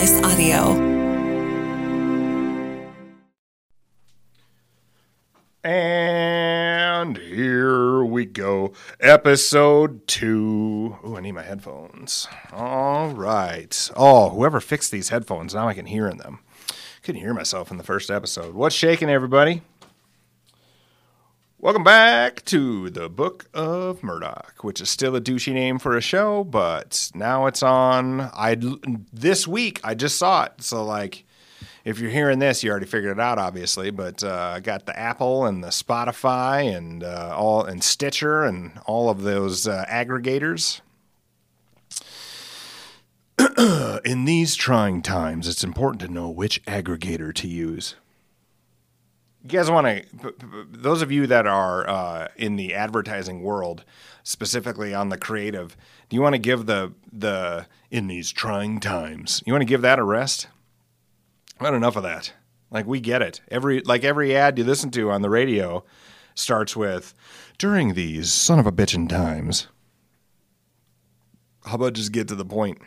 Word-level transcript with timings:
Slice 0.00 0.22
Audio. 0.22 0.56
And 5.62 7.18
here 7.18 8.02
we 8.02 8.24
go. 8.24 8.72
Episode 8.98 10.06
two. 10.06 10.96
Oh, 11.04 11.16
I 11.16 11.20
need 11.20 11.32
my 11.32 11.42
headphones. 11.42 12.28
All 12.50 13.10
right. 13.10 13.90
Oh, 13.94 14.30
whoever 14.30 14.58
fixed 14.60 14.90
these 14.90 15.10
headphones, 15.10 15.54
now 15.54 15.68
I 15.68 15.74
can 15.74 15.84
hear 15.84 16.08
in 16.08 16.16
them. 16.16 16.38
Couldn't 17.02 17.20
hear 17.20 17.34
myself 17.34 17.70
in 17.70 17.76
the 17.76 17.84
first 17.84 18.10
episode. 18.10 18.54
What's 18.54 18.74
shaking, 18.74 19.10
everybody? 19.10 19.60
Welcome 21.62 21.84
back 21.84 22.42
to 22.46 22.88
the 22.88 23.10
Book 23.10 23.44
of 23.52 24.00
Murdoc, 24.02 24.64
which 24.64 24.80
is 24.80 24.88
still 24.88 25.14
a 25.14 25.20
douchey 25.20 25.52
name 25.52 25.78
for 25.78 25.94
a 25.94 26.00
show, 26.00 26.42
but 26.42 27.10
now 27.14 27.44
it's 27.44 27.62
on. 27.62 28.22
I 28.22 28.56
this 29.12 29.46
week 29.46 29.78
I 29.84 29.94
just 29.94 30.16
saw 30.16 30.44
it, 30.44 30.52
so 30.60 30.82
like 30.82 31.26
if 31.84 31.98
you're 31.98 32.10
hearing 32.10 32.38
this, 32.38 32.64
you 32.64 32.70
already 32.70 32.86
figured 32.86 33.18
it 33.18 33.20
out, 33.20 33.38
obviously. 33.38 33.90
But 33.90 34.24
uh, 34.24 34.52
I 34.54 34.60
got 34.60 34.86
the 34.86 34.98
Apple 34.98 35.44
and 35.44 35.62
the 35.62 35.68
Spotify 35.68 36.74
and 36.74 37.04
uh, 37.04 37.34
all 37.36 37.62
and 37.62 37.84
Stitcher 37.84 38.42
and 38.42 38.80
all 38.86 39.10
of 39.10 39.20
those 39.20 39.68
uh, 39.68 39.84
aggregators. 39.86 40.80
In 44.06 44.24
these 44.24 44.56
trying 44.56 45.02
times, 45.02 45.46
it's 45.46 45.62
important 45.62 46.00
to 46.00 46.08
know 46.08 46.30
which 46.30 46.64
aggregator 46.64 47.34
to 47.34 47.46
use. 47.46 47.96
You 49.42 49.48
guys 49.48 49.70
want 49.70 49.86
to? 49.86 50.34
Those 50.70 51.00
of 51.00 51.10
you 51.10 51.26
that 51.26 51.46
are 51.46 51.88
uh, 51.88 52.28
in 52.36 52.56
the 52.56 52.74
advertising 52.74 53.42
world, 53.42 53.84
specifically 54.22 54.92
on 54.92 55.08
the 55.08 55.16
creative, 55.16 55.76
do 56.08 56.16
you 56.16 56.22
want 56.22 56.34
to 56.34 56.38
give 56.38 56.66
the 56.66 56.92
the 57.10 57.66
in 57.90 58.06
these 58.06 58.30
trying 58.32 58.80
times? 58.80 59.42
You 59.46 59.52
want 59.52 59.62
to 59.62 59.66
give 59.66 59.82
that 59.82 59.98
a 59.98 60.04
rest? 60.04 60.48
Not 61.60 61.74
enough 61.74 61.96
of 61.96 62.02
that. 62.02 62.34
Like 62.70 62.86
we 62.86 63.00
get 63.00 63.22
it. 63.22 63.40
Every 63.50 63.80
like 63.80 64.04
every 64.04 64.36
ad 64.36 64.58
you 64.58 64.64
listen 64.64 64.90
to 64.92 65.10
on 65.10 65.22
the 65.22 65.30
radio 65.30 65.84
starts 66.34 66.76
with 66.76 67.14
during 67.58 67.94
these 67.94 68.32
son 68.32 68.58
of 68.58 68.66
a 68.66 68.72
bitchin' 68.72 69.08
times. 69.08 69.68
How 71.64 71.74
about 71.74 71.94
just 71.94 72.12
get 72.12 72.28
to 72.28 72.34
the 72.34 72.44
point? 72.44 72.78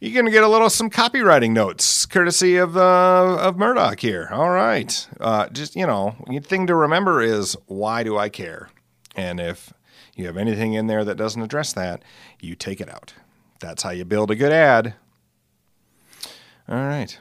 You're 0.00 0.14
gonna 0.14 0.30
get 0.30 0.44
a 0.44 0.48
little 0.48 0.70
some 0.70 0.88
copywriting 0.88 1.50
notes, 1.50 2.06
courtesy 2.06 2.56
of 2.56 2.74
uh, 2.74 3.36
of 3.38 3.56
Murdoc 3.56 4.00
here. 4.00 4.30
All 4.32 4.48
right, 4.48 5.06
uh, 5.20 5.48
just 5.50 5.76
you 5.76 5.86
know, 5.86 6.16
thing 6.42 6.66
to 6.68 6.74
remember 6.74 7.20
is 7.20 7.54
why 7.66 8.02
do 8.02 8.16
I 8.16 8.30
care? 8.30 8.70
And 9.14 9.38
if 9.38 9.74
you 10.16 10.24
have 10.24 10.38
anything 10.38 10.72
in 10.72 10.86
there 10.86 11.04
that 11.04 11.16
doesn't 11.16 11.42
address 11.42 11.74
that, 11.74 12.02
you 12.40 12.54
take 12.54 12.80
it 12.80 12.88
out. 12.88 13.12
That's 13.60 13.82
how 13.82 13.90
you 13.90 14.06
build 14.06 14.30
a 14.30 14.36
good 14.36 14.52
ad. 14.52 14.94
All 16.66 16.76
right. 16.76 17.18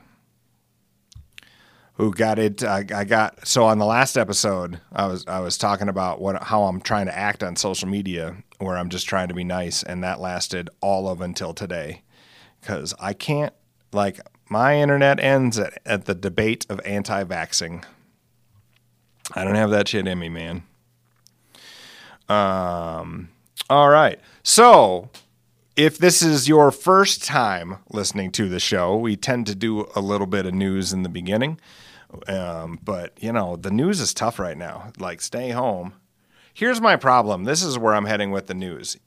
Who 1.95 2.13
got 2.13 2.39
it? 2.39 2.63
I, 2.63 2.85
I, 2.95 3.03
got 3.03 3.45
so 3.45 3.66
on 3.66 3.77
the 3.77 3.85
last 3.85 4.17
episode, 4.17 4.80
I 4.94 5.07
was 5.07 5.25
I 5.27 5.41
was 5.41 5.57
talking 5.57 5.89
about 5.89 6.22
what 6.22 6.44
how 6.44 6.63
I'm 6.63 6.80
trying 6.80 7.07
to 7.07 7.17
act 7.17 7.44
on 7.44 7.57
social 7.57 7.89
media, 7.89 8.38
where 8.59 8.77
I'm 8.77 8.88
just 8.88 9.05
trying 9.05 9.27
to 9.27 9.33
be 9.33 9.44
nice, 9.44 9.83
and 9.83 10.02
that 10.02 10.22
lasted 10.22 10.69
all 10.80 11.09
of 11.09 11.19
until 11.19 11.53
today, 11.53 12.03
because 12.59 12.93
I 12.99 13.13
can't 13.13 13.53
like 13.91 14.19
my 14.49 14.77
internet 14.77 15.19
ends 15.19 15.59
at, 15.59 15.79
at 15.85 16.05
the 16.05 16.15
debate 16.15 16.66
of 16.69 16.81
anti-vaxing. 16.85 17.83
I 19.33 19.43
don't 19.43 19.55
have 19.55 19.69
that 19.71 19.88
shit 19.88 20.07
in 20.07 20.19
me, 20.19 20.29
man. 20.29 20.63
Um. 22.27 23.29
All 23.69 23.89
right. 23.89 24.19
So 24.41 25.09
if 25.75 25.97
this 25.97 26.21
is 26.21 26.47
your 26.47 26.71
first 26.71 27.23
time 27.23 27.77
listening 27.89 28.31
to 28.31 28.49
the 28.49 28.59
show, 28.59 28.97
we 28.97 29.16
tend 29.16 29.45
to 29.47 29.55
do 29.55 29.88
a 29.95 30.01
little 30.01 30.27
bit 30.27 30.45
of 30.45 30.53
news 30.53 30.91
in 30.91 31.03
the 31.03 31.09
beginning. 31.09 31.59
Um, 32.27 32.79
but, 32.83 33.13
you 33.21 33.31
know, 33.31 33.55
the 33.55 33.69
news 33.69 34.00
is 34.00 34.13
tough 34.13 34.39
right 34.39 34.57
now. 34.57 34.91
Like, 34.97 35.22
stay 35.22 35.51
home. 35.51 35.94
Here's 36.53 36.81
my 36.81 36.95
problem. 36.95 37.44
This 37.44 37.61
is 37.61 37.78
where 37.78 37.94
I'm 37.94 38.05
heading 38.05 38.31
with 38.31 38.47
the 38.47 38.55
news. 38.55 38.97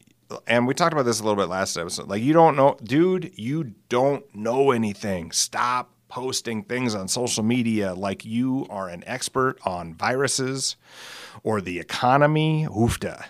And 0.46 0.66
we 0.66 0.74
talked 0.74 0.92
about 0.92 1.04
this 1.04 1.20
a 1.20 1.24
little 1.24 1.40
bit 1.40 1.48
last 1.48 1.76
episode. 1.76 2.08
Like, 2.08 2.22
you 2.22 2.32
don't 2.32 2.56
know, 2.56 2.76
dude, 2.82 3.32
you 3.36 3.74
don't 3.88 4.24
know 4.34 4.70
anything. 4.70 5.32
Stop 5.32 5.90
posting 6.08 6.62
things 6.62 6.94
on 6.94 7.08
social 7.08 7.42
media 7.42 7.94
like 7.94 8.24
you 8.24 8.66
are 8.68 8.88
an 8.88 9.02
expert 9.06 9.58
on 9.64 9.94
viruses 9.94 10.76
or 11.42 11.60
the 11.60 11.78
economy. 11.78 12.66
Oofta. 12.68 13.24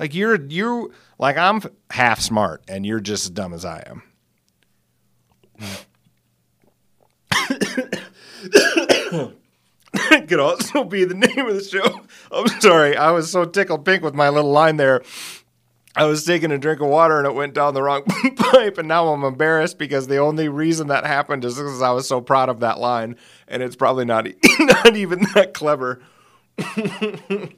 Like 0.00 0.14
you're 0.14 0.42
you 0.46 0.92
like 1.18 1.36
I'm 1.36 1.62
half 1.90 2.20
smart 2.20 2.62
and 2.66 2.86
you're 2.86 3.00
just 3.00 3.26
as 3.26 3.30
dumb 3.30 3.52
as 3.52 3.64
I 3.64 3.84
am. 3.86 4.02
could 10.26 10.40
also 10.40 10.84
be 10.84 11.04
the 11.04 11.14
name 11.14 11.46
of 11.46 11.54
the 11.54 11.62
show. 11.62 12.00
I'm 12.30 12.48
sorry, 12.60 12.96
I 12.96 13.10
was 13.10 13.30
so 13.30 13.44
tickled 13.44 13.84
pink 13.84 14.02
with 14.02 14.14
my 14.14 14.30
little 14.30 14.50
line 14.50 14.78
there. 14.78 15.02
I 15.94 16.06
was 16.06 16.24
taking 16.24 16.50
a 16.52 16.58
drink 16.58 16.80
of 16.80 16.88
water 16.88 17.18
and 17.18 17.26
it 17.26 17.34
went 17.34 17.54
down 17.54 17.74
the 17.74 17.82
wrong 17.82 18.02
pipe, 18.36 18.78
and 18.78 18.88
now 18.88 19.08
I'm 19.08 19.24
embarrassed 19.24 19.78
because 19.78 20.06
the 20.06 20.18
only 20.18 20.48
reason 20.48 20.86
that 20.88 21.04
happened 21.04 21.44
is 21.44 21.56
because 21.56 21.82
I 21.82 21.90
was 21.90 22.08
so 22.08 22.20
proud 22.20 22.48
of 22.48 22.60
that 22.60 22.78
line, 22.78 23.16
and 23.46 23.62
it's 23.62 23.76
probably 23.76 24.04
not 24.06 24.26
not 24.58 24.96
even 24.96 25.26
that 25.34 25.52
clever. 25.54 26.00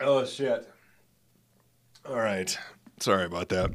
Oh 0.00 0.24
shit. 0.24 0.66
All 2.08 2.16
right. 2.16 2.56
Sorry 3.00 3.26
about 3.26 3.50
that. 3.50 3.72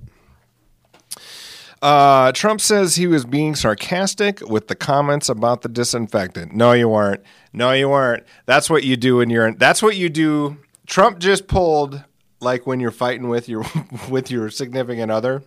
Uh, 1.82 2.32
Trump 2.32 2.62
says 2.62 2.96
he 2.96 3.06
was 3.06 3.26
being 3.26 3.54
sarcastic 3.54 4.42
with 4.42 4.68
the 4.68 4.76
comments 4.76 5.30
about 5.30 5.62
the 5.62 5.70
disinfectant. 5.70 6.52
No, 6.54 6.72
you 6.72 6.90
weren't. 6.90 7.22
No, 7.54 7.72
you 7.74 7.90
weren't. 7.90 8.24
That's 8.48 8.72
what 8.72 8.84
you 8.84 8.98
do 8.98 9.18
when 9.18 9.30
you're. 9.30 9.46
In, 9.48 9.58
that's 9.58 9.84
what 9.84 9.96
you 9.96 10.10
do. 10.10 10.58
Trump 10.86 11.20
just 11.20 11.48
pulled 11.48 12.04
like 12.42 12.68
when 12.68 12.80
you're 12.80 12.92
fighting 12.92 13.28
with 13.28 13.50
your 13.50 13.66
with 14.10 14.32
your 14.32 14.50
significant 14.50 15.12
other 15.12 15.44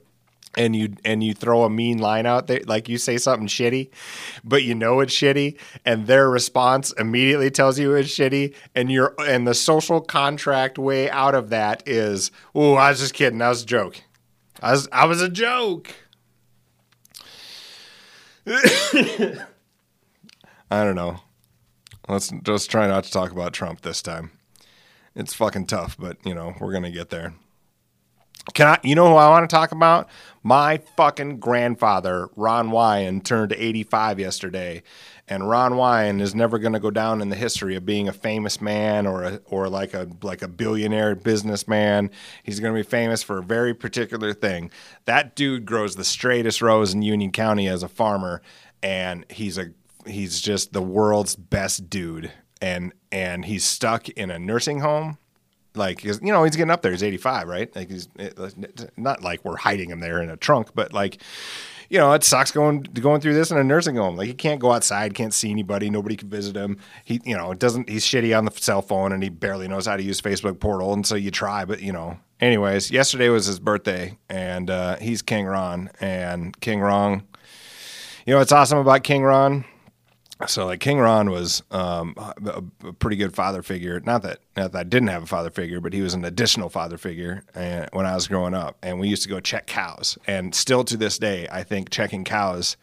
and 0.57 0.75
you 0.75 0.95
and 1.05 1.23
you 1.23 1.35
throw 1.35 1.65
a 1.65 1.71
mean 1.71 1.99
line 1.99 2.27
out 2.27 2.47
there 2.47 2.61
like 2.67 2.89
you 2.89 2.97
say 2.99 3.19
something 3.19 3.47
shitty 3.47 3.91
but 4.45 4.63
you 4.63 4.75
know 4.75 5.01
it's 5.01 5.15
shitty 5.15 5.59
and 5.85 6.07
their 6.07 6.29
response 6.31 6.93
immediately 6.93 7.51
tells 7.51 7.79
you 7.79 7.95
it's 7.95 8.09
shitty 8.09 8.55
and 8.75 8.91
you're 8.91 9.15
and 9.21 9.47
the 9.47 9.55
social 9.55 10.01
contract 10.01 10.79
way 10.79 11.11
out 11.11 11.35
of 11.35 11.51
that 11.51 11.83
is 11.87 12.31
oh 12.55 12.75
i 12.75 12.91
was 12.91 12.99
just 12.99 13.15
kidding. 13.15 13.39
That 13.39 13.51
was 13.51 13.63
a 13.63 13.67
joke. 13.67 14.01
I 14.61 14.73
was 14.73 14.89
i 14.93 15.05
was 15.05 15.23
a 15.23 15.29
joke. 15.29 15.95
I 20.71 20.85
don't 20.85 20.97
know. 20.97 21.21
Let's 22.09 22.33
just 22.43 22.71
try 22.71 22.87
not 22.87 23.05
to 23.05 23.11
talk 23.11 23.31
about 23.31 23.53
trump 23.53 23.83
this 23.83 24.01
time 24.01 24.31
it's 25.19 25.35
fucking 25.35 25.67
tough 25.67 25.95
but 25.99 26.17
you 26.25 26.35
know 26.35 26.55
we're 26.61 26.73
gonna 26.73 26.91
get 26.91 27.11
there 27.11 27.35
can 28.55 28.67
I, 28.67 28.79
you 28.83 28.95
know 28.95 29.09
who 29.09 29.17
I 29.17 29.29
want 29.29 29.49
to 29.49 29.55
talk 29.55 29.73
about? 29.73 30.09
My 30.43 30.79
fucking 30.97 31.39
grandfather, 31.39 32.29
Ron 32.37 32.71
Wyan, 32.71 33.23
turned 33.23 33.53
85 33.53 34.19
yesterday. 34.19 34.83
And 35.27 35.49
Ron 35.49 35.73
Wyan 35.73 36.23
is 36.23 36.35
never 36.35 36.59
going 36.59 36.73
to 36.73 36.81
go 36.81 36.91
down 36.91 37.21
in 37.21 37.29
the 37.29 37.37
history 37.37 37.77
of 37.77 37.85
being 37.85 38.09
a 38.09 38.13
famous 38.13 38.61
man 38.61 39.07
or 39.07 39.23
a, 39.25 39.41
or 39.47 39.69
like 39.69 39.93
a 39.93 40.09
like 40.23 40.41
a 40.41 40.49
billionaire 40.49 41.15
businessman. 41.15 42.11
He's 42.43 42.61
going 42.61 42.73
to 42.73 42.79
be 42.79 42.89
famous 42.89 43.23
for 43.23 43.39
a 43.39 43.43
very 43.43 43.75
particular 43.75 44.33
thing. 44.33 44.71
That 45.05 45.37
dude 45.37 45.67
grows 45.67 45.97
the 45.97 46.05
straightest 46.05 46.63
rows 46.63 46.95
in 46.95 47.03
Union 47.03 47.31
County 47.31 47.69
as 47.69 47.83
a 47.83 47.89
farmer, 47.89 48.41
and 48.83 49.27
he's 49.31 49.59
a 49.59 49.73
he's 50.07 50.41
just 50.41 50.73
the 50.73 50.83
world's 50.83 51.37
best 51.37 51.91
dude. 51.91 52.33
And 52.63 52.95
and 53.11 53.45
he's 53.45 53.65
stuck 53.65 54.09
in 54.11 54.31
a 54.31 54.39
nursing 54.39 54.81
home. 54.81 55.19
Like 55.75 56.05
you 56.05 56.19
know 56.21 56.45
he's 56.45 56.57
getting 56.57 56.71
up 56.71 56.83
there. 56.83 56.93
He's 56.93 57.03
85 57.03 57.49
right? 57.49 57.75
Like 57.75 57.91
he's 57.91 58.09
not 58.97 59.23
like 59.23 59.45
we're 59.45 59.57
hiding 59.57 59.91
him 59.91 60.01
there 60.01 60.21
in 60.21 60.29
a 60.29 60.37
trunk 60.37 60.71
but 60.75 60.93
like 60.93 61.23
you 61.89 61.99
know 61.99 62.13
it 62.13 62.25
sucks 62.25 62.51
going 62.51 62.83
going 62.83 63.21
through 63.21 63.35
this 63.35 63.51
in 63.51 63.59
a 63.59 63.65
nursing 63.65 63.97
home. 63.97 64.17
Like 64.17 64.27
he 64.27 64.35
can't 64.35 64.61
go 64.61 64.73
outside 64.73 65.15
can't 65.15 65.33
see 65.33 65.51
anybody 65.51 65.89
nobody 65.89 66.17
can 66.17 66.29
visit 66.29 66.57
him. 66.57 66.79
He 67.05 67.21
you 67.25 67.37
know 67.37 67.55
doesn't 67.55 67.89
he's 67.89 68.05
shitty 68.05 68.37
on 68.37 68.45
the 68.45 68.51
cell 68.51 68.83
phone 68.83 69.13
and 69.13 69.23
he 69.23 69.29
barely 69.29 69.69
knows 69.69 69.87
how 69.87 69.97
to 69.97 70.03
use 70.03 70.21
facebook 70.21 70.59
portal 70.59 70.93
and 70.93 71.07
so 71.07 71.15
you 71.15 71.31
try 71.31 71.65
but 71.65 71.81
you 71.81 71.93
know. 71.93 72.19
Anyways 72.41 72.91
yesterday 72.91 73.29
was 73.29 73.47
his 73.47 73.59
birthday 73.59 74.17
and 74.29 74.71
uh, 74.71 74.97
he's 74.97 75.23
king 75.23 75.47
ron 75.47 75.91
and 76.01 76.59
king 76.61 76.81
ron 76.81 77.25
you 78.27 78.33
know 78.33 78.39
what's 78.39 78.53
awesome 78.53 78.79
about 78.79 79.03
king 79.03 79.23
ron 79.25 79.65
so 80.47 80.67
like 80.67 80.81
King 80.81 80.99
Ron 80.99 81.31
was 81.31 81.63
um, 81.71 82.15
a, 82.17 82.63
a, 82.85 82.93
pretty 82.93 83.17
good 83.17 83.35
father 83.35 83.63
figure. 83.63 84.01
Not 84.01 84.23
that 84.23 84.39
not 84.57 84.73
that 84.73 84.79
I 84.79 84.83
didn't 84.85 85.09
have 85.09 85.25
a 85.25 85.27
father 85.27 85.51
figure, 85.51 85.81
but 85.81 85.93
he 85.93 86.01
was 86.01 86.15
an 86.15 86.25
additional 86.25 86.69
father 86.69 86.97
figure 86.97 87.43
uh, 87.55 87.87
when 87.93 88.07
I 88.07 88.15
was 88.15 88.29
growing 88.29 88.55
up. 88.55 88.77
And 88.83 89.01
we 89.01 89.09
used 89.09 89.23
to 89.25 89.29
go 89.29 89.41
check 89.41 89.67
cows. 89.67 90.17
And 90.27 90.55
still 90.55 90.85
to 90.85 90.97
this 90.97 91.19
day, 91.19 91.49
I 91.51 91.65
think 91.65 91.91
checking 91.91 92.25
cows 92.25 92.77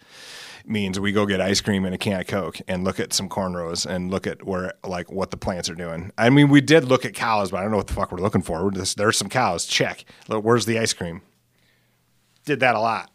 means 0.68 1.00
we 1.00 1.12
go 1.12 1.26
get 1.26 1.40
ice 1.40 1.62
cream 1.62 1.86
and 1.86 1.96
a 1.96 1.98
can 1.98 2.20
of 2.20 2.28
Coke 2.28 2.60
and 2.68 2.84
look 2.84 3.00
at 3.00 3.14
some 3.14 3.30
cornrows 3.30 3.86
and 3.86 4.12
look 4.12 4.28
at 4.28 4.46
where 4.46 4.74
like 4.86 5.12
what 5.12 5.32
the 5.32 5.38
plants 5.38 5.70
are 5.70 5.76
doing. 5.76 6.12
I 6.18 6.30
mean, 6.30 6.50
we 6.50 6.60
did 6.60 6.86
look 6.86 7.06
at 7.06 7.14
cows, 7.14 7.52
but 7.52 7.58
I 7.58 7.62
don't 7.62 7.72
know 7.72 7.78
what 7.78 7.88
the 7.88 7.94
fuck 7.94 8.12
we're 8.12 8.20
looking 8.20 8.42
for. 8.42 8.70
Just, 8.72 8.98
there's 8.98 9.18
some 9.18 9.30
cows. 9.30 9.66
Check. 9.66 10.06
Where's 10.28 10.66
the 10.66 10.80
ice 10.80 10.94
cream? 10.94 11.22
Did 12.46 12.60
that 12.60 12.76
a 12.76 12.80
lot. 12.80 13.12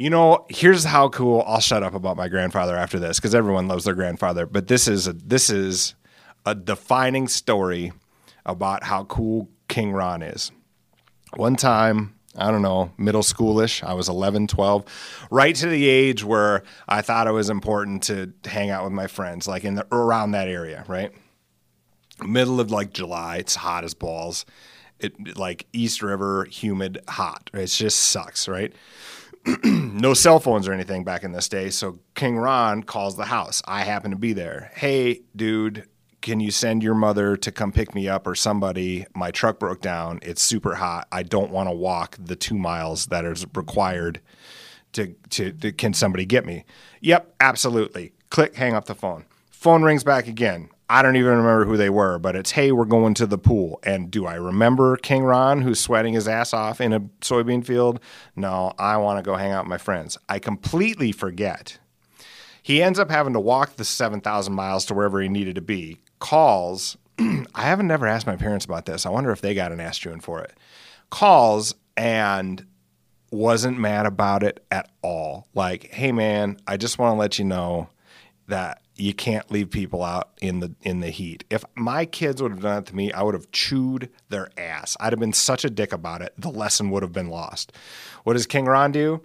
You 0.00 0.08
know, 0.08 0.46
here's 0.48 0.82
how 0.82 1.10
cool. 1.10 1.44
I'll 1.46 1.60
shut 1.60 1.82
up 1.82 1.92
about 1.92 2.16
my 2.16 2.28
grandfather 2.28 2.74
after 2.74 2.98
this 2.98 3.18
because 3.18 3.34
everyone 3.34 3.68
loves 3.68 3.84
their 3.84 3.92
grandfather. 3.92 4.46
But 4.46 4.66
this 4.66 4.88
is 4.88 5.06
a, 5.06 5.12
this 5.12 5.50
is 5.50 5.94
a 6.46 6.54
defining 6.54 7.28
story 7.28 7.92
about 8.46 8.82
how 8.82 9.04
cool 9.04 9.50
King 9.68 9.92
Ron 9.92 10.22
is. 10.22 10.52
One 11.36 11.54
time, 11.54 12.14
I 12.34 12.50
don't 12.50 12.62
know, 12.62 12.92
middle 12.96 13.20
schoolish, 13.20 13.82
I 13.82 13.92
was 13.92 14.08
11, 14.08 14.46
12, 14.46 15.26
right 15.30 15.54
to 15.56 15.66
the 15.66 15.86
age 15.86 16.24
where 16.24 16.62
I 16.88 17.02
thought 17.02 17.26
it 17.26 17.32
was 17.32 17.50
important 17.50 18.04
to 18.04 18.32
hang 18.46 18.70
out 18.70 18.84
with 18.84 18.94
my 18.94 19.06
friends, 19.06 19.46
like 19.46 19.64
in 19.64 19.74
the 19.74 19.86
around 19.92 20.30
that 20.30 20.48
area, 20.48 20.82
right? 20.88 21.12
Middle 22.24 22.58
of 22.58 22.70
like 22.70 22.94
July, 22.94 23.36
it's 23.36 23.54
hot 23.54 23.84
as 23.84 23.92
balls. 23.92 24.46
It 24.98 25.36
like 25.36 25.66
East 25.74 26.02
River, 26.02 26.46
humid, 26.46 27.02
hot. 27.06 27.50
It 27.52 27.66
just 27.66 27.98
sucks, 27.98 28.48
right? 28.48 28.72
no 29.64 30.14
cell 30.14 30.38
phones 30.38 30.68
or 30.68 30.72
anything 30.72 31.04
back 31.04 31.24
in 31.24 31.32
this 31.32 31.48
day. 31.48 31.70
So 31.70 31.98
King 32.14 32.38
Ron 32.38 32.82
calls 32.82 33.16
the 33.16 33.24
house. 33.24 33.62
I 33.66 33.82
happen 33.82 34.10
to 34.10 34.16
be 34.16 34.32
there. 34.32 34.70
Hey, 34.74 35.22
dude, 35.34 35.88
can 36.20 36.40
you 36.40 36.50
send 36.50 36.82
your 36.82 36.94
mother 36.94 37.36
to 37.36 37.50
come 37.50 37.72
pick 37.72 37.94
me 37.94 38.08
up 38.08 38.26
or 38.26 38.34
somebody? 38.34 39.06
My 39.14 39.30
truck 39.30 39.58
broke 39.58 39.80
down. 39.80 40.18
It's 40.22 40.42
super 40.42 40.74
hot. 40.74 41.08
I 41.10 41.22
don't 41.22 41.50
want 41.50 41.68
to 41.68 41.74
walk 41.74 42.16
the 42.18 42.36
two 42.36 42.56
miles 42.56 43.06
that 43.06 43.24
is 43.24 43.46
required 43.54 44.20
to, 44.92 45.14
to, 45.30 45.52
to, 45.52 45.72
can 45.72 45.94
somebody 45.94 46.26
get 46.26 46.44
me? 46.44 46.64
Yep, 47.00 47.34
absolutely. 47.40 48.12
Click, 48.28 48.54
hang 48.54 48.74
up 48.74 48.84
the 48.84 48.94
phone. 48.94 49.24
Phone 49.50 49.82
rings 49.82 50.04
back 50.04 50.26
again. 50.26 50.68
I 50.90 51.02
don't 51.02 51.14
even 51.14 51.30
remember 51.30 51.66
who 51.66 51.76
they 51.76 51.88
were, 51.88 52.18
but 52.18 52.34
it's 52.34 52.50
hey, 52.50 52.72
we're 52.72 52.84
going 52.84 53.14
to 53.14 53.26
the 53.26 53.38
pool. 53.38 53.78
And 53.84 54.10
do 54.10 54.26
I 54.26 54.34
remember 54.34 54.96
King 54.96 55.22
Ron 55.22 55.62
who's 55.62 55.78
sweating 55.78 56.14
his 56.14 56.26
ass 56.26 56.52
off 56.52 56.80
in 56.80 56.92
a 56.92 56.98
soybean 57.20 57.64
field? 57.64 58.00
No, 58.34 58.72
I 58.76 58.96
want 58.96 59.18
to 59.18 59.22
go 59.22 59.36
hang 59.36 59.52
out 59.52 59.66
with 59.66 59.70
my 59.70 59.78
friends. 59.78 60.18
I 60.28 60.40
completely 60.40 61.12
forget. 61.12 61.78
He 62.60 62.82
ends 62.82 62.98
up 62.98 63.08
having 63.08 63.34
to 63.34 63.40
walk 63.40 63.76
the 63.76 63.84
7,000 63.84 64.52
miles 64.52 64.84
to 64.86 64.94
wherever 64.94 65.20
he 65.20 65.28
needed 65.28 65.54
to 65.54 65.60
be. 65.60 66.00
Calls. 66.18 66.96
I 67.20 67.44
haven't 67.54 67.86
never 67.86 68.08
asked 68.08 68.26
my 68.26 68.36
parents 68.36 68.64
about 68.64 68.86
this. 68.86 69.06
I 69.06 69.10
wonder 69.10 69.30
if 69.30 69.40
they 69.40 69.54
got 69.54 69.70
an 69.70 69.92
chewing 69.92 70.18
for 70.18 70.42
it. 70.42 70.52
Calls 71.08 71.72
and 71.96 72.66
wasn't 73.30 73.78
mad 73.78 74.06
about 74.06 74.42
it 74.42 74.64
at 74.72 74.90
all. 75.02 75.46
Like, 75.54 75.92
hey 75.92 76.10
man, 76.10 76.56
I 76.66 76.76
just 76.76 76.98
want 76.98 77.14
to 77.14 77.18
let 77.18 77.38
you 77.38 77.44
know 77.44 77.90
that 78.48 78.82
you 79.00 79.14
can't 79.14 79.50
leave 79.50 79.70
people 79.70 80.02
out 80.02 80.30
in 80.40 80.60
the 80.60 80.74
in 80.82 81.00
the 81.00 81.10
heat. 81.10 81.44
If 81.50 81.64
my 81.74 82.04
kids 82.04 82.42
would 82.42 82.52
have 82.52 82.60
done 82.60 82.82
it 82.82 82.86
to 82.86 82.96
me, 82.96 83.12
I 83.12 83.22
would 83.22 83.34
have 83.34 83.50
chewed 83.50 84.10
their 84.28 84.50
ass. 84.58 84.96
I'd 85.00 85.12
have 85.12 85.20
been 85.20 85.32
such 85.32 85.64
a 85.64 85.70
dick 85.70 85.92
about 85.92 86.22
it. 86.22 86.34
The 86.38 86.50
lesson 86.50 86.90
would 86.90 87.02
have 87.02 87.12
been 87.12 87.28
lost. 87.28 87.72
What 88.24 88.34
does 88.34 88.46
King 88.46 88.66
Ron 88.66 88.92
do? 88.92 89.22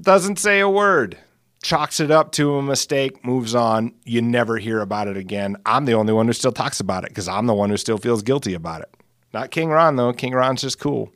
Doesn't 0.00 0.38
say 0.38 0.60
a 0.60 0.68
word. 0.68 1.16
Chalks 1.62 2.00
it 2.00 2.10
up 2.10 2.32
to 2.32 2.56
a 2.56 2.62
mistake, 2.62 3.24
moves 3.24 3.54
on. 3.54 3.94
You 4.04 4.20
never 4.22 4.58
hear 4.58 4.80
about 4.80 5.08
it 5.08 5.16
again. 5.16 5.56
I'm 5.64 5.84
the 5.84 5.94
only 5.94 6.12
one 6.12 6.26
who 6.26 6.32
still 6.32 6.52
talks 6.52 6.80
about 6.80 7.04
it 7.04 7.10
because 7.10 7.28
I'm 7.28 7.46
the 7.46 7.54
one 7.54 7.70
who 7.70 7.76
still 7.76 7.98
feels 7.98 8.22
guilty 8.22 8.54
about 8.54 8.82
it. 8.82 8.94
Not 9.32 9.50
King 9.50 9.70
Ron 9.70 9.96
though. 9.96 10.12
King 10.12 10.32
Ron's 10.32 10.62
just 10.62 10.78
cool. 10.78 11.12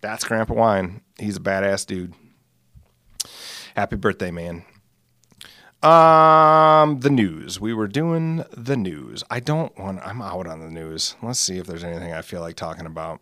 That's 0.00 0.24
Grandpa 0.24 0.54
Wine. 0.54 1.00
He's 1.18 1.36
a 1.36 1.40
badass 1.40 1.86
dude. 1.86 2.14
Happy 3.74 3.96
birthday, 3.96 4.30
man. 4.30 4.64
Um, 5.82 7.00
the 7.00 7.10
news. 7.10 7.58
We 7.60 7.74
were 7.74 7.88
doing 7.88 8.44
the 8.56 8.76
news. 8.76 9.24
I 9.30 9.40
don't 9.40 9.76
want. 9.76 10.00
I'm 10.06 10.22
out 10.22 10.46
on 10.46 10.60
the 10.60 10.70
news. 10.70 11.16
Let's 11.20 11.40
see 11.40 11.58
if 11.58 11.66
there's 11.66 11.82
anything 11.82 12.12
I 12.12 12.22
feel 12.22 12.40
like 12.40 12.54
talking 12.54 12.86
about. 12.86 13.20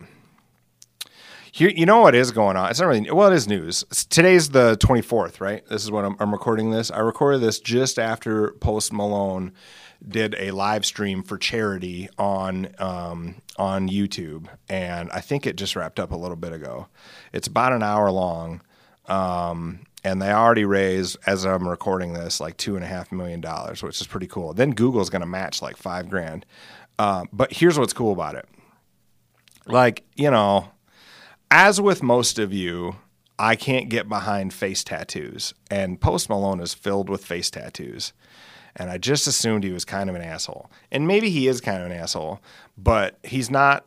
Here, 1.51 1.69
you 1.69 1.85
know 1.85 2.01
what 2.01 2.15
is 2.15 2.31
going 2.31 2.55
on? 2.55 2.69
It's 2.69 2.79
not 2.79 2.87
really. 2.87 3.09
Well, 3.09 3.31
it 3.31 3.35
is 3.35 3.47
news. 3.47 3.83
It's, 3.89 4.05
today's 4.05 4.49
the 4.49 4.77
24th, 4.77 5.41
right? 5.41 5.65
This 5.67 5.83
is 5.83 5.91
when 5.91 6.05
I'm, 6.05 6.15
I'm 6.19 6.31
recording 6.31 6.71
this. 6.71 6.91
I 6.91 6.99
recorded 6.99 7.41
this 7.41 7.59
just 7.59 7.99
after 7.99 8.51
Post 8.51 8.93
Malone 8.93 9.51
did 10.07 10.35
a 10.39 10.51
live 10.51 10.85
stream 10.85 11.23
for 11.23 11.37
charity 11.37 12.09
on 12.17 12.69
um, 12.77 13.35
on 13.57 13.89
YouTube, 13.89 14.47
and 14.69 15.11
I 15.11 15.19
think 15.21 15.47
it 15.47 15.55
just 15.55 15.75
wrapped 15.75 15.99
up 15.99 16.11
a 16.11 16.15
little 16.15 16.37
bit 16.37 16.53
ago. 16.53 16.87
It's 17.33 17.47
about 17.47 17.73
an 17.73 17.83
hour 17.83 18.11
long. 18.11 18.61
Um, 19.07 19.81
and 20.03 20.21
they 20.21 20.31
already 20.31 20.65
raised, 20.65 21.17
as 21.25 21.45
I'm 21.45 21.67
recording 21.67 22.13
this, 22.13 22.39
like 22.39 22.57
two 22.57 22.75
and 22.75 22.83
a 22.83 22.87
half 22.87 23.11
million 23.11 23.41
dollars, 23.41 23.83
which 23.83 24.01
is 24.01 24.07
pretty 24.07 24.27
cool. 24.27 24.53
Then 24.53 24.71
Google's 24.71 25.09
going 25.09 25.21
to 25.21 25.27
match 25.27 25.61
like 25.61 25.77
five 25.77 26.09
grand. 26.09 26.45
Uh, 26.97 27.25
but 27.31 27.53
here's 27.53 27.77
what's 27.77 27.93
cool 27.93 28.11
about 28.11 28.35
it. 28.35 28.47
Like, 29.67 30.03
you 30.15 30.31
know, 30.31 30.71
as 31.51 31.79
with 31.79 32.01
most 32.01 32.39
of 32.39 32.51
you, 32.51 32.95
I 33.37 33.55
can't 33.55 33.89
get 33.89 34.07
behind 34.07 34.53
face 34.53 34.83
tattoos, 34.83 35.53
and 35.69 35.99
Post 35.99 36.29
Malone 36.29 36.59
is 36.59 36.73
filled 36.73 37.09
with 37.09 37.25
face 37.25 37.49
tattoos. 37.49 38.13
And 38.75 38.89
I 38.89 38.97
just 38.97 39.27
assumed 39.27 39.63
he 39.63 39.71
was 39.71 39.83
kind 39.83 40.09
of 40.09 40.15
an 40.15 40.21
asshole. 40.21 40.71
And 40.91 41.07
maybe 41.07 41.29
he 41.29 41.47
is 41.47 41.59
kind 41.59 41.81
of 41.81 41.91
an 41.91 41.97
asshole, 41.97 42.39
but 42.77 43.19
he's 43.23 43.49
not. 43.49 43.85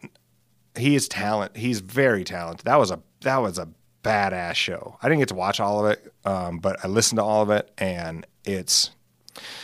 He 0.77 0.95
is 0.95 1.09
talent. 1.09 1.57
He's 1.57 1.81
very 1.81 2.25
talented. 2.25 2.67
That 2.67 2.79
was 2.79 2.91
a 2.91 3.01
that 3.23 3.39
was 3.39 3.59
a 3.59 3.69
badass 4.05 4.55
show. 4.55 4.97
I 5.03 5.09
didn't 5.09 5.21
get 5.21 5.29
to 5.29 5.35
watch 5.35 5.59
all 5.59 5.85
of 5.85 5.91
it, 5.91 6.12
um, 6.25 6.59
but 6.59 6.85
I 6.85 6.89
listened 6.89 7.19
to 7.19 7.25
all 7.25 7.43
of 7.43 7.51
it, 7.51 7.73
and 7.79 8.27
it's 8.45 8.91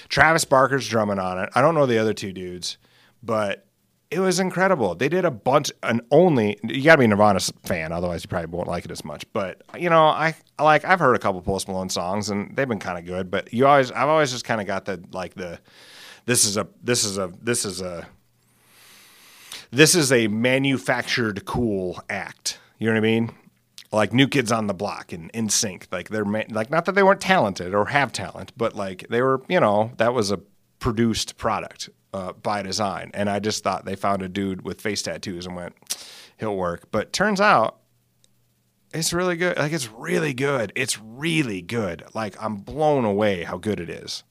Travis 0.09 0.45
Barker's 0.45 0.89
drumming 0.89 1.19
on 1.19 1.39
it. 1.39 1.51
I 1.55 1.61
don't 1.61 1.75
know 1.75 1.87
the 1.87 1.99
other 1.99 2.15
two 2.15 2.33
dudes, 2.33 2.79
but 3.23 3.67
it 4.11 4.19
was 4.19 4.41
incredible. 4.41 4.95
They 4.97 5.09
did 5.09 5.25
a 5.25 5.31
bunch, 5.31 5.71
and 5.83 6.01
only 6.11 6.59
you 6.65 6.83
got 6.83 6.95
to 6.95 6.99
be 6.99 7.05
a 7.05 7.09
Nirvana 7.09 7.39
fan, 7.65 7.93
otherwise 7.93 8.25
you 8.25 8.29
probably 8.29 8.47
won't 8.57 8.69
like 8.69 8.85
it 8.85 8.91
as 8.91 9.05
much. 9.05 9.25
But 9.33 9.63
you 9.79 9.89
know, 9.89 10.07
I 10.07 10.35
like 10.59 10.85
I've 10.85 10.99
heard 10.99 11.15
a 11.15 11.21
couple 11.21 11.41
Post 11.43 11.69
Malone 11.69 11.91
songs, 11.91 12.31
and 12.31 12.57
they've 12.57 12.69
been 12.69 12.81
kind 12.81 12.99
of 12.99 13.05
good. 13.05 13.31
But 13.31 13.53
you 13.55 13.67
always, 13.67 13.93
I've 13.93 14.09
always 14.09 14.33
just 14.33 14.45
kind 14.45 14.61
of 14.61 14.67
got 14.67 14.85
the 14.87 15.03
like 15.13 15.35
the 15.35 15.61
this 16.27 16.45
is 16.45 16.57
a 16.57 16.67
this 16.83 17.05
is 17.05 17.19
a 17.19 17.33
this 17.41 17.65
is 17.65 17.81
a 17.81 18.09
this 19.71 19.95
is 19.95 20.11
a 20.11 20.27
manufactured 20.27 21.45
cool 21.45 22.03
act. 22.11 22.59
You 22.79 22.87
know 22.87 22.95
what 22.95 22.99
I 22.99 23.03
mean? 23.03 23.31
Like 23.93 24.13
New 24.13 24.29
Kids 24.29 24.53
on 24.53 24.67
the 24.67 24.75
Block 24.75 25.13
and 25.13 25.33
NSYNC. 25.33 25.87
Like 25.91 26.09
they're 26.09 26.25
like 26.25 26.71
not 26.71 26.85
that 26.85 26.95
they 26.95 27.03
weren't 27.03 27.21
talented 27.21 27.75
or 27.75 27.87
have 27.87 28.13
talent, 28.13 28.53
but 28.57 28.75
like 28.75 29.07
they 29.11 29.23
were, 29.23 29.43
you 29.49 29.61
know, 29.61 29.93
that 29.97 30.15
was 30.15 30.31
a 30.31 30.41
produced 30.79 31.37
product 31.37 31.91
uh, 32.15 32.33
by 32.33 32.63
design. 32.63 33.11
And 33.15 33.29
I 33.29 33.39
just 33.39 33.65
thought 33.65 33.85
they 33.85 33.97
found 33.97 34.23
a 34.23 34.29
dude 34.29 34.63
with 34.63 34.81
face 34.81 35.03
tattoos 35.03 35.47
and 35.47 35.57
went, 35.57 35.75
he'll 36.39 36.57
work. 36.57 36.91
But 36.91 37.13
turns 37.13 37.41
out 37.41 37.79
it's 38.93 39.13
really 39.13 39.37
good. 39.37 39.57
Like 39.57 39.73
it's 39.73 39.91
really 39.91 40.35
good. 40.35 40.73
It's 40.75 41.01
really 41.01 41.63
good. 41.63 42.05
Like 42.15 42.41
I'm 42.43 42.57
blown 42.57 43.05
away 43.05 43.43
how 43.43 43.59
good 43.59 43.81
it 43.81 43.91
is. 43.91 44.25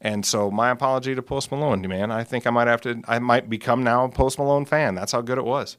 And 0.00 0.26
so 0.26 0.50
my 0.50 0.70
apology 0.70 1.14
to 1.14 1.22
Post 1.22 1.50
Malone, 1.50 1.80
man. 1.88 2.10
I 2.10 2.22
think 2.22 2.46
I 2.46 2.50
might 2.50 2.68
have 2.68 2.82
to. 2.82 3.02
I 3.08 3.18
might 3.18 3.48
become 3.48 3.82
now 3.82 4.04
a 4.04 4.08
Post 4.08 4.38
Malone 4.38 4.66
fan. 4.66 4.94
That's 4.94 5.12
how 5.12 5.22
good 5.22 5.38
it 5.38 5.44
was. 5.44 5.78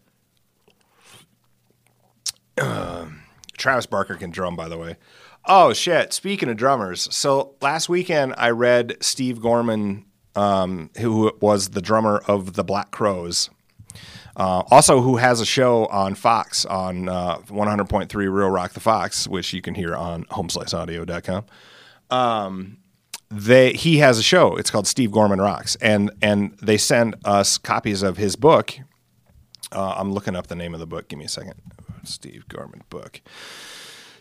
Travis 3.58 3.86
Barker 3.86 4.16
can 4.16 4.30
drum, 4.30 4.56
by 4.56 4.70
the 4.70 4.78
way. 4.78 4.96
Oh 5.46 5.74
shit! 5.74 6.14
Speaking 6.14 6.50
of 6.50 6.58
drummers, 6.58 7.14
so 7.14 7.56
last 7.62 7.90
weekend 7.90 8.36
I 8.38 8.50
read 8.50 8.98
Steve 9.02 9.42
Gorman, 9.42 10.06
um, 10.36 10.90
who 11.00 11.32
was 11.42 11.70
the 11.70 11.82
drummer 11.82 12.22
of 12.28 12.54
the 12.54 12.64
Black 12.64 12.92
Crowes, 12.92 13.50
uh, 14.36 14.64
also 14.70 15.02
who 15.02 15.18
has 15.18 15.42
a 15.42 15.46
show 15.46 15.86
on 15.88 16.16
Fox 16.16 16.66
on 16.66 17.10
uh, 17.10 17.38
100.3 17.48 18.14
Real 18.14 18.50
Rock 18.50 18.74
the 18.74 18.80
Fox, 18.80 19.28
which 19.28 19.54
you 19.54 19.62
can 19.62 19.74
hear 19.74 19.96
on 19.96 20.26
homesliceaudio.com. 20.26 21.46
Um, 22.10 22.78
they 23.30 23.74
he 23.74 23.98
has 23.98 24.20
a 24.20 24.24
show. 24.24 24.56
It's 24.56 24.70
called 24.70 24.88
Steve 24.88 25.12
Gorman 25.12 25.42
Rocks, 25.42 25.76
and 25.78 26.12
and 26.22 26.58
they 26.62 26.78
send 26.78 27.16
us 27.26 27.58
copies 27.58 28.04
of 28.04 28.18
his 28.18 28.36
book. 28.36 28.78
Uh, 29.72 29.96
I'm 29.98 30.14
looking 30.14 30.36
up 30.36 30.48
the 30.48 30.56
name 30.56 30.74
of 30.74 30.80
the 30.80 30.88
book. 30.88 31.08
Give 31.10 31.20
me 31.20 31.26
a 31.26 31.30
second. 31.30 31.56
Steve 32.08 32.48
Gorman 32.48 32.84
book. 32.90 33.22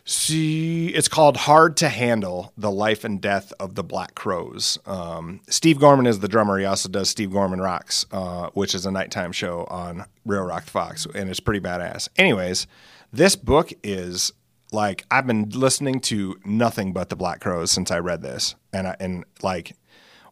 See, 0.08 0.88
it's 0.90 1.08
called 1.08 1.36
Hard 1.36 1.76
to 1.78 1.88
Handle 1.88 2.52
The 2.56 2.70
Life 2.70 3.02
and 3.02 3.20
Death 3.20 3.52
of 3.58 3.74
the 3.74 3.82
Black 3.82 4.14
Crowes. 4.14 4.78
Um, 4.86 5.40
Steve 5.48 5.80
Gorman 5.80 6.06
is 6.06 6.20
the 6.20 6.28
drummer. 6.28 6.58
He 6.60 6.64
also 6.64 6.88
does 6.88 7.10
Steve 7.10 7.32
Gorman 7.32 7.60
Rocks, 7.60 8.06
uh, 8.12 8.50
which 8.54 8.72
is 8.72 8.86
a 8.86 8.92
nighttime 8.92 9.32
show 9.32 9.64
on 9.64 10.04
Real 10.24 10.44
Rock 10.44 10.62
Fox, 10.66 11.08
and 11.12 11.28
it's 11.28 11.40
pretty 11.40 11.58
badass. 11.58 12.08
Anyways, 12.16 12.68
this 13.12 13.34
book 13.34 13.72
is 13.82 14.32
like 14.70 15.04
I've 15.10 15.26
been 15.26 15.50
listening 15.50 15.98
to 16.02 16.38
nothing 16.44 16.92
but 16.92 17.08
the 17.08 17.16
Black 17.16 17.40
Crowes 17.40 17.72
since 17.72 17.90
I 17.90 17.98
read 17.98 18.22
this, 18.22 18.54
and 18.72 18.86
I, 18.86 18.96
and 19.00 19.24
like 19.42 19.74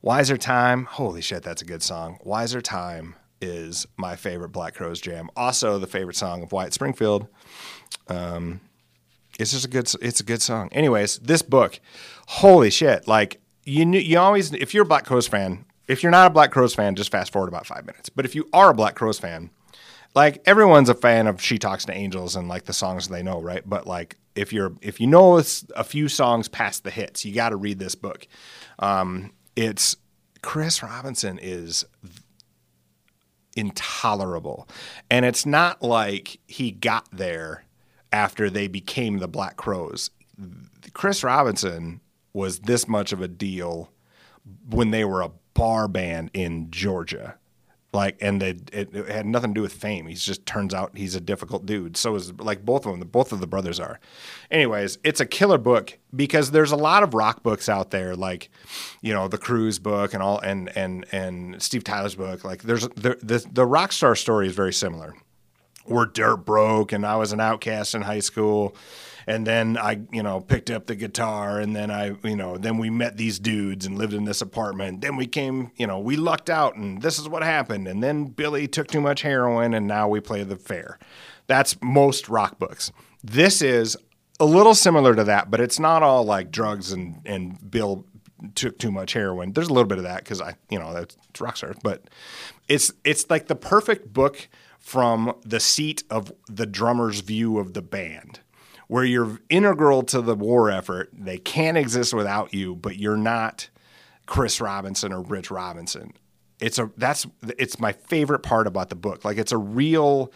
Wiser 0.02 0.36
Time, 0.36 0.84
holy 0.84 1.20
shit, 1.20 1.42
that's 1.42 1.62
a 1.62 1.66
good 1.66 1.82
song. 1.82 2.18
Wiser 2.22 2.60
Time 2.60 3.16
is 3.40 3.86
my 3.96 4.16
favorite 4.16 4.50
Black 4.50 4.74
Crowes 4.74 5.00
jam. 5.00 5.28
Also, 5.36 5.78
the 5.78 5.86
favorite 5.86 6.16
song 6.16 6.42
of 6.42 6.52
Wyatt 6.52 6.72
Springfield. 6.72 7.26
Um, 8.08 8.60
it's 9.38 9.52
just 9.52 9.64
a 9.64 9.68
good. 9.68 9.90
It's 10.00 10.20
a 10.20 10.24
good 10.24 10.42
song. 10.42 10.68
Anyways, 10.72 11.18
this 11.18 11.42
book, 11.42 11.80
holy 12.26 12.70
shit! 12.70 13.08
Like 13.08 13.40
you, 13.64 13.84
knew, 13.84 13.98
you 13.98 14.18
always 14.18 14.52
if 14.52 14.74
you're 14.74 14.84
a 14.84 14.86
Black 14.86 15.04
Crowes 15.04 15.26
fan, 15.26 15.64
if 15.88 16.02
you're 16.02 16.12
not 16.12 16.28
a 16.28 16.30
Black 16.30 16.50
Crowes 16.50 16.74
fan, 16.74 16.94
just 16.94 17.10
fast 17.10 17.32
forward 17.32 17.48
about 17.48 17.66
five 17.66 17.84
minutes. 17.84 18.08
But 18.08 18.24
if 18.24 18.34
you 18.34 18.48
are 18.52 18.70
a 18.70 18.74
Black 18.74 18.94
Crowes 18.94 19.18
fan, 19.18 19.50
like 20.14 20.42
everyone's 20.46 20.88
a 20.88 20.94
fan 20.94 21.26
of 21.26 21.42
She 21.42 21.58
Talks 21.58 21.84
to 21.86 21.92
Angels 21.92 22.36
and 22.36 22.48
like 22.48 22.64
the 22.64 22.72
songs 22.72 23.08
they 23.08 23.22
know, 23.22 23.40
right? 23.40 23.62
But 23.68 23.86
like 23.86 24.16
if 24.34 24.52
you're 24.52 24.72
if 24.80 25.00
you 25.00 25.06
know 25.06 25.38
a 25.38 25.84
few 25.84 26.08
songs 26.08 26.48
past 26.48 26.84
the 26.84 26.90
hits, 26.90 27.24
you 27.24 27.34
got 27.34 27.50
to 27.50 27.56
read 27.56 27.78
this 27.78 27.94
book. 27.94 28.26
Um, 28.78 29.32
it's 29.56 29.96
Chris 30.42 30.82
Robinson 30.82 31.38
is 31.40 31.84
intolerable, 33.56 34.68
and 35.10 35.24
it's 35.24 35.46
not 35.46 35.82
like 35.82 36.38
he 36.46 36.70
got 36.70 37.08
there 37.12 37.64
after 38.12 38.48
they 38.48 38.68
became 38.68 39.18
the 39.18 39.28
Black 39.28 39.56
Crowes. 39.56 40.10
Chris 40.92 41.24
Robinson 41.24 42.00
was 42.32 42.60
this 42.60 42.86
much 42.88 43.12
of 43.12 43.20
a 43.20 43.28
deal 43.28 43.90
when 44.68 44.90
they 44.90 45.04
were 45.04 45.22
a 45.22 45.30
bar 45.54 45.88
band 45.88 46.30
in 46.34 46.70
Georgia 46.70 47.36
like 47.94 48.16
and 48.20 48.42
it, 48.42 48.70
it, 48.72 49.08
had 49.08 49.26
nothing 49.26 49.50
to 49.50 49.54
do 49.54 49.62
with 49.62 49.72
fame. 49.72 50.06
He's 50.06 50.24
just 50.24 50.44
turns 50.46 50.74
out 50.74 50.96
he's 50.96 51.14
a 51.14 51.20
difficult 51.20 51.66
dude. 51.66 51.96
So 51.96 52.14
is 52.14 52.32
like 52.34 52.64
both 52.64 52.86
of 52.86 52.98
them 52.98 53.08
both 53.08 53.32
of 53.32 53.40
the 53.40 53.46
brothers 53.46 53.80
are. 53.80 54.00
Anyways 54.50 54.98
it's 55.04 55.20
a 55.20 55.26
killer 55.26 55.58
book 55.58 55.98
because 56.14 56.50
there's 56.50 56.72
a 56.72 56.76
lot 56.76 57.02
of 57.02 57.14
rock 57.14 57.42
books 57.42 57.68
out 57.68 57.90
there 57.90 58.14
like 58.16 58.50
you 59.00 59.12
know 59.12 59.28
the 59.28 59.38
cruise 59.38 59.78
book 59.78 60.14
and 60.14 60.22
all 60.22 60.38
and 60.40 60.74
and 60.76 61.06
and 61.12 61.62
steve 61.62 61.84
tyler's 61.84 62.14
book. 62.14 62.44
Like 62.44 62.62
there's 62.62 62.88
the 62.88 63.18
the, 63.22 63.44
the 63.52 63.66
rock 63.66 63.92
star 63.92 64.14
story 64.14 64.46
is 64.46 64.54
very 64.54 64.72
similar. 64.72 65.14
We're 65.86 66.06
dirt 66.06 66.38
broke 66.38 66.92
and 66.92 67.04
i 67.04 67.16
was 67.16 67.32
an 67.32 67.40
outcast 67.40 67.94
in 67.94 68.02
high 68.02 68.20
school 68.20 68.74
and 69.26 69.46
then 69.46 69.76
I, 69.76 70.00
you 70.12 70.22
know, 70.22 70.40
picked 70.40 70.70
up 70.70 70.86
the 70.86 70.94
guitar, 70.94 71.58
and 71.60 71.74
then 71.74 71.90
I, 71.90 72.16
you 72.22 72.36
know, 72.36 72.56
then 72.56 72.78
we 72.78 72.90
met 72.90 73.16
these 73.16 73.38
dudes 73.38 73.86
and 73.86 73.98
lived 73.98 74.14
in 74.14 74.24
this 74.24 74.40
apartment. 74.40 75.00
Then 75.00 75.16
we 75.16 75.26
came, 75.26 75.70
you 75.76 75.86
know, 75.86 75.98
we 75.98 76.16
lucked 76.16 76.50
out, 76.50 76.76
and 76.76 77.02
this 77.02 77.18
is 77.18 77.28
what 77.28 77.42
happened. 77.42 77.88
And 77.88 78.02
then 78.02 78.26
Billy 78.26 78.66
took 78.66 78.88
too 78.88 79.00
much 79.00 79.22
heroin, 79.22 79.74
and 79.74 79.86
now 79.86 80.08
we 80.08 80.20
play 80.20 80.42
the 80.42 80.56
fair. 80.56 80.98
That's 81.46 81.76
most 81.82 82.28
rock 82.28 82.58
books. 82.58 82.90
This 83.22 83.62
is 83.62 83.96
a 84.40 84.44
little 84.44 84.74
similar 84.74 85.14
to 85.14 85.24
that, 85.24 85.50
but 85.50 85.60
it's 85.60 85.78
not 85.78 86.02
all 86.02 86.24
like 86.24 86.50
drugs 86.50 86.92
and 86.92 87.20
and 87.24 87.70
Bill 87.70 88.04
took 88.54 88.78
too 88.78 88.90
much 88.90 89.12
heroin. 89.12 89.52
There's 89.52 89.68
a 89.68 89.72
little 89.72 89.88
bit 89.88 89.98
of 89.98 90.04
that 90.04 90.18
because 90.18 90.40
I, 90.40 90.54
you 90.70 90.78
know, 90.78 90.92
that's 90.92 91.16
rock 91.40 91.56
stars, 91.56 91.76
but 91.82 92.08
it's 92.68 92.92
it's 93.04 93.28
like 93.30 93.46
the 93.46 93.54
perfect 93.54 94.12
book 94.12 94.48
from 94.78 95.34
the 95.44 95.60
seat 95.60 96.02
of 96.10 96.32
the 96.48 96.66
drummer's 96.66 97.20
view 97.20 97.58
of 97.58 97.72
the 97.72 97.82
band 97.82 98.40
where 98.88 99.04
you're 99.04 99.38
integral 99.48 100.02
to 100.04 100.20
the 100.20 100.34
war 100.34 100.70
effort. 100.70 101.10
They 101.12 101.38
can't 101.38 101.76
exist 101.76 102.12
without 102.14 102.52
you, 102.52 102.74
but 102.74 102.96
you're 102.96 103.16
not 103.16 103.68
Chris 104.26 104.60
Robinson 104.60 105.12
or 105.12 105.22
Rich 105.22 105.50
Robinson. 105.50 106.12
It's 106.60 106.78
a 106.78 106.90
that's 106.96 107.26
it's 107.58 107.78
my 107.78 107.92
favorite 107.92 108.40
part 108.40 108.66
about 108.66 108.88
the 108.88 108.96
book. 108.96 109.24
Like 109.24 109.38
it's 109.38 109.52
a 109.52 109.58
real 109.58 110.32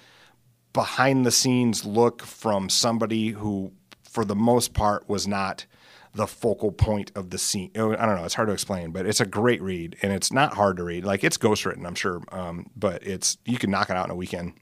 behind 0.73 1.25
the 1.25 1.31
scenes 1.31 1.85
look 1.85 2.23
from 2.23 2.69
somebody 2.69 3.29
who 3.31 3.73
for 4.03 4.25
the 4.25 4.35
most 4.35 4.75
part 4.75 5.09
was 5.09 5.27
not 5.27 5.67
the 6.15 6.27
focal 6.27 6.73
point 6.73 7.13
of 7.15 7.31
the 7.31 7.39
scene. 7.39 7.71
Oh, 7.77 7.93
I 7.93 8.07
don't 8.07 8.17
know. 8.17 8.25
It's 8.25 8.35
hard 8.35 8.49
to 8.49 8.53
explain, 8.53 8.91
but 8.91 9.07
it's 9.07 9.21
a 9.21 9.27
great 9.27 9.63
read, 9.63 9.97
and 10.03 10.13
it's 10.13 10.33
not 10.33 10.55
hard 10.55 10.77
to 10.79 10.85
read. 10.85 11.05
Like 11.05 11.23
it's 11.23 11.39
ghostwritten, 11.39 11.87
I'm 11.87 11.95
sure, 11.95 12.23
um, 12.33 12.67
but 12.75 13.07
it's 13.07 13.39
you 13.45 13.59
can 13.59 13.71
knock 13.71 13.91
it 13.91 13.97
out 13.97 14.07
in 14.07 14.11
a 14.11 14.17
weekend, 14.17 14.55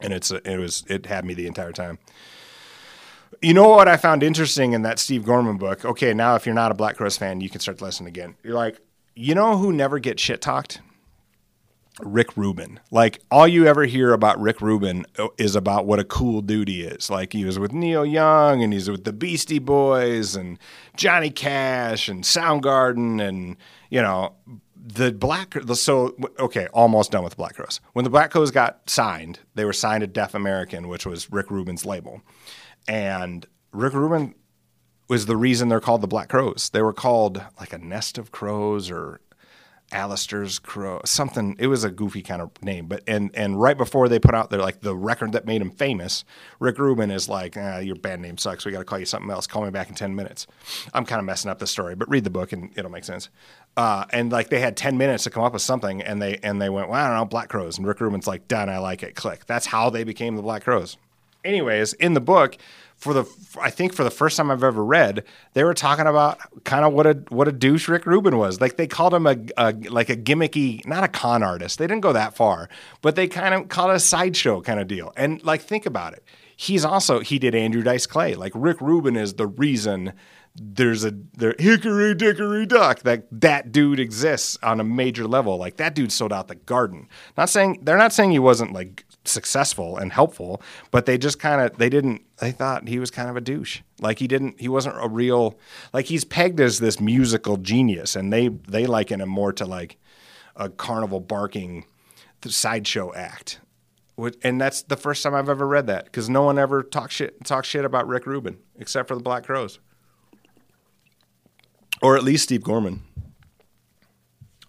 and 0.00 0.12
it's 0.12 0.30
it 0.30 0.58
was 0.58 0.84
it 0.88 1.06
had 1.06 1.24
me 1.24 1.34
the 1.34 1.46
entire 1.46 1.72
time. 1.72 1.98
You 3.42 3.54
know 3.54 3.68
what 3.68 3.88
I 3.88 3.96
found 3.96 4.22
interesting 4.22 4.72
in 4.72 4.82
that 4.82 4.98
Steve 4.98 5.24
Gorman 5.24 5.56
book? 5.56 5.84
Okay, 5.84 6.12
now 6.12 6.34
if 6.34 6.46
you're 6.46 6.54
not 6.54 6.70
a 6.70 6.74
Black 6.74 6.96
Crowes 6.96 7.16
fan, 7.16 7.40
you 7.40 7.48
can 7.48 7.60
start 7.60 7.78
to 7.78 7.84
listen 7.84 8.06
again. 8.06 8.36
You're 8.42 8.54
like, 8.54 8.80
you 9.14 9.34
know 9.34 9.56
who 9.56 9.72
never 9.72 9.98
gets 9.98 10.22
shit 10.22 10.40
talked? 10.40 10.80
Rick 12.02 12.36
Rubin. 12.36 12.80
Like 12.90 13.20
all 13.30 13.46
you 13.46 13.66
ever 13.66 13.84
hear 13.84 14.12
about 14.12 14.40
Rick 14.40 14.60
Rubin 14.60 15.04
uh, 15.18 15.28
is 15.38 15.54
about 15.54 15.86
what 15.86 15.98
a 15.98 16.04
cool 16.04 16.40
dude 16.40 16.68
he 16.68 16.82
is. 16.82 17.10
Like 17.10 17.32
he 17.32 17.44
was 17.44 17.58
with 17.58 17.72
Neil 17.72 18.06
Young 18.06 18.62
and 18.62 18.72
he's 18.72 18.90
with 18.90 19.04
the 19.04 19.12
Beastie 19.12 19.58
Boys 19.58 20.36
and 20.36 20.58
Johnny 20.96 21.30
Cash 21.30 22.08
and 22.08 22.24
Soundgarden 22.24 23.20
and 23.26 23.56
you 23.90 24.00
know 24.00 24.34
the 24.76 25.12
Black. 25.12 25.54
So 25.74 26.16
okay, 26.38 26.68
almost 26.72 27.10
done 27.10 27.24
with 27.24 27.36
Black 27.36 27.56
Crowes. 27.56 27.80
When 27.92 28.04
the 28.04 28.10
Black 28.10 28.30
Crowes 28.30 28.50
got 28.50 28.88
signed, 28.88 29.40
they 29.54 29.64
were 29.64 29.72
signed 29.72 30.02
to 30.02 30.06
Def 30.06 30.34
American, 30.34 30.88
which 30.88 31.06
was 31.06 31.30
Rick 31.30 31.50
Rubin's 31.50 31.84
label. 31.84 32.22
And 32.88 33.46
Rick 33.72 33.94
Rubin 33.94 34.34
was 35.08 35.26
the 35.26 35.36
reason 35.36 35.68
they're 35.68 35.80
called 35.80 36.00
the 36.00 36.08
Black 36.08 36.28
Crowes. 36.28 36.70
They 36.72 36.82
were 36.82 36.92
called 36.92 37.44
like 37.58 37.72
a 37.72 37.78
nest 37.78 38.18
of 38.18 38.30
crows 38.30 38.90
or 38.90 39.20
Alistair's 39.92 40.58
Crow, 40.58 41.00
something. 41.04 41.56
It 41.58 41.66
was 41.66 41.82
a 41.82 41.90
goofy 41.90 42.22
kind 42.22 42.40
of 42.40 42.50
name, 42.62 42.86
but 42.86 43.02
and 43.08 43.30
and 43.34 43.60
right 43.60 43.76
before 43.76 44.08
they 44.08 44.20
put 44.20 44.34
out 44.34 44.50
their 44.50 44.60
like 44.60 44.80
the 44.80 44.94
record 44.94 45.32
that 45.32 45.46
made 45.46 45.60
him 45.60 45.70
famous, 45.70 46.24
Rick 46.60 46.78
Rubin 46.78 47.10
is 47.10 47.28
like, 47.28 47.56
ah, 47.56 47.78
your 47.78 47.96
band 47.96 48.22
name 48.22 48.38
sucks. 48.38 48.64
We 48.64 48.72
got 48.72 48.78
to 48.78 48.84
call 48.84 49.00
you 49.00 49.04
something 49.04 49.30
else. 49.30 49.46
Call 49.46 49.64
me 49.64 49.70
back 49.70 49.88
in 49.88 49.94
ten 49.94 50.14
minutes. 50.14 50.46
I'm 50.94 51.04
kind 51.04 51.18
of 51.18 51.24
messing 51.24 51.50
up 51.50 51.58
the 51.58 51.66
story, 51.66 51.96
but 51.96 52.08
read 52.08 52.24
the 52.24 52.30
book 52.30 52.52
and 52.52 52.70
it'll 52.76 52.90
make 52.90 53.04
sense. 53.04 53.30
Uh, 53.76 54.04
and 54.10 54.30
like 54.30 54.48
they 54.48 54.60
had 54.60 54.76
ten 54.76 54.96
minutes 54.96 55.24
to 55.24 55.30
come 55.30 55.42
up 55.42 55.52
with 55.52 55.62
something, 55.62 56.02
and 56.02 56.22
they 56.22 56.38
and 56.42 56.62
they 56.62 56.70
went, 56.70 56.88
well, 56.88 57.02
I 57.02 57.08
don't 57.08 57.16
know, 57.16 57.24
Black 57.24 57.48
Crowes." 57.48 57.78
and 57.78 57.86
Rick 57.86 58.00
Rubin's 58.00 58.28
like, 58.28 58.46
done. 58.46 58.68
I 58.68 58.78
like 58.78 59.02
it. 59.02 59.16
Click. 59.16 59.46
That's 59.46 59.66
how 59.66 59.90
they 59.90 60.04
became 60.04 60.36
the 60.36 60.42
Black 60.42 60.62
Crowes 60.62 60.96
anyways, 61.44 61.92
in 61.94 62.14
the 62.14 62.20
book, 62.20 62.56
for 63.00 63.14
the 63.14 63.24
I 63.60 63.70
think 63.70 63.94
for 63.94 64.04
the 64.04 64.10
first 64.10 64.36
time 64.36 64.50
I've 64.50 64.62
ever 64.62 64.84
read, 64.84 65.24
they 65.54 65.64
were 65.64 65.72
talking 65.72 66.06
about 66.06 66.38
kind 66.64 66.84
of 66.84 66.92
what 66.92 67.06
a 67.06 67.14
what 67.30 67.48
a 67.48 67.52
douche 67.52 67.88
Rick 67.88 68.04
Rubin 68.04 68.36
was. 68.36 68.60
Like 68.60 68.76
they 68.76 68.86
called 68.86 69.14
him 69.14 69.26
a, 69.26 69.36
a 69.56 69.72
like 69.88 70.10
a 70.10 70.16
gimmicky, 70.16 70.86
not 70.86 71.02
a 71.02 71.08
con 71.08 71.42
artist. 71.42 71.78
They 71.78 71.86
didn't 71.86 72.02
go 72.02 72.12
that 72.12 72.34
far, 72.34 72.68
but 73.00 73.16
they 73.16 73.26
kind 73.26 73.54
of 73.54 73.68
called 73.68 73.90
it 73.90 73.96
a 73.96 74.00
sideshow 74.00 74.60
kind 74.60 74.78
of 74.78 74.86
deal. 74.86 75.14
And 75.16 75.42
like 75.42 75.62
think 75.62 75.86
about 75.86 76.12
it. 76.12 76.22
He's 76.56 76.84
also 76.84 77.20
he 77.20 77.38
did 77.38 77.54
Andrew 77.54 77.82
Dice 77.82 78.06
Clay. 78.06 78.34
Like 78.34 78.52
Rick 78.54 78.82
Rubin 78.82 79.16
is 79.16 79.34
the 79.34 79.46
reason 79.46 80.12
there's 80.54 81.04
a 81.04 81.12
there 81.34 81.54
hickory 81.58 82.14
dickory 82.14 82.66
duck 82.66 83.00
that 83.00 83.24
that 83.30 83.72
dude 83.72 83.98
exists 83.98 84.58
on 84.62 84.78
a 84.78 84.84
major 84.84 85.26
level. 85.26 85.56
Like 85.56 85.76
that 85.78 85.94
dude 85.94 86.12
sold 86.12 86.34
out 86.34 86.48
the 86.48 86.54
garden. 86.54 87.08
Not 87.38 87.48
saying 87.48 87.80
they're 87.82 87.96
not 87.96 88.12
saying 88.12 88.32
he 88.32 88.38
wasn't 88.38 88.74
like 88.74 89.06
successful 89.24 89.96
and 89.98 90.12
helpful, 90.12 90.62
but 90.90 91.06
they 91.06 91.18
just 91.18 91.38
kind 91.38 91.60
of 91.60 91.76
they 91.78 91.88
didn't 91.88 92.22
they 92.38 92.50
thought 92.52 92.88
he 92.88 92.98
was 92.98 93.10
kind 93.10 93.28
of 93.28 93.36
a 93.36 93.40
douche. 93.40 93.80
Like 94.00 94.18
he 94.18 94.26
didn't 94.26 94.60
he 94.60 94.68
wasn't 94.68 94.96
a 95.02 95.08
real 95.08 95.58
like 95.92 96.06
he's 96.06 96.24
pegged 96.24 96.60
as 96.60 96.78
this 96.78 97.00
musical 97.00 97.56
genius 97.58 98.16
and 98.16 98.32
they 98.32 98.48
they 98.48 98.86
liken 98.86 99.20
him 99.20 99.28
more 99.28 99.52
to 99.52 99.66
like 99.66 99.98
a 100.56 100.68
carnival 100.68 101.20
barking 101.20 101.84
sideshow 102.46 103.12
act. 103.14 103.60
And 104.42 104.60
that's 104.60 104.82
the 104.82 104.96
first 104.96 105.22
time 105.22 105.34
I've 105.34 105.48
ever 105.48 105.66
read 105.66 105.86
that 105.86 106.04
because 106.04 106.28
no 106.28 106.42
one 106.42 106.58
ever 106.58 106.82
talks 106.82 107.14
shit 107.14 107.44
talks 107.44 107.68
shit 107.68 107.84
about 107.84 108.06
Rick 108.06 108.26
Rubin 108.26 108.58
except 108.78 109.08
for 109.08 109.14
the 109.14 109.22
Black 109.22 109.44
Crowes. 109.44 109.78
or 112.02 112.16
at 112.16 112.22
least 112.24 112.44
Steve 112.44 112.62
Gorman. 112.62 113.02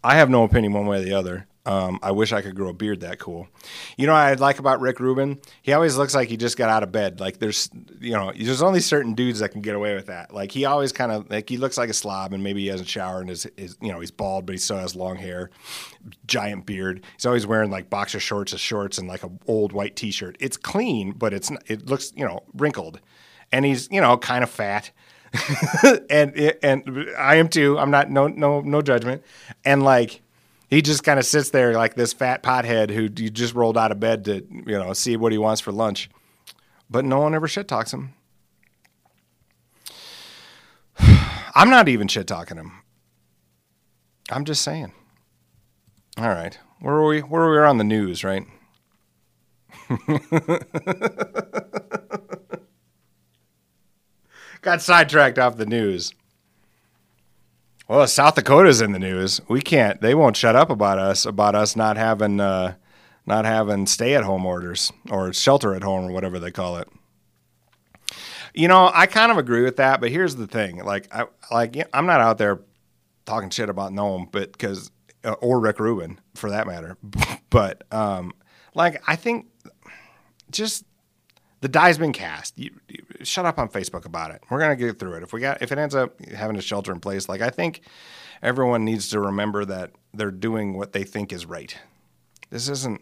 I 0.04 0.16
have 0.16 0.30
no 0.30 0.44
opinion 0.44 0.74
one 0.74 0.86
way 0.88 0.98
or 0.98 1.04
the 1.04 1.14
other. 1.14 1.48
Um, 1.64 2.00
I 2.02 2.12
wish 2.12 2.34
I 2.34 2.42
could 2.42 2.56
grow 2.56 2.70
a 2.70 2.74
beard 2.74 3.02
that 3.02 3.20
cool. 3.20 3.48
You 3.96 4.08
know 4.08 4.14
what 4.14 4.20
I 4.20 4.34
like 4.34 4.58
about 4.58 4.80
Rick 4.82 5.00
Rubin? 5.00 5.40
He 5.62 5.74
always 5.74 5.96
looks 5.96 6.16
like 6.16 6.28
he 6.28 6.36
just 6.36 6.58
got 6.58 6.70
out 6.70 6.82
of 6.82 6.92
bed. 6.92 7.20
Like 7.20 7.38
there's, 7.38 7.70
you 8.00 8.14
know, 8.14 8.32
there's 8.36 8.64
only 8.64 8.80
certain 8.80 9.14
dudes 9.14 9.40
that 9.40 9.50
can 9.50 9.62
get 9.62 9.76
away 9.76 9.94
with 9.94 10.08
that. 10.08 10.34
Like 10.34 10.52
he 10.52 10.66
always 10.66 10.92
kind 10.92 11.12
of 11.12 11.30
like 11.30 11.48
he 11.48 11.58
looks 11.58 11.78
like 11.78 11.90
a 11.90 11.94
slob, 11.94 12.34
and 12.34 12.44
maybe 12.44 12.62
he 12.62 12.68
hasn't 12.68 12.90
showered, 12.90 13.22
and 13.22 13.30
his, 13.30 13.48
his, 13.58 13.78
you 13.80 13.92
know, 13.92 14.00
he's 14.00 14.10
bald, 14.10 14.48
but 14.48 14.54
he 14.54 14.58
still 14.58 14.78
has 14.78 14.96
long 14.96 15.18
hair, 15.18 15.52
giant 16.26 16.66
beard. 16.66 17.04
He's 17.16 17.28
always 17.28 17.46
wearing 17.46 17.70
like 17.70 17.92
boxer 17.92 18.20
shorts, 18.20 18.58
shorts, 18.58 18.98
and 18.98 19.08
like 19.08 19.24
a 19.24 19.30
old 19.46 19.72
white 19.72 19.96
T-shirt. 19.96 20.38
It's 20.40 20.58
clean, 20.58 21.12
but 21.12 21.32
it's 21.32 21.52
it 21.68 21.86
looks 21.86 22.12
you 22.16 22.26
know 22.26 22.44
wrinkled, 22.56 23.00
and 23.52 23.66
he's 23.66 23.88
you 23.92 24.02
know 24.02 24.18
kind 24.18 24.44
of 24.44 24.50
fat. 24.50 24.90
and 26.10 26.36
and 26.64 27.08
I 27.18 27.36
am 27.36 27.50
too. 27.50 27.78
I'm 27.78 27.92
not 27.92 28.10
no 28.10 28.28
no 28.28 28.62
no 28.62 28.82
judgment. 28.82 29.24
And 29.64 29.84
like 29.84 30.22
he 30.72 30.82
just 30.82 31.04
kind 31.04 31.20
of 31.20 31.26
sits 31.26 31.52
there 31.52 31.74
like 31.74 31.94
this 31.96 32.14
fat 32.14 32.42
pothead 32.42 32.90
who 32.90 33.04
you 33.22 33.30
just 33.30 33.54
rolled 33.54 33.78
out 33.78 33.92
of 33.92 34.00
bed 34.00 34.24
to 34.26 34.48
you 34.50 34.80
know 34.80 34.94
see 34.94 35.18
what 35.18 35.34
he 35.34 35.38
wants 35.38 35.62
for 35.62 35.72
lunch, 35.72 36.10
but 36.90 37.06
no 37.06 37.20
one 37.20 37.36
ever 37.36 37.48
shit 37.48 37.68
talks 37.68 37.94
him. 37.94 38.16
I'm 40.98 41.70
not 41.70 41.90
even 41.90 42.08
shit 42.08 42.26
talking 42.26 42.58
him. 42.58 42.72
I'm 44.32 44.46
just 44.46 44.64
saying. 44.64 44.94
All 46.18 46.30
right, 46.30 46.58
where 46.80 46.96
are 46.96 47.06
we? 47.06 47.20
Where 47.20 47.44
are 47.44 47.52
we 47.52 47.60
on 47.60 47.78
the 47.78 47.84
news, 47.84 48.24
right? 48.24 48.48
Got 54.62 54.82
sidetracked 54.82 55.40
off 55.40 55.58
the 55.58 55.66
news. 55.66 56.14
Well, 57.92 58.08
South 58.08 58.36
Dakota's 58.36 58.80
in 58.80 58.94
the 58.94 59.00
news. 59.00 59.42
We 59.50 59.60
can't. 59.60 60.00
They 60.00 60.16
won't 60.16 60.38
shut 60.38 60.56
up 60.56 60.70
about 60.70 60.98
us 60.98 61.26
about 61.26 61.56
us 61.56 61.76
not 61.76 61.98
having 61.98 62.40
uh, 62.40 62.76
not 63.26 63.44
having 63.44 63.86
stay 63.86 64.16
at 64.16 64.24
home 64.24 64.46
orders 64.46 64.94
or 65.10 65.34
shelter 65.34 65.76
at 65.76 65.84
home 65.84 66.06
or 66.06 66.14
whatever 66.14 66.40
they 66.40 66.52
call 66.52 66.78
it. 66.78 66.88
You 68.54 68.70
know, 68.70 68.90
I 68.94 69.08
kind 69.08 69.30
of 69.30 69.38
agree 69.38 69.62
with 69.62 69.76
that, 69.76 70.00
but 70.00 70.10
here's 70.10 70.38
the 70.38 70.48
thing: 70.48 70.82
like, 70.86 71.14
I 71.14 71.26
like 71.52 71.76
I'm 71.94 72.06
not 72.06 72.22
out 72.22 72.38
there 72.38 72.62
talking 73.26 73.50
shit 73.50 73.68
about 73.68 73.92
Noem, 73.92 74.32
but 74.32 74.54
because 74.54 74.90
uh, 75.26 75.32
or 75.42 75.60
Rick 75.60 75.82
Rubin 75.82 76.18
for 76.34 76.50
that 76.50 76.68
matter. 76.68 76.96
but 77.50 77.84
um, 77.92 78.32
like, 78.74 79.04
I 79.06 79.18
think 79.18 79.48
just 80.50 80.86
the 81.62 81.70
die's 81.70 81.98
been 81.98 82.14
cast. 82.14 82.58
You, 82.60 82.72
shut 83.24 83.46
up 83.46 83.58
on 83.58 83.70
Facebook 83.70 84.06
about 84.06 84.32
it. 84.32 84.42
We're 84.50 84.60
gonna 84.60 84.76
get 84.76 85.00
through 85.00 85.16
it. 85.16 85.24
If 85.24 85.32
we 85.34 85.40
got 85.40 85.62
if 85.62 85.72
it 85.72 85.78
ends 85.78 85.96
up 85.96 86.24
having 86.26 86.58
a 86.58 86.62
shelter 86.62 86.92
in 86.92 87.00
place, 87.00 87.30
like 87.30 87.42
I 87.42 87.50
think 87.50 87.82
everyone 88.42 88.84
needs 88.84 89.10
to 89.10 89.20
remember 89.20 89.64
that 89.66 89.92
they're 90.14 90.32
doing 90.32 90.78
what 90.78 90.92
they 90.92 91.04
think 91.04 91.32
is 91.32 91.46
right. 91.46 91.76
This 92.50 92.68
isn't 92.68 93.02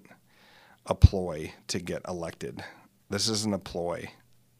a 0.86 0.94
ploy 0.94 1.54
to 1.68 1.80
get 1.80 2.02
elected. 2.08 2.64
This 3.10 3.30
isn't 3.30 3.54
a 3.54 3.60
ploy. 3.60 4.12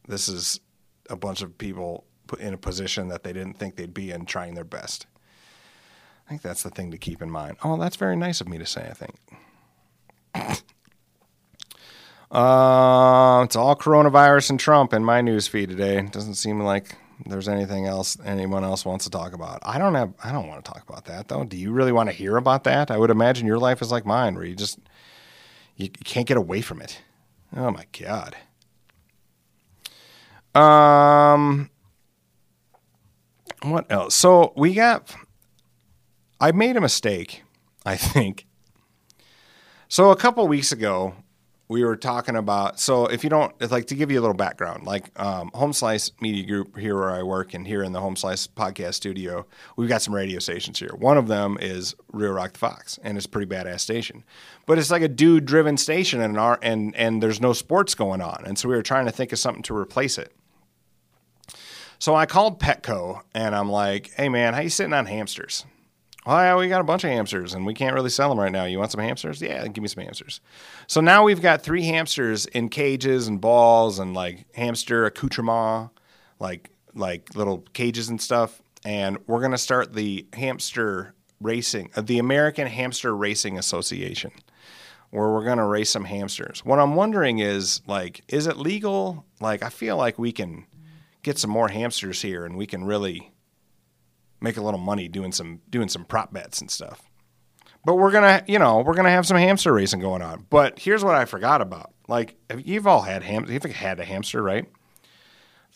This 0.08 0.28
is 0.28 0.60
a 1.08 1.16
bunch 1.16 1.42
of 1.42 1.56
people 1.58 2.04
put 2.26 2.40
in 2.40 2.54
a 2.54 2.58
position 2.58 3.08
that 3.08 3.22
they 3.22 3.32
didn't 3.32 3.58
think 3.58 3.76
they'd 3.76 3.94
be 3.94 4.10
in 4.10 4.24
trying 4.24 4.54
their 4.54 4.64
best. 4.64 5.06
I 6.26 6.30
think 6.30 6.42
that's 6.42 6.62
the 6.62 6.70
thing 6.70 6.92
to 6.92 6.98
keep 6.98 7.22
in 7.22 7.30
mind. 7.30 7.56
Oh, 7.64 7.76
that's 7.76 7.96
very 7.96 8.16
nice 8.16 8.40
of 8.40 8.48
me 8.48 8.58
to 8.58 8.66
say, 8.66 8.88
I 8.88 8.94
think. 8.94 10.64
Uh, 12.30 13.42
it's 13.44 13.56
all 13.56 13.74
coronavirus 13.74 14.50
and 14.50 14.60
Trump 14.60 14.92
in 14.92 15.04
my 15.04 15.20
news 15.20 15.48
feed 15.48 15.68
today. 15.68 16.02
Doesn't 16.02 16.34
seem 16.34 16.60
like 16.60 16.96
there's 17.26 17.48
anything 17.48 17.86
else 17.86 18.16
anyone 18.24 18.62
else 18.62 18.84
wants 18.84 19.04
to 19.04 19.10
talk 19.10 19.32
about. 19.32 19.58
I 19.62 19.78
don't 19.78 19.94
have 19.94 20.14
I 20.22 20.30
don't 20.30 20.46
want 20.46 20.64
to 20.64 20.70
talk 20.70 20.82
about 20.88 21.06
that 21.06 21.28
though. 21.28 21.44
Do 21.44 21.56
you 21.56 21.72
really 21.72 21.92
want 21.92 22.08
to 22.08 22.14
hear 22.14 22.36
about 22.36 22.64
that? 22.64 22.90
I 22.90 22.98
would 22.98 23.10
imagine 23.10 23.46
your 23.46 23.58
life 23.58 23.82
is 23.82 23.90
like 23.90 24.06
mine 24.06 24.34
where 24.36 24.44
you 24.44 24.54
just 24.54 24.78
you, 25.76 25.86
you 25.86 26.04
can't 26.04 26.26
get 26.26 26.36
away 26.36 26.60
from 26.60 26.80
it. 26.80 27.02
Oh 27.56 27.70
my 27.72 27.84
god. 27.98 28.36
Um 30.54 31.68
what 33.62 33.90
else? 33.90 34.14
So 34.14 34.52
we 34.56 34.74
got 34.74 35.14
I 36.40 36.52
made 36.52 36.76
a 36.76 36.80
mistake, 36.80 37.42
I 37.84 37.96
think. 37.96 38.46
So 39.88 40.12
a 40.12 40.16
couple 40.16 40.46
weeks 40.46 40.70
ago, 40.70 41.14
we 41.70 41.84
were 41.84 41.96
talking 41.96 42.36
about 42.36 42.78
so 42.78 43.06
if 43.06 43.22
you 43.24 43.30
don't 43.30 43.70
like 43.70 43.86
to 43.86 43.94
give 43.94 44.10
you 44.10 44.18
a 44.18 44.22
little 44.22 44.34
background 44.34 44.84
like 44.84 45.10
um, 45.18 45.50
home 45.54 45.72
slice 45.72 46.10
media 46.20 46.44
group 46.44 46.76
here 46.76 46.96
where 46.96 47.10
i 47.10 47.22
work 47.22 47.54
and 47.54 47.66
here 47.66 47.82
in 47.82 47.92
the 47.92 48.00
home 48.00 48.16
slice 48.16 48.46
podcast 48.46 48.94
studio 48.94 49.46
we've 49.76 49.88
got 49.88 50.02
some 50.02 50.14
radio 50.14 50.38
stations 50.38 50.78
here. 50.78 50.94
One 50.96 51.16
of 51.16 51.28
them 51.28 51.58
is 51.60 51.94
real 52.12 52.32
rock 52.32 52.52
the 52.52 52.58
fox 52.58 52.98
and 53.02 53.16
it's 53.16 53.26
a 53.26 53.28
pretty 53.28 53.52
badass 53.52 53.80
station. 53.80 54.24
But 54.66 54.78
it's 54.78 54.90
like 54.90 55.02
a 55.02 55.08
dude 55.08 55.44
driven 55.44 55.76
station 55.76 56.20
and 56.20 56.38
our 56.38 56.58
and 56.62 56.94
and 56.96 57.22
there's 57.22 57.40
no 57.40 57.52
sports 57.52 57.94
going 57.94 58.20
on 58.20 58.42
and 58.44 58.58
so 58.58 58.68
we 58.68 58.74
were 58.74 58.82
trying 58.82 59.06
to 59.06 59.12
think 59.12 59.32
of 59.32 59.38
something 59.38 59.62
to 59.64 59.76
replace 59.76 60.18
it. 60.18 60.32
So 61.98 62.14
i 62.14 62.26
called 62.26 62.60
petco 62.60 63.22
and 63.34 63.54
i'm 63.54 63.70
like 63.70 64.10
hey 64.14 64.28
man 64.28 64.54
how 64.54 64.60
you 64.60 64.70
sitting 64.70 64.94
on 64.94 65.06
hamsters 65.06 65.64
Oh, 66.26 66.36
yeah, 66.36 66.54
we 66.56 66.68
got 66.68 66.82
a 66.82 66.84
bunch 66.84 67.04
of 67.04 67.10
hamsters 67.10 67.54
and 67.54 67.64
we 67.64 67.72
can't 67.72 67.94
really 67.94 68.10
sell 68.10 68.28
them 68.28 68.38
right 68.38 68.52
now. 68.52 68.64
You 68.64 68.78
want 68.78 68.92
some 68.92 69.00
hamsters? 69.00 69.40
Yeah, 69.40 69.66
give 69.68 69.80
me 69.80 69.88
some 69.88 70.04
hamsters. 70.04 70.40
So 70.86 71.00
now 71.00 71.24
we've 71.24 71.40
got 71.40 71.62
three 71.62 71.84
hamsters 71.84 72.44
in 72.46 72.68
cages 72.68 73.26
and 73.26 73.40
balls 73.40 73.98
and 73.98 74.12
like 74.12 74.44
hamster 74.54 75.06
accoutrement, 75.06 75.90
like 76.38 76.70
like 76.94 77.34
little 77.34 77.64
cages 77.72 78.10
and 78.10 78.20
stuff. 78.20 78.60
And 78.84 79.18
we're 79.26 79.40
gonna 79.40 79.58
start 79.58 79.94
the 79.94 80.26
hamster 80.34 81.14
racing, 81.40 81.90
uh, 81.96 82.02
the 82.02 82.18
American 82.18 82.66
Hamster 82.66 83.16
Racing 83.16 83.58
Association, 83.58 84.30
where 85.10 85.30
we're 85.30 85.44
gonna 85.44 85.66
race 85.66 85.88
some 85.88 86.04
hamsters. 86.04 86.64
What 86.66 86.78
I'm 86.78 86.96
wondering 86.96 87.38
is 87.38 87.80
like, 87.86 88.22
is 88.28 88.46
it 88.46 88.58
legal? 88.58 89.24
Like, 89.40 89.62
I 89.62 89.70
feel 89.70 89.96
like 89.96 90.18
we 90.18 90.32
can 90.32 90.66
get 91.22 91.38
some 91.38 91.50
more 91.50 91.68
hamsters 91.68 92.20
here 92.20 92.44
and 92.44 92.56
we 92.56 92.66
can 92.66 92.84
really 92.84 93.32
make 94.40 94.56
a 94.56 94.62
little 94.62 94.80
money 94.80 95.08
doing 95.08 95.32
some 95.32 95.60
doing 95.68 95.88
some 95.88 96.04
prop 96.04 96.32
bets 96.32 96.60
and 96.60 96.70
stuff. 96.70 97.02
But 97.84 97.96
we're 97.96 98.10
gonna, 98.10 98.44
you 98.46 98.58
know, 98.58 98.80
we're 98.80 98.94
gonna 98.94 99.10
have 99.10 99.26
some 99.26 99.36
hamster 99.36 99.72
racing 99.72 100.00
going 100.00 100.22
on. 100.22 100.46
But 100.50 100.78
here's 100.78 101.04
what 101.04 101.14
I 101.14 101.24
forgot 101.24 101.62
about: 101.62 101.92
like, 102.08 102.36
you've 102.64 102.86
all 102.86 103.02
had 103.02 103.22
ham, 103.22 103.46
you've 103.48 103.64
had 103.64 104.00
a 104.00 104.04
hamster, 104.04 104.42
right? 104.42 104.66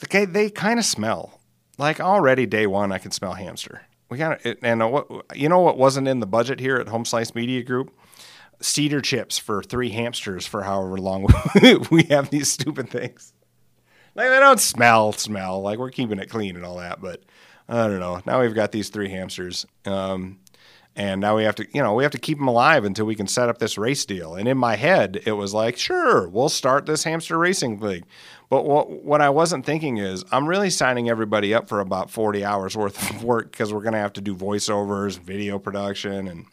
Okay, 0.04 0.25
they 0.25 0.50
kind 0.50 0.78
of 0.78 0.85
smell. 0.85 1.40
Like 1.79 2.00
already 2.00 2.46
day 2.46 2.66
one, 2.66 2.92
I 2.92 2.98
can 2.98 3.11
smell 3.11 3.33
hamster. 3.33 3.83
We 4.11 4.18
got 4.18 4.44
it, 4.44 4.59
and 4.62 4.92
what 4.92 5.09
you 5.35 5.48
know 5.48 5.61
what 5.61 5.79
wasn't 5.79 6.09
in 6.09 6.20
the 6.20 6.27
budget 6.27 6.61
here 6.61 6.77
at 6.77 6.88
Home 6.88 7.05
Slice 7.05 7.35
Media 7.35 7.62
Group? 7.62 7.92
Cedar 8.61 9.00
chips 9.00 9.38
for 9.38 9.62
three 9.62 9.90
hamsters 9.90 10.46
for 10.46 10.62
however 10.62 10.96
long 10.98 11.27
we 11.90 12.05
have 12.05 12.31
these 12.31 12.53
stupid 12.53 12.88
things. 12.88 13.33
Like 14.14 14.29
they 14.29 14.38
don't 14.38 14.61
smell, 14.61 15.12
smell. 15.12 15.61
Like 15.61 15.79
we're 15.79 15.90
keeping 15.90 16.18
it 16.18 16.31
clean 16.31 16.55
and 16.55 16.64
all 16.64 16.77
that, 16.77 17.00
but 17.00 17.24
I 17.68 17.88
don't 17.88 18.00
know. 18.00 18.20
Now 18.27 18.40
we've 18.40 18.55
got 18.55 18.72
these 18.72 18.88
three 18.90 19.09
hamsters. 19.09 19.66
Um, 19.87 20.38
and 20.96 21.20
now 21.20 21.37
we 21.37 21.42
have 21.42 21.57
to, 21.57 21.66
you 21.72 21.83
know, 21.83 21.94
we 21.94 22.05
have 22.05 22.12
to 22.12 22.18
keep 22.18 22.38
them 22.38 22.46
alive 22.46 22.85
until 22.85 23.05
we 23.05 23.16
can 23.16 23.27
set 23.27 23.48
up 23.48 23.59
this 23.59 23.77
race 23.77 24.05
deal. 24.05 24.37
And 24.37 24.46
in 24.46 24.57
my 24.57 24.77
head, 24.77 25.20
it 25.27 25.33
was 25.33 25.53
like, 25.53 25.77
sure, 25.77 26.29
we'll 26.29 26.48
start 26.48 26.87
this 26.87 27.03
hamster 27.03 27.37
racing 27.37 27.81
league. 27.81 28.05
But 28.48 28.64
what 28.64 29.05
what 29.05 29.20
I 29.20 29.31
wasn't 29.31 29.66
thinking 29.66 29.96
is, 29.96 30.24
I'm 30.31 30.46
really 30.46 30.70
signing 30.70 31.09
everybody 31.09 31.53
up 31.53 31.68
for 31.68 31.81
about 31.81 32.11
40 32.11 32.44
hours 32.44 32.77
worth 32.77 33.11
of 33.11 33.24
work 33.24 33.50
because 33.50 33.72
we're 33.72 33.83
going 33.83 33.94
to 33.94 33.98
have 33.98 34.12
to 34.12 34.20
do 34.20 34.37
voiceovers, 34.37 35.18
video 35.18 35.59
production, 35.59 36.29
and. 36.29 36.46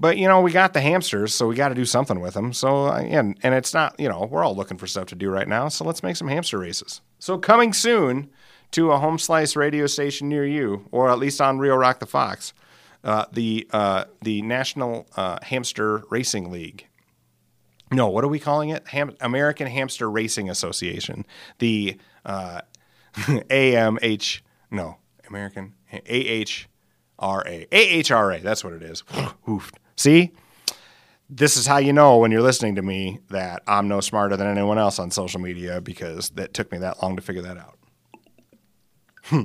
But 0.00 0.16
you 0.16 0.28
know, 0.28 0.40
we 0.42 0.52
got 0.52 0.74
the 0.74 0.80
hamsters, 0.80 1.34
so 1.34 1.48
we 1.48 1.56
got 1.56 1.70
to 1.70 1.74
do 1.74 1.84
something 1.84 2.20
with 2.20 2.34
them. 2.34 2.52
So 2.52 2.86
and 2.86 3.36
and 3.42 3.52
it's 3.52 3.74
not, 3.74 3.98
you 3.98 4.08
know, 4.08 4.28
we're 4.30 4.44
all 4.44 4.54
looking 4.54 4.78
for 4.78 4.86
stuff 4.86 5.06
to 5.06 5.16
do 5.16 5.28
right 5.28 5.48
now. 5.48 5.66
So 5.66 5.84
let's 5.84 6.04
make 6.04 6.14
some 6.14 6.28
hamster 6.28 6.56
races. 6.56 7.00
So 7.18 7.36
coming 7.36 7.72
soon 7.72 8.30
to 8.72 8.92
a 8.92 8.98
home 8.98 9.18
slice 9.18 9.56
radio 9.56 9.86
station 9.86 10.28
near 10.28 10.44
you, 10.46 10.86
or 10.90 11.10
at 11.10 11.18
least 11.18 11.40
on 11.40 11.58
Real 11.58 11.76
Rock 11.76 12.00
the 12.00 12.06
Fox, 12.06 12.52
uh, 13.04 13.24
the 13.32 13.66
uh, 13.72 14.04
the 14.22 14.42
National 14.42 15.06
uh, 15.16 15.38
Hamster 15.42 16.04
Racing 16.10 16.50
League. 16.50 16.86
No, 17.90 18.08
what 18.08 18.22
are 18.24 18.28
we 18.28 18.38
calling 18.38 18.68
it? 18.68 18.86
Ham- 18.88 19.16
American 19.20 19.66
Hamster 19.66 20.10
Racing 20.10 20.50
Association. 20.50 21.24
The 21.58 21.96
AMH. 23.16 24.40
No, 24.70 24.98
American 25.26 25.74
AHRA. 25.92 26.66
AHRA. 27.18 28.42
That's 28.42 28.62
what 28.62 28.72
it 28.74 28.82
is. 28.82 29.04
Oof. 29.48 29.72
See. 29.96 30.32
This 31.30 31.58
is 31.58 31.66
how 31.66 31.76
you 31.76 31.92
know 31.92 32.16
when 32.16 32.30
you're 32.30 32.40
listening 32.40 32.76
to 32.76 32.82
me 32.82 33.18
that 33.28 33.62
I'm 33.66 33.86
no 33.86 34.00
smarter 34.00 34.34
than 34.34 34.46
anyone 34.46 34.78
else 34.78 34.98
on 34.98 35.10
social 35.10 35.40
media 35.42 35.78
because 35.82 36.30
that 36.30 36.54
took 36.54 36.72
me 36.72 36.78
that 36.78 37.02
long 37.02 37.16
to 37.16 37.22
figure 37.22 37.42
that 37.42 37.58
out. 37.58 37.77
Hmm. 39.28 39.42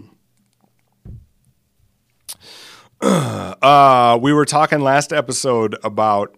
Uh, 3.61 4.17
we 4.21 4.31
were 4.31 4.45
talking 4.45 4.79
last 4.79 5.11
episode 5.11 5.77
about 5.83 6.35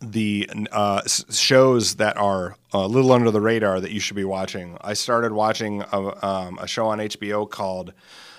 the 0.00 0.48
uh, 0.70 1.02
shows 1.06 1.96
that 1.96 2.16
are 2.16 2.56
a 2.72 2.86
little 2.86 3.12
under 3.12 3.30
the 3.30 3.40
radar 3.40 3.80
that 3.80 3.90
you 3.90 4.00
should 4.00 4.16
be 4.16 4.24
watching. 4.24 4.76
I 4.80 4.94
started 4.94 5.32
watching 5.32 5.82
a, 5.92 6.26
um, 6.26 6.58
a 6.60 6.66
show 6.66 6.86
on 6.86 6.98
HBO 6.98 7.48
called 7.48 7.92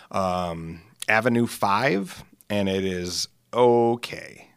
um, 0.10 0.82
Avenue 1.08 1.48
Five, 1.48 2.24
and 2.50 2.68
it 2.68 2.84
is 2.86 3.28
okay. 3.54 4.50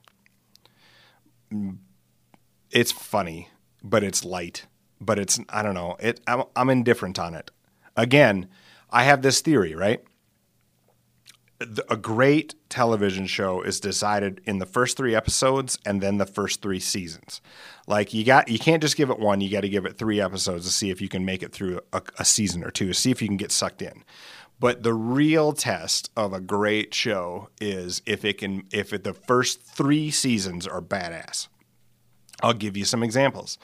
It's 2.71 2.93
funny, 2.93 3.49
but 3.83 4.03
it's 4.03 4.25
light. 4.25 4.67
But 5.01 5.19
it's 5.19 5.39
I 5.49 5.63
don't 5.63 5.75
know. 5.75 5.97
It 6.01 6.21
I'm, 6.27 6.45
I'm 6.57 6.71
indifferent 6.71 7.19
on 7.19 7.35
it. 7.35 7.51
Again, 7.97 8.49
I 8.95 9.03
have 9.03 9.23
this 9.23 9.41
theory, 9.41 9.75
right? 9.75 10.05
A 11.91 11.97
great 11.97 12.55
television 12.69 13.27
show 13.27 13.61
is 13.61 13.81
decided 13.81 14.41
in 14.45 14.59
the 14.59 14.67
first 14.67 14.97
three 14.97 15.17
episodes 15.17 15.79
and 15.85 16.01
then 16.01 16.19
the 16.19 16.27
first 16.27 16.63
three 16.63 16.79
seasons. 16.79 17.41
Like 17.89 18.15
you 18.15 18.25
got, 18.25 18.49
you 18.49 18.59
can't 18.59 18.83
just 18.83 18.97
give 18.97 19.11
it 19.11 19.19
one. 19.19 19.41
You 19.41 19.51
got 19.51 19.63
to 19.63 19.69
give 19.69 19.85
it 19.85 19.99
three 19.99 20.21
episodes 20.21 20.65
to 20.67 20.73
see 20.73 20.91
if 20.91 21.01
you 21.01 21.09
can 21.09 21.25
make 21.25 21.43
it 21.43 21.53
through 21.53 21.81
a, 21.93 22.03
a 22.19 22.25
season 22.25 22.63
or 22.63 22.71
two. 22.71 22.93
See 22.93 23.11
if 23.11 23.21
you 23.21 23.27
can 23.27 23.37
get 23.37 23.51
sucked 23.51 23.83
in. 23.83 24.05
But 24.61 24.85
the 24.85 24.95
real 24.95 25.53
test 25.53 26.11
of 26.17 26.33
a 26.33 26.41
great 26.41 26.95
show 26.95 27.49
is 27.61 28.01
if 28.07 28.25
it 28.25 28.39
can, 28.39 28.65
if 28.73 28.93
it, 28.93 29.03
the 29.03 29.15
first 29.15 29.61
three 29.61 30.13
seasons 30.13 30.69
are 30.69 30.81
badass. 30.81 31.49
I'll 32.43 32.53
give 32.53 32.77
you 32.77 32.85
some 32.85 33.03
examples. 33.03 33.59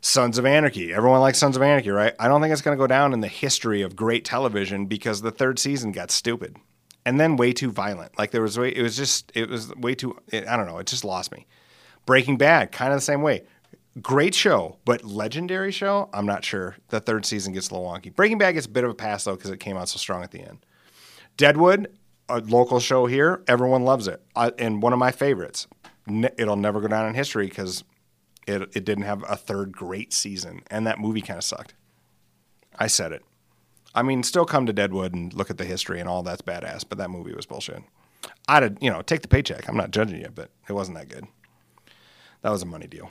Sons 0.00 0.38
of 0.38 0.46
Anarchy. 0.46 0.92
Everyone 0.92 1.20
likes 1.20 1.38
Sons 1.38 1.56
of 1.56 1.62
Anarchy, 1.62 1.90
right? 1.90 2.14
I 2.18 2.28
don't 2.28 2.40
think 2.40 2.52
it's 2.52 2.62
going 2.62 2.76
to 2.76 2.82
go 2.82 2.86
down 2.86 3.12
in 3.12 3.20
the 3.20 3.28
history 3.28 3.82
of 3.82 3.94
great 3.94 4.24
television 4.24 4.86
because 4.86 5.20
the 5.20 5.30
third 5.30 5.58
season 5.58 5.92
got 5.92 6.10
stupid 6.10 6.56
and 7.04 7.20
then 7.20 7.36
way 7.36 7.52
too 7.52 7.70
violent. 7.70 8.18
Like 8.18 8.30
there 8.30 8.42
was 8.42 8.58
way, 8.58 8.70
it 8.74 8.82
was 8.82 8.96
just, 8.96 9.30
it 9.34 9.48
was 9.48 9.74
way 9.76 9.94
too, 9.94 10.16
it, 10.28 10.46
I 10.46 10.56
don't 10.56 10.66
know, 10.66 10.78
it 10.78 10.86
just 10.86 11.04
lost 11.04 11.32
me. 11.32 11.46
Breaking 12.06 12.38
Bad, 12.38 12.72
kind 12.72 12.92
of 12.92 12.96
the 12.96 13.02
same 13.02 13.20
way. 13.20 13.44
Great 14.00 14.34
show, 14.34 14.78
but 14.84 15.04
legendary 15.04 15.72
show, 15.72 16.08
I'm 16.14 16.26
not 16.26 16.44
sure. 16.44 16.76
The 16.88 17.00
third 17.00 17.26
season 17.26 17.52
gets 17.52 17.68
a 17.68 17.74
little 17.74 17.88
wonky. 17.88 18.14
Breaking 18.14 18.38
Bad 18.38 18.52
gets 18.52 18.66
a 18.66 18.70
bit 18.70 18.84
of 18.84 18.90
a 18.90 18.94
pass 18.94 19.24
though 19.24 19.36
because 19.36 19.50
it 19.50 19.60
came 19.60 19.76
out 19.76 19.88
so 19.88 19.98
strong 19.98 20.22
at 20.22 20.30
the 20.30 20.40
end. 20.40 20.64
Deadwood, 21.36 21.94
a 22.28 22.38
local 22.40 22.80
show 22.80 23.06
here, 23.06 23.42
everyone 23.48 23.84
loves 23.84 24.08
it. 24.08 24.22
I, 24.34 24.52
and 24.58 24.82
one 24.82 24.92
of 24.92 24.98
my 24.98 25.10
favorites. 25.10 25.66
It'll 26.08 26.56
never 26.56 26.80
go 26.80 26.88
down 26.88 27.06
in 27.06 27.14
history 27.14 27.46
because 27.46 27.84
it, 28.50 28.70
it 28.74 28.84
didn't 28.84 29.04
have 29.04 29.24
a 29.28 29.36
third 29.36 29.72
great 29.72 30.12
season, 30.12 30.62
and 30.70 30.86
that 30.86 30.98
movie 30.98 31.20
kind 31.20 31.38
of 31.38 31.44
sucked. 31.44 31.74
I 32.78 32.86
said 32.86 33.12
it. 33.12 33.22
I 33.94 34.02
mean, 34.02 34.22
still 34.22 34.44
come 34.44 34.66
to 34.66 34.72
Deadwood 34.72 35.14
and 35.14 35.34
look 35.34 35.50
at 35.50 35.58
the 35.58 35.64
history 35.64 36.00
and 36.00 36.08
all 36.08 36.22
that's 36.22 36.42
badass, 36.42 36.84
but 36.88 36.98
that 36.98 37.10
movie 37.10 37.34
was 37.34 37.46
bullshit. 37.46 37.82
I'd, 38.48 38.82
you 38.82 38.90
know, 38.90 39.02
take 39.02 39.22
the 39.22 39.28
paycheck. 39.28 39.68
I'm 39.68 39.76
not 39.76 39.90
judging 39.90 40.20
you, 40.20 40.28
but 40.34 40.50
it 40.68 40.72
wasn't 40.72 40.98
that 40.98 41.08
good. 41.08 41.26
That 42.42 42.50
was 42.50 42.62
a 42.62 42.66
money 42.66 42.86
deal. 42.86 43.10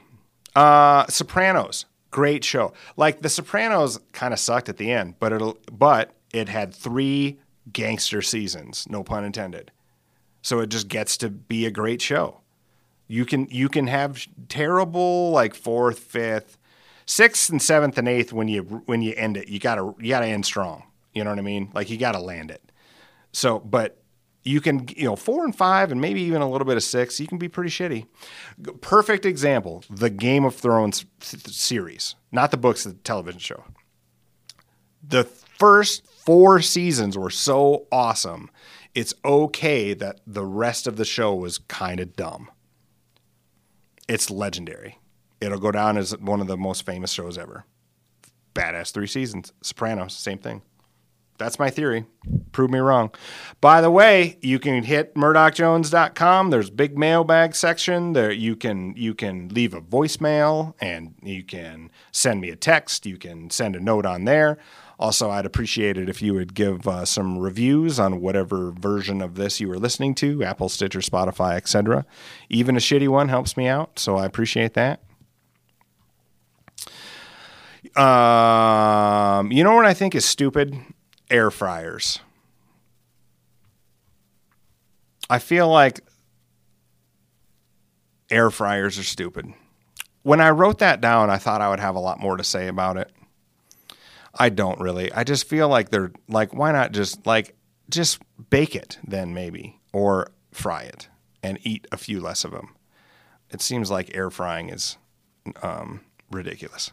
Uh, 0.56 1.06
Sopranos. 1.08 1.86
Great 2.12 2.44
show. 2.44 2.74
Like 2.98 3.22
The 3.22 3.30
Sopranos 3.30 4.00
kind 4.14 4.34
of 4.34 4.40
sucked 4.40 4.70
at 4.70 4.78
the 4.78 4.92
end, 4.92 5.16
but 5.20 5.32
it'll 5.32 5.60
but 5.72 6.16
it 6.34 6.50
had 6.50 6.74
three 6.74 7.40
gangster 7.72 8.22
seasons, 8.22 8.88
no 8.90 9.04
pun 9.04 9.24
intended. 9.24 9.72
So 10.42 10.60
it 10.60 10.70
just 10.70 10.88
gets 10.88 11.18
to 11.18 11.30
be 11.30 11.66
a 11.66 11.72
great 11.72 12.02
show. 12.02 12.42
You 13.12 13.26
can 13.26 13.48
you 13.50 13.70
can 13.70 13.88
have 13.88 14.26
terrible 14.50 15.32
like 15.32 15.56
fourth, 15.56 15.98
fifth, 15.98 16.60
sixth, 17.08 17.50
and 17.50 17.60
seventh 17.60 17.98
and 17.98 18.08
eighth 18.08 18.32
when 18.32 18.48
you 18.48 18.62
when 18.86 19.02
you 19.02 19.16
end 19.18 19.36
it. 19.36 19.50
You 19.50 19.60
gotta 19.60 19.96
you 20.00 20.10
gotta 20.10 20.28
end 20.28 20.46
strong. 20.46 20.84
You 21.16 21.24
know 21.24 21.32
what 21.32 21.40
I 21.40 21.42
mean? 21.42 21.72
Like 21.74 21.90
you 21.90 21.98
gotta 21.98 22.20
land 22.20 22.52
it. 22.52 22.72
So, 23.34 23.58
but 23.60 24.00
you 24.44 24.62
can 24.62 24.88
you 24.96 25.06
know 25.06 25.16
four 25.16 25.44
and 25.44 25.56
five 25.56 25.92
and 25.92 26.00
maybe 26.00 26.22
even 26.22 26.44
a 26.44 26.50
little 26.50 26.68
bit 26.68 26.78
of 26.78 26.84
six. 26.84 27.20
You 27.20 27.26
can 27.26 27.40
be 27.40 27.50
pretty 27.50 27.72
shitty. 27.72 28.06
Perfect 28.82 29.26
example: 29.26 29.84
the 29.90 30.12
Game 30.12 30.46
of 30.46 30.54
Thrones 30.54 31.04
th- 31.20 31.48
series, 31.48 32.14
not 32.32 32.52
the 32.52 32.58
books, 32.58 32.84
the 32.84 32.94
television 32.94 33.40
show. 33.40 33.64
The 35.02 35.24
first 35.24 36.06
four 36.06 36.62
seasons 36.62 37.18
were 37.18 37.32
so 37.32 37.88
awesome. 37.92 38.52
It's 38.94 39.16
okay 39.26 39.96
that 39.96 40.20
the 40.28 40.46
rest 40.46 40.86
of 40.86 40.98
the 40.98 41.06
show 41.06 41.34
was 41.34 41.58
kind 41.58 42.00
of 42.00 42.16
dumb 42.16 42.52
it's 44.10 44.30
legendary. 44.30 44.98
It'll 45.40 45.60
go 45.60 45.72
down 45.72 45.98
as 45.98 46.18
one 46.18 46.42
of 46.42 46.48
the 46.48 46.58
most 46.58 46.86
famous 46.86 47.12
shows 47.12 47.38
ever. 47.38 47.66
Badass 48.54 48.92
three 48.92 49.08
seasons. 49.08 49.54
Sopranos, 49.62 50.14
same 50.14 50.40
thing. 50.40 50.64
That's 51.38 51.58
my 51.58 51.70
theory. 51.70 52.06
Prove 52.52 52.70
me 52.70 52.80
wrong. 52.80 53.12
By 53.62 53.80
the 53.80 53.90
way, 53.90 54.38
you 54.42 54.60
can 54.60 54.84
hit 54.84 55.16
murdocjones.com. 55.16 56.50
There's 56.50 56.70
big 56.70 56.98
mailbag 56.98 57.56
section. 57.56 58.12
There 58.12 58.32
you 58.32 58.58
can 58.58 58.94
you 58.98 59.14
can 59.14 59.48
leave 59.48 59.74
a 59.74 59.80
voicemail 59.80 60.74
and 60.82 61.16
you 61.24 61.44
can 61.44 61.92
send 62.12 62.42
me 62.42 62.50
a 62.50 62.58
text. 62.58 63.06
You 63.06 63.18
can 63.18 63.50
send 63.50 63.78
a 63.78 63.80
note 63.80 64.06
on 64.06 64.26
there. 64.26 64.58
Also, 65.00 65.30
I'd 65.30 65.46
appreciate 65.46 65.98
it 65.98 66.10
if 66.10 66.22
you 66.22 66.34
would 66.34 66.54
give 66.54 66.86
uh, 66.86 67.06
some 67.06 67.40
reviews 67.40 68.02
on 68.02 68.20
whatever 68.20 68.72
version 68.72 69.22
of 69.22 69.36
this 69.36 69.62
you 69.62 69.72
are 69.72 69.80
listening 69.80 70.14
to 70.16 70.44
Apple, 70.44 70.68
Stitcher, 70.68 71.00
Spotify, 71.00 71.56
etc. 71.56 72.06
Even 72.50 72.76
a 72.76 72.80
shitty 72.80 73.08
one 73.08 73.30
helps 73.30 73.56
me 73.56 73.66
out, 73.66 73.98
so 73.98 74.18
I 74.18 74.26
appreciate 74.26 74.74
that. 74.74 75.02
Um, 77.96 79.54
you 79.54 79.64
know 79.64 79.74
what 79.74 79.86
I 79.86 79.94
think 79.94 80.16
is 80.16 80.26
stupid? 80.26 80.78
Air 81.30 81.50
fryers. 81.50 82.20
I 85.30 85.40
feel 85.40 85.70
like 85.70 86.02
air 88.30 88.52
fryers 88.52 89.00
are 89.00 89.04
stupid. 89.04 89.54
When 90.24 90.42
I 90.42 90.50
wrote 90.50 90.80
that 90.80 91.00
down, 91.00 91.30
I 91.30 91.38
thought 91.38 91.62
I 91.62 91.70
would 91.70 91.80
have 91.80 91.96
a 91.96 92.00
lot 92.00 92.20
more 92.20 92.36
to 92.36 92.44
say 92.44 92.68
about 92.68 92.98
it. 92.98 93.10
I 94.40 94.50
don't 94.50 94.80
really. 94.80 95.12
I 95.12 95.26
just 95.26 95.48
feel 95.48 95.68
like 95.68 95.90
they're 95.90 96.14
like, 96.30 96.54
why 96.54 96.72
not 96.72 96.94
just 96.94 97.28
like 97.28 97.56
just 97.90 98.22
bake 98.50 98.76
it 98.76 98.98
then 99.06 99.34
maybe 99.34 99.80
or 99.92 100.32
fry 100.52 100.84
it 100.84 101.10
and 101.44 101.60
eat 101.64 101.88
a 101.92 101.98
few 101.98 102.22
less 102.22 102.44
of 102.46 102.52
them. 102.52 102.76
It 103.52 103.62
seems 103.62 103.92
like 103.92 104.16
air 104.16 104.30
frying 104.30 104.70
is 104.70 104.98
um, 105.62 106.02
ridiculous. 106.32 106.92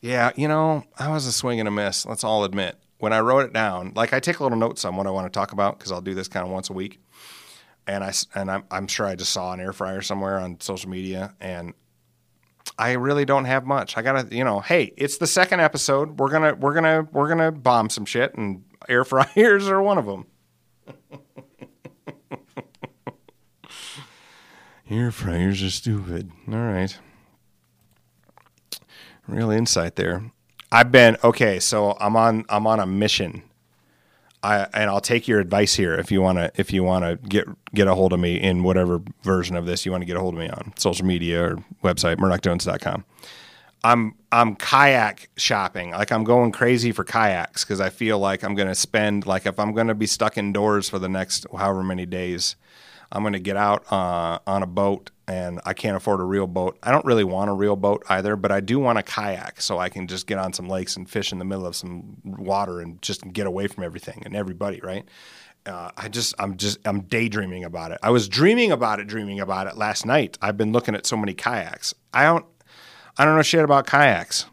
Yeah, 0.00 0.32
you 0.36 0.48
know, 0.48 0.84
I 0.98 1.08
was 1.08 1.26
a 1.26 1.32
swing 1.32 1.60
and 1.60 1.68
a 1.68 1.72
miss. 1.72 2.04
Let's 2.04 2.24
all 2.24 2.44
admit. 2.44 2.76
When 2.98 3.12
I 3.12 3.20
wrote 3.20 3.46
it 3.46 3.52
down, 3.52 3.92
like 3.94 4.12
I 4.12 4.20
take 4.20 4.38
a 4.38 4.42
little 4.42 4.58
notes 4.58 4.84
on 4.84 4.96
what 4.96 5.06
I 5.06 5.10
want 5.10 5.26
to 5.26 5.36
talk 5.36 5.52
about 5.52 5.78
because 5.78 5.92
I'll 5.92 6.00
do 6.00 6.14
this 6.14 6.28
kind 6.28 6.44
of 6.44 6.52
once 6.52 6.68
a 6.68 6.74
week. 6.74 7.00
And 7.86 8.02
I 8.02 8.12
and 8.34 8.50
I'm, 8.50 8.64
I'm 8.70 8.86
sure 8.86 9.06
I 9.06 9.14
just 9.14 9.32
saw 9.32 9.52
an 9.52 9.60
air 9.60 9.72
fryer 9.72 10.00
somewhere 10.00 10.38
on 10.38 10.60
social 10.60 10.90
media, 10.90 11.34
and 11.40 11.74
I 12.78 12.92
really 12.92 13.24
don't 13.24 13.44
have 13.44 13.64
much. 13.64 13.96
I 13.96 14.02
gotta, 14.02 14.34
you 14.34 14.44
know, 14.44 14.60
hey, 14.60 14.92
it's 14.96 15.18
the 15.18 15.26
second 15.26 15.60
episode. 15.60 16.18
We're 16.18 16.30
gonna, 16.30 16.54
we're 16.54 16.74
gonna, 16.74 17.06
we're 17.12 17.28
gonna 17.28 17.52
bomb 17.52 17.90
some 17.90 18.04
shit, 18.04 18.34
and 18.34 18.64
air 18.88 19.04
fryers 19.04 19.68
are 19.68 19.82
one 19.82 19.98
of 19.98 20.06
them. 20.06 20.26
air 24.90 25.10
fryers 25.10 25.62
are 25.62 25.70
stupid. 25.70 26.32
All 26.48 26.54
right, 26.54 26.98
real 29.26 29.50
insight 29.50 29.96
there. 29.96 30.30
I've 30.72 30.90
been 30.90 31.16
okay. 31.22 31.60
So 31.60 31.96
I'm 32.00 32.16
on, 32.16 32.44
I'm 32.48 32.66
on 32.66 32.80
a 32.80 32.86
mission 32.86 33.42
I, 34.44 34.68
and 34.74 34.90
I'll 34.90 35.00
take 35.00 35.26
your 35.26 35.40
advice 35.40 35.74
here 35.74 35.94
if 35.94 36.12
you 36.12 36.20
want 36.20 36.36
to 36.36 36.52
if 36.56 36.70
you 36.70 36.84
want 36.84 37.04
to 37.04 37.28
get 37.28 37.48
get 37.74 37.88
a 37.88 37.94
hold 37.94 38.12
of 38.12 38.20
me 38.20 38.36
in 38.36 38.62
whatever 38.62 39.00
version 39.22 39.56
of 39.56 39.64
this 39.64 39.86
you 39.86 39.90
want 39.90 40.02
to 40.02 40.06
get 40.06 40.16
a 40.16 40.20
hold 40.20 40.34
of 40.34 40.40
me 40.40 40.50
on 40.50 40.74
social 40.76 41.06
media 41.06 41.42
or 41.42 41.56
website 41.82 42.16
murdocjones.com. 42.16 43.04
I'm 43.84 44.14
I'm 44.30 44.54
kayak 44.54 45.30
shopping. 45.36 45.92
Like 45.92 46.12
I'm 46.12 46.24
going 46.24 46.52
crazy 46.52 46.92
for 46.92 47.04
kayaks 47.04 47.64
because 47.64 47.80
I 47.80 47.88
feel 47.88 48.18
like 48.18 48.42
I'm 48.42 48.54
going 48.54 48.68
to 48.68 48.74
spend 48.74 49.26
like 49.26 49.46
if 49.46 49.58
I'm 49.58 49.72
going 49.72 49.88
to 49.88 49.94
be 49.94 50.06
stuck 50.06 50.36
indoors 50.36 50.90
for 50.90 50.98
the 50.98 51.08
next 51.08 51.46
however 51.56 51.82
many 51.82 52.04
days, 52.04 52.56
I'm 53.10 53.22
going 53.22 53.32
to 53.32 53.38
get 53.38 53.56
out 53.56 53.90
uh, 53.90 54.40
on 54.46 54.62
a 54.62 54.66
boat 54.66 55.10
and 55.26 55.60
I 55.64 55.72
can't 55.72 55.96
afford 55.96 56.20
a 56.20 56.24
real 56.24 56.46
boat. 56.46 56.78
I 56.82 56.90
don't 56.90 57.04
really 57.04 57.24
want 57.24 57.50
a 57.50 57.54
real 57.54 57.76
boat 57.76 58.04
either, 58.08 58.36
but 58.36 58.52
I 58.52 58.60
do 58.60 58.78
want 58.78 58.98
a 58.98 59.02
kayak 59.02 59.60
so 59.60 59.78
I 59.78 59.88
can 59.88 60.06
just 60.06 60.26
get 60.26 60.38
on 60.38 60.52
some 60.52 60.68
lakes 60.68 60.96
and 60.96 61.08
fish 61.08 61.32
in 61.32 61.38
the 61.38 61.44
middle 61.44 61.66
of 61.66 61.74
some 61.74 62.18
water 62.24 62.80
and 62.80 63.00
just 63.00 63.32
get 63.32 63.46
away 63.46 63.66
from 63.66 63.84
everything 63.84 64.22
and 64.26 64.36
everybody, 64.36 64.80
right? 64.82 65.08
Uh, 65.66 65.90
I 65.96 66.08
just, 66.08 66.34
I'm 66.38 66.58
just, 66.58 66.78
I'm 66.84 67.02
daydreaming 67.02 67.64
about 67.64 67.90
it. 67.90 67.98
I 68.02 68.10
was 68.10 68.28
dreaming 68.28 68.70
about 68.70 69.00
it, 69.00 69.06
dreaming 69.06 69.40
about 69.40 69.66
it 69.66 69.78
last 69.78 70.04
night. 70.04 70.36
I've 70.42 70.58
been 70.58 70.72
looking 70.72 70.94
at 70.94 71.06
so 71.06 71.16
many 71.16 71.32
kayaks. 71.32 71.94
I 72.12 72.24
don't, 72.24 72.44
I 73.16 73.24
don't 73.24 73.34
know 73.34 73.42
shit 73.42 73.64
about 73.64 73.86
kayaks. 73.86 74.44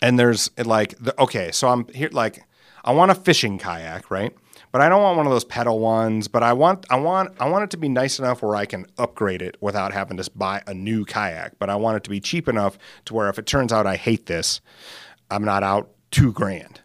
And 0.00 0.16
there's 0.16 0.50
like, 0.58 0.96
the, 0.98 1.20
okay, 1.20 1.50
so 1.50 1.68
I'm 1.68 1.88
here, 1.88 2.10
like, 2.12 2.44
I 2.84 2.92
want 2.92 3.10
a 3.10 3.14
fishing 3.14 3.58
kayak, 3.58 4.10
right? 4.10 4.32
But 4.74 4.80
I 4.80 4.88
don't 4.88 5.04
want 5.04 5.16
one 5.16 5.24
of 5.24 5.30
those 5.30 5.44
pedal 5.44 5.78
ones. 5.78 6.26
But 6.26 6.42
I 6.42 6.52
want 6.52 6.84
I 6.90 6.96
want 6.96 7.32
I 7.38 7.48
want 7.48 7.62
it 7.62 7.70
to 7.70 7.76
be 7.76 7.88
nice 7.88 8.18
enough 8.18 8.42
where 8.42 8.56
I 8.56 8.66
can 8.66 8.86
upgrade 8.98 9.40
it 9.40 9.56
without 9.60 9.92
having 9.92 10.16
to 10.16 10.28
buy 10.34 10.64
a 10.66 10.74
new 10.74 11.04
kayak. 11.04 11.60
But 11.60 11.70
I 11.70 11.76
want 11.76 11.98
it 11.98 12.02
to 12.04 12.10
be 12.10 12.18
cheap 12.18 12.48
enough 12.48 12.76
to 13.04 13.14
where 13.14 13.28
if 13.28 13.38
it 13.38 13.46
turns 13.46 13.72
out 13.72 13.86
I 13.86 13.94
hate 13.94 14.26
this, 14.26 14.60
I'm 15.30 15.44
not 15.44 15.62
out 15.62 15.90
two 16.10 16.32
grand. 16.32 16.80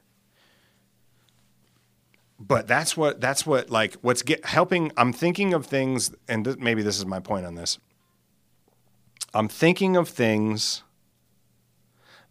But 2.39 2.67
that's 2.67 2.95
what 2.95 3.21
that's 3.21 3.47
what 3.47 3.71
like 3.71 3.95
what's 4.01 4.21
get 4.21 4.45
helping. 4.45 4.91
I'm 4.95 5.11
thinking 5.11 5.55
of 5.55 5.65
things, 5.65 6.11
and 6.27 6.45
th- 6.45 6.57
maybe 6.57 6.83
this 6.83 6.99
is 6.99 7.07
my 7.07 7.19
point 7.19 7.47
on 7.47 7.55
this. 7.55 7.79
I'm 9.33 9.47
thinking 9.47 9.97
of 9.97 10.07
things 10.07 10.83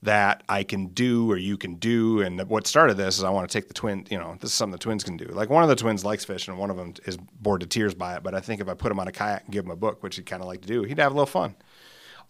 that 0.03 0.45
I 0.49 0.63
can 0.63 0.89
do 0.89 1.31
or 1.31 1.37
you 1.37 1.57
can 1.57 1.75
do. 1.75 2.21
And 2.21 2.41
what 2.49 2.67
started 2.67 2.97
this 2.97 3.19
is 3.19 3.25
I 3.25 3.31
want 3.31 3.49
to 3.49 3.53
take 3.53 3.69
the 3.69 3.75
twin, 3.75 4.07
you 4.11 4.19
know, 4.19 4.37
this 4.41 4.51
is 4.51 4.55
something 4.55 4.73
the 4.73 4.79
twins 4.79 5.03
can 5.03 5.17
do. 5.17 5.27
Like 5.27 5.51
one 5.51 5.63
of 5.63 5.69
the 5.69 5.77
twins 5.77 6.05
likes 6.05 6.25
fishing 6.25 6.53
and 6.53 6.61
one 6.61 6.71
of 6.71 6.77
them 6.77 6.95
is 7.05 7.17
bored 7.17 7.61
to 7.63 7.67
tears 7.67 7.95
by 7.95 8.15
it. 8.15 8.23
But 8.23 8.35
I 8.35 8.41
think 8.41 8.61
if 8.61 8.69
I 8.69 8.75
put 8.75 8.93
him 8.93 9.01
on 9.01 9.09
a 9.09 9.13
kayak 9.13 9.45
and 9.45 9.53
give 9.53 9.65
him 9.65 9.71
a 9.71 9.77
book, 9.77 10.03
which 10.03 10.17
he'd 10.17 10.27
kind 10.27 10.43
of 10.43 10.49
like 10.49 10.61
to 10.63 10.69
do, 10.69 10.83
he'd 10.85 10.99
have 10.99 11.13
a 11.13 11.15
little 11.15 11.27
fun. 11.27 11.57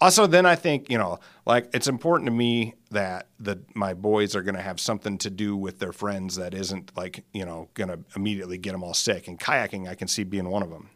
Also, 0.00 0.26
then 0.28 0.46
I 0.46 0.54
think, 0.54 0.90
you 0.90 0.96
know, 0.96 1.18
like 1.44 1.68
it's 1.74 1.88
important 1.88 2.28
to 2.28 2.32
me 2.32 2.74
that 2.90 3.26
the 3.40 3.58
my 3.74 3.94
boys 3.94 4.36
are 4.36 4.42
going 4.42 4.54
to 4.54 4.62
have 4.62 4.78
something 4.78 5.18
to 5.18 5.28
do 5.28 5.56
with 5.56 5.80
their 5.80 5.92
friends 5.92 6.36
that 6.36 6.54
isn't 6.54 6.96
like, 6.96 7.24
you 7.32 7.44
know, 7.44 7.68
going 7.74 7.88
to 7.88 7.98
immediately 8.14 8.58
get 8.58 8.72
them 8.72 8.84
all 8.84 8.94
sick. 8.94 9.26
And 9.26 9.38
kayaking, 9.40 9.88
I 9.88 9.96
can 9.96 10.06
see 10.06 10.22
being 10.22 10.48
one 10.48 10.62
of 10.62 10.70
them. 10.70 10.90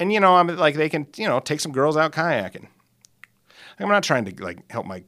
And, 0.00 0.12
you 0.12 0.18
know, 0.18 0.34
I'm 0.34 0.48
like, 0.48 0.74
they 0.74 0.88
can, 0.88 1.06
you 1.16 1.28
know, 1.28 1.38
take 1.38 1.60
some 1.60 1.72
girls 1.72 1.96
out 1.96 2.12
kayaking. 2.12 2.66
I'm 3.78 3.88
not 3.88 4.02
trying 4.02 4.26
to 4.26 4.44
like 4.44 4.70
help 4.70 4.84
my 4.84 5.04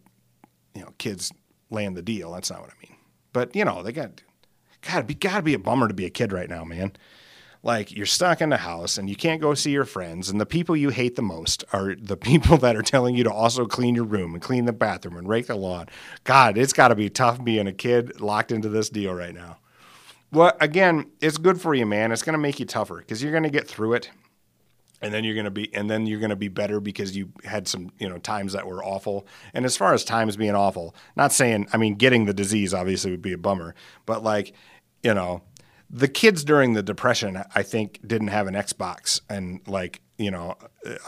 you 0.74 0.82
know 0.82 0.92
kids 0.98 1.32
land 1.70 1.96
the 1.96 2.02
deal. 2.02 2.32
That's 2.32 2.50
not 2.50 2.60
what 2.60 2.70
I 2.70 2.86
mean. 2.86 2.96
But 3.32 3.54
you 3.56 3.64
know 3.64 3.82
they 3.82 3.92
got 3.92 4.22
gotta 4.82 5.04
be 5.04 5.14
gotta 5.14 5.42
be 5.42 5.54
a 5.54 5.58
bummer 5.58 5.88
to 5.88 5.94
be 5.94 6.06
a 6.06 6.10
kid 6.10 6.32
right 6.32 6.48
now, 6.48 6.64
man. 6.64 6.92
Like 7.64 7.92
you're 7.92 8.06
stuck 8.06 8.40
in 8.40 8.48
the 8.48 8.56
house 8.56 8.98
and 8.98 9.08
you 9.08 9.14
can't 9.14 9.40
go 9.40 9.54
see 9.54 9.70
your 9.70 9.84
friends, 9.84 10.28
and 10.28 10.40
the 10.40 10.46
people 10.46 10.76
you 10.76 10.90
hate 10.90 11.16
the 11.16 11.22
most 11.22 11.64
are 11.72 11.94
the 11.94 12.16
people 12.30 12.56
that 12.58 12.76
are 12.76 12.82
telling 12.82 13.14
you 13.14 13.24
to 13.24 13.32
also 13.32 13.66
clean 13.66 13.94
your 13.94 14.04
room 14.04 14.34
and 14.34 14.42
clean 14.42 14.64
the 14.64 14.72
bathroom 14.72 15.16
and 15.16 15.28
rake 15.28 15.46
the 15.46 15.56
lawn. 15.56 15.88
God, 16.24 16.58
it's 16.58 16.72
got 16.72 16.88
to 16.88 16.94
be 16.94 17.08
tough 17.08 17.42
being 17.42 17.66
a 17.66 17.72
kid 17.72 18.20
locked 18.20 18.52
into 18.52 18.68
this 18.68 18.88
deal 18.88 19.14
right 19.14 19.34
now. 19.34 19.58
Well, 20.32 20.56
again, 20.60 21.10
it's 21.20 21.36
good 21.36 21.60
for 21.60 21.74
you, 21.74 21.84
man. 21.84 22.10
It's 22.10 22.22
to 22.22 22.38
make 22.38 22.58
you 22.58 22.64
tougher 22.64 22.96
because 22.96 23.22
you're 23.22 23.32
to 23.44 23.50
get 23.50 23.68
through 23.68 23.92
it 23.92 24.10
and 25.02 25.12
then 25.12 25.24
you're 25.24 25.34
going 25.34 25.44
to 25.44 25.50
be 25.50 25.72
and 25.74 25.90
then 25.90 26.06
you're 26.06 26.20
going 26.20 26.30
to 26.30 26.36
be 26.36 26.48
better 26.48 26.80
because 26.80 27.16
you 27.16 27.32
had 27.44 27.68
some 27.68 27.90
you 27.98 28.08
know 28.08 28.18
times 28.18 28.52
that 28.52 28.66
were 28.66 28.82
awful. 28.84 29.26
And 29.54 29.64
as 29.64 29.76
far 29.76 29.92
as 29.92 30.04
times 30.04 30.36
being 30.36 30.54
awful 30.54 30.94
not 31.16 31.32
saying 31.32 31.66
i 31.72 31.76
mean 31.76 31.94
getting 31.94 32.24
the 32.24 32.34
disease 32.34 32.74
obviously 32.74 33.10
would 33.10 33.22
be 33.22 33.32
a 33.32 33.38
bummer 33.38 33.74
but 34.06 34.22
like 34.22 34.54
you 35.02 35.14
know 35.14 35.42
the 35.90 36.08
kids 36.08 36.44
during 36.44 36.72
the 36.72 36.82
depression 36.82 37.42
i 37.54 37.62
think 37.62 38.00
didn't 38.06 38.28
have 38.28 38.46
an 38.46 38.54
xbox 38.54 39.20
and 39.28 39.60
like 39.66 40.00
you 40.18 40.30
know 40.30 40.56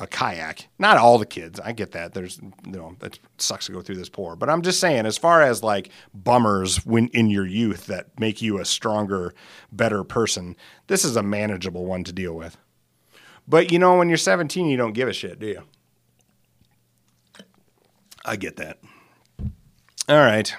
a 0.00 0.06
kayak. 0.06 0.68
Not 0.78 0.96
all 0.96 1.18
the 1.18 1.26
kids 1.26 1.60
i 1.60 1.72
get 1.72 1.92
that. 1.92 2.14
There's 2.14 2.38
you 2.38 2.72
know 2.72 2.96
it 3.02 3.18
sucks 3.38 3.66
to 3.66 3.72
go 3.72 3.80
through 3.80 3.96
this 3.96 4.08
poor 4.08 4.36
but 4.36 4.48
i'm 4.50 4.62
just 4.62 4.80
saying 4.80 5.06
as 5.06 5.18
far 5.18 5.42
as 5.42 5.62
like 5.62 5.90
bummers 6.12 6.84
when 6.84 7.08
in 7.08 7.30
your 7.30 7.46
youth 7.46 7.86
that 7.86 8.18
make 8.18 8.42
you 8.42 8.58
a 8.58 8.64
stronger 8.64 9.34
better 9.72 10.04
person 10.04 10.56
this 10.86 11.04
is 11.04 11.16
a 11.16 11.22
manageable 11.22 11.84
one 11.84 12.04
to 12.04 12.12
deal 12.12 12.34
with 12.34 12.56
but 13.46 13.72
you 13.72 13.78
know, 13.78 13.98
when 13.98 14.08
you're 14.08 14.18
17, 14.18 14.66
you 14.66 14.76
don't 14.76 14.92
give 14.92 15.08
a 15.08 15.12
shit, 15.12 15.38
do 15.38 15.46
you? 15.46 15.62
I 18.24 18.36
get 18.36 18.56
that. 18.56 18.78
All 20.08 20.16
right. 20.16 20.54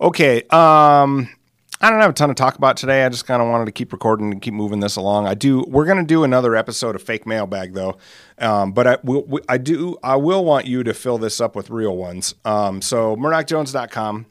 Okay. 0.00 0.42
Um, 0.50 1.28
I 1.80 1.90
don't 1.90 2.00
have 2.00 2.10
a 2.10 2.14
ton 2.14 2.28
to 2.28 2.34
talk 2.34 2.56
about 2.56 2.76
today. 2.76 3.04
I 3.04 3.08
just 3.08 3.26
kind 3.26 3.40
of 3.40 3.48
wanted 3.48 3.66
to 3.66 3.72
keep 3.72 3.92
recording 3.92 4.32
and 4.32 4.42
keep 4.42 4.54
moving 4.54 4.80
this 4.80 4.96
along. 4.96 5.26
I 5.26 5.34
do. 5.34 5.64
We're 5.68 5.84
going 5.84 5.98
to 5.98 6.04
do 6.04 6.24
another 6.24 6.56
episode 6.56 6.96
of 6.96 7.02
fake 7.02 7.24
mailbag 7.26 7.72
though, 7.74 7.98
um, 8.38 8.72
but 8.72 8.86
I 8.86 8.98
will. 9.04 9.40
I 9.48 9.58
do. 9.58 9.96
I 10.02 10.16
will 10.16 10.44
want 10.44 10.66
you 10.66 10.82
to 10.82 10.92
fill 10.92 11.18
this 11.18 11.40
up 11.40 11.54
with 11.54 11.70
real 11.70 11.96
ones. 11.96 12.34
Um, 12.44 12.82
so 12.82 13.14
murdocjones.com, 13.16 14.26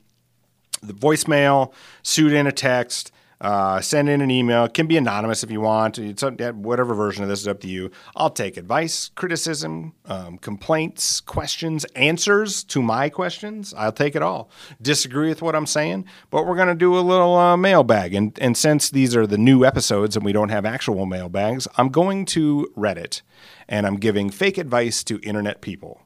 the 0.83 0.93
voicemail, 0.93 1.71
shoot 2.03 2.33
in 2.33 2.47
a 2.47 2.51
text. 2.51 3.11
Uh, 3.39 3.79
send 3.79 4.09
in 4.09 4.21
an 4.21 4.31
email. 4.31 4.65
It 4.65 4.73
can 4.73 4.87
be 4.87 4.97
anonymous 4.97 5.43
if 5.43 5.51
you 5.51 5.61
want. 5.61 5.99
It's 5.99 6.23
up, 6.23 6.39
whatever 6.55 6.95
version 6.95 7.23
of 7.23 7.29
this 7.29 7.41
is 7.41 7.47
up 7.47 7.59
to 7.61 7.67
you. 7.67 7.91
I'll 8.15 8.31
take 8.31 8.57
advice, 8.57 9.11
criticism, 9.15 9.93
um, 10.05 10.39
complaints, 10.39 11.21
questions, 11.21 11.85
answers 11.95 12.63
to 12.65 12.81
my 12.81 13.09
questions. 13.09 13.73
I'll 13.77 13.91
take 13.91 14.15
it 14.15 14.23
all. 14.23 14.49
Disagree 14.81 15.29
with 15.29 15.43
what 15.43 15.55
I'm 15.55 15.67
saying, 15.67 16.05
but 16.31 16.47
we're 16.47 16.55
going 16.55 16.67
to 16.67 16.75
do 16.75 16.97
a 16.97 17.01
little 17.01 17.35
uh, 17.35 17.55
mailbag. 17.57 18.15
And, 18.15 18.37
and 18.41 18.57
since 18.57 18.89
these 18.89 19.15
are 19.15 19.27
the 19.27 19.37
new 19.37 19.63
episodes 19.63 20.15
and 20.15 20.25
we 20.25 20.33
don't 20.33 20.49
have 20.49 20.65
actual 20.65 21.05
mailbags, 21.05 21.67
I'm 21.77 21.89
going 21.89 22.25
to 22.27 22.71
Reddit 22.75 23.21
and 23.67 23.85
I'm 23.85 23.97
giving 23.97 24.29
fake 24.31 24.57
advice 24.57 25.03
to 25.03 25.19
internet 25.21 25.61
people. 25.61 26.01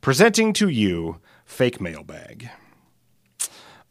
Presenting 0.00 0.54
to 0.54 0.68
you 0.68 1.20
fake 1.44 1.78
mailbag. 1.78 2.48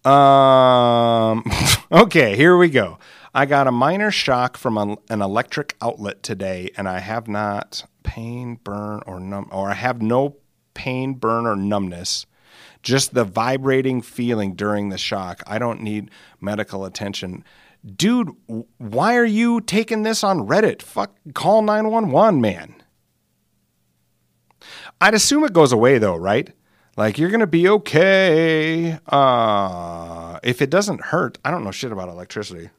Um, 0.06 1.44
okay, 1.92 2.36
here 2.36 2.58
we 2.58 2.70
go. 2.70 3.00
I 3.34 3.46
got 3.46 3.68
a 3.68 3.72
minor 3.72 4.12
shock 4.12 4.58
from 4.58 4.78
a, 4.78 4.98
an 5.10 5.22
electric 5.22 5.76
outlet 5.82 6.24
today, 6.24 6.72
and 6.78 6.88
I 6.88 7.00
have 7.00 7.28
not 7.28 7.86
pain, 8.04 8.60
burn, 8.64 9.02
or 9.06 9.20
numb, 9.20 9.50
or 9.52 9.70
I 9.70 9.76
have 9.76 10.02
no 10.02 10.38
pain, 10.74 11.14
burn, 11.14 11.46
or 11.46 11.56
numbness. 11.56 12.26
Just 12.82 13.14
the 13.14 13.26
vibrating 13.26 14.02
feeling 14.02 14.56
during 14.56 14.90
the 14.90 14.98
shock. 14.98 15.44
I 15.46 15.60
don't 15.60 15.82
need 15.82 16.10
medical 16.40 16.86
attention. 16.86 17.44
Dude, 17.86 18.30
why 18.78 19.16
are 19.16 19.26
you 19.26 19.62
taking 19.62 20.04
this 20.04 20.24
on 20.24 20.48
Reddit? 20.48 20.82
Fuck, 20.82 21.16
call 21.34 21.62
911, 21.62 22.42
man. 22.42 22.76
I'd 25.02 25.14
assume 25.14 25.44
it 25.44 25.54
goes 25.54 25.72
away 25.72 25.98
though, 25.98 26.16
right? 26.16 26.52
Like 27.00 27.18
you're 27.18 27.30
gonna 27.30 27.48
be 27.48 27.70
okay. 27.70 29.00
Uh, 29.08 30.38
if 30.44 30.62
it 30.62 30.70
doesn't 30.70 31.00
hurt, 31.00 31.38
I 31.46 31.50
don't 31.50 31.64
know 31.64 31.72
shit 31.72 31.94
about 31.94 32.10
electricity. 32.10 32.72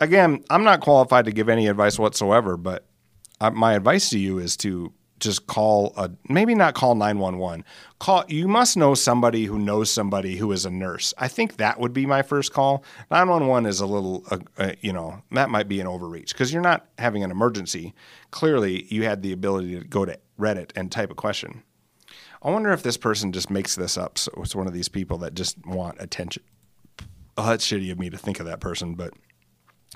Again, 0.00 0.42
I'm 0.48 0.64
not 0.64 0.80
qualified 0.80 1.26
to 1.26 1.30
give 1.30 1.50
any 1.50 1.66
advice 1.66 1.98
whatsoever, 1.98 2.56
but 2.56 2.86
I, 3.38 3.50
my 3.50 3.74
advice 3.74 4.08
to 4.10 4.18
you 4.18 4.38
is 4.38 4.56
to 4.58 4.94
just 5.20 5.46
call 5.46 5.92
a 5.98 6.10
maybe 6.30 6.54
not 6.54 6.72
call 6.72 6.94
911 6.94 7.64
call 7.98 8.24
you 8.28 8.48
must 8.48 8.78
know 8.78 8.94
somebody 8.94 9.44
who 9.44 9.58
knows 9.58 9.90
somebody 9.90 10.36
who 10.36 10.50
is 10.50 10.64
a 10.64 10.70
nurse. 10.70 11.12
I 11.18 11.28
think 11.28 11.58
that 11.58 11.78
would 11.78 11.92
be 11.92 12.06
my 12.06 12.22
first 12.22 12.54
call. 12.54 12.82
911 13.10 13.68
is 13.68 13.80
a 13.80 13.86
little 13.86 14.24
uh, 14.30 14.38
uh, 14.56 14.72
you 14.80 14.94
know 14.94 15.20
that 15.32 15.50
might 15.50 15.68
be 15.68 15.80
an 15.80 15.86
overreach 15.86 16.32
because 16.32 16.50
you're 16.50 16.62
not 16.62 16.86
having 16.96 17.22
an 17.22 17.30
emergency. 17.30 17.92
Clearly 18.30 18.86
you 18.88 19.04
had 19.04 19.20
the 19.20 19.32
ability 19.32 19.78
to 19.78 19.84
go 19.84 20.06
to 20.06 20.18
reddit 20.40 20.70
and 20.74 20.90
type 20.90 21.10
a 21.10 21.14
question 21.14 21.62
I 22.42 22.50
wonder 22.50 22.72
if 22.72 22.82
this 22.82 22.96
person 22.96 23.32
just 23.32 23.50
makes 23.50 23.76
this 23.76 23.96
up. 23.96 24.18
So 24.18 24.32
it's 24.38 24.54
one 24.54 24.66
of 24.66 24.72
these 24.72 24.88
people 24.88 25.18
that 25.18 25.34
just 25.34 25.64
want 25.64 26.00
attention. 26.00 26.42
Oh, 27.36 27.46
that's 27.48 27.66
shitty 27.66 27.90
of 27.90 27.98
me 27.98 28.10
to 28.10 28.18
think 28.18 28.40
of 28.40 28.46
that 28.46 28.60
person, 28.60 28.94
but 28.94 29.14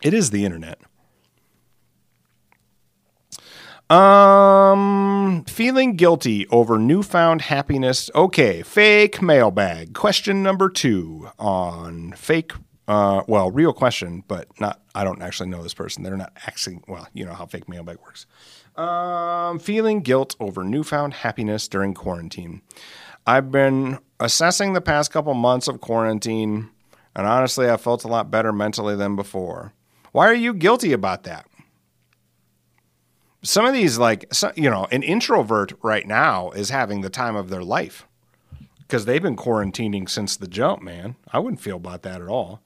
it 0.02 0.14
is 0.14 0.30
the 0.30 0.44
internet. 0.44 0.78
Um, 3.88 5.44
feeling 5.46 5.96
guilty 5.96 6.46
over 6.48 6.78
newfound 6.78 7.42
happiness. 7.42 8.11
Okay, 8.14 8.62
fake 8.62 9.22
mailbag. 9.22 9.94
Question 9.94 10.42
number 10.42 10.68
two 10.68 11.28
on 11.38 12.12
fake. 12.12 12.52
Uh, 12.88 13.22
well, 13.28 13.50
real 13.50 13.72
question, 13.72 14.24
but 14.26 14.48
not. 14.61 14.80
I 14.94 15.04
don't 15.04 15.22
actually 15.22 15.50
know 15.50 15.62
this 15.62 15.74
person. 15.74 16.02
They're 16.02 16.16
not 16.16 16.32
actually. 16.46 16.80
Well, 16.88 17.06
you 17.12 17.24
know 17.24 17.35
how 17.35 17.46
fake 17.46 17.68
mailbag 17.68 17.98
works. 18.00 18.26
Um, 18.77 19.59
feeling 19.59 20.01
guilt 20.01 20.37
over 20.39 20.62
newfound 20.62 21.15
happiness 21.15 21.67
during 21.67 21.95
quarantine. 21.95 22.61
I've 23.27 23.51
been 23.51 23.99
assessing 24.21 24.75
the 24.75 24.83
past 24.83 25.11
couple 25.11 25.33
months 25.33 25.67
of 25.67 25.81
quarantine, 25.81 26.69
and 27.15 27.27
honestly, 27.27 27.71
I 27.71 27.79
felt 27.79 28.05
a 28.05 28.09
lot 28.09 28.31
better 28.31 28.53
mentally 28.53 28.95
than 28.95 29.17
before. 29.17 29.73
Why 30.12 30.27
are 30.29 30.35
you 30.35 30.53
guilty 30.53 30.93
about 30.93 31.23
that? 31.23 31.47
Some 33.43 33.65
of 33.65 33.73
these, 33.73 33.97
like, 33.97 34.31
you 34.57 34.69
know, 34.69 34.87
an 34.91 35.03
introvert 35.03 35.73
right 35.83 36.07
now 36.07 36.51
is 36.51 36.69
having 36.69 37.01
the 37.01 37.11
time 37.11 37.37
of 37.37 37.49
their 37.49 37.65
life 37.65 38.07
because 38.79 39.07
they've 39.07 39.23
been 39.23 39.37
quarantining 39.37 40.09
since 40.09 40.37
the 40.37 40.49
jump, 40.49 40.83
man. 40.83 41.17
I 41.33 41.39
wouldn't 41.39 41.62
feel 41.62 41.77
about 41.77 42.03
that 42.03 42.21
at 42.21 42.29
all. 42.29 42.61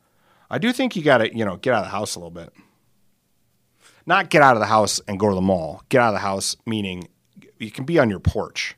I 0.50 0.58
do 0.58 0.72
think 0.72 0.96
you 0.96 1.02
got 1.02 1.18
to, 1.18 1.36
you 1.36 1.44
know, 1.44 1.56
get 1.56 1.74
out 1.74 1.84
of 1.84 1.86
the 1.86 1.96
house 1.96 2.16
a 2.16 2.18
little 2.18 2.30
bit 2.30 2.52
not 4.10 4.28
get 4.28 4.42
out 4.42 4.56
of 4.56 4.60
the 4.60 4.66
house 4.66 5.00
and 5.08 5.18
go 5.18 5.28
to 5.28 5.34
the 5.34 5.40
mall. 5.40 5.82
Get 5.88 6.02
out 6.02 6.08
of 6.08 6.14
the 6.14 6.20
house 6.20 6.56
meaning 6.66 7.08
you 7.58 7.70
can 7.70 7.84
be 7.84 7.98
on 7.98 8.10
your 8.10 8.20
porch, 8.20 8.76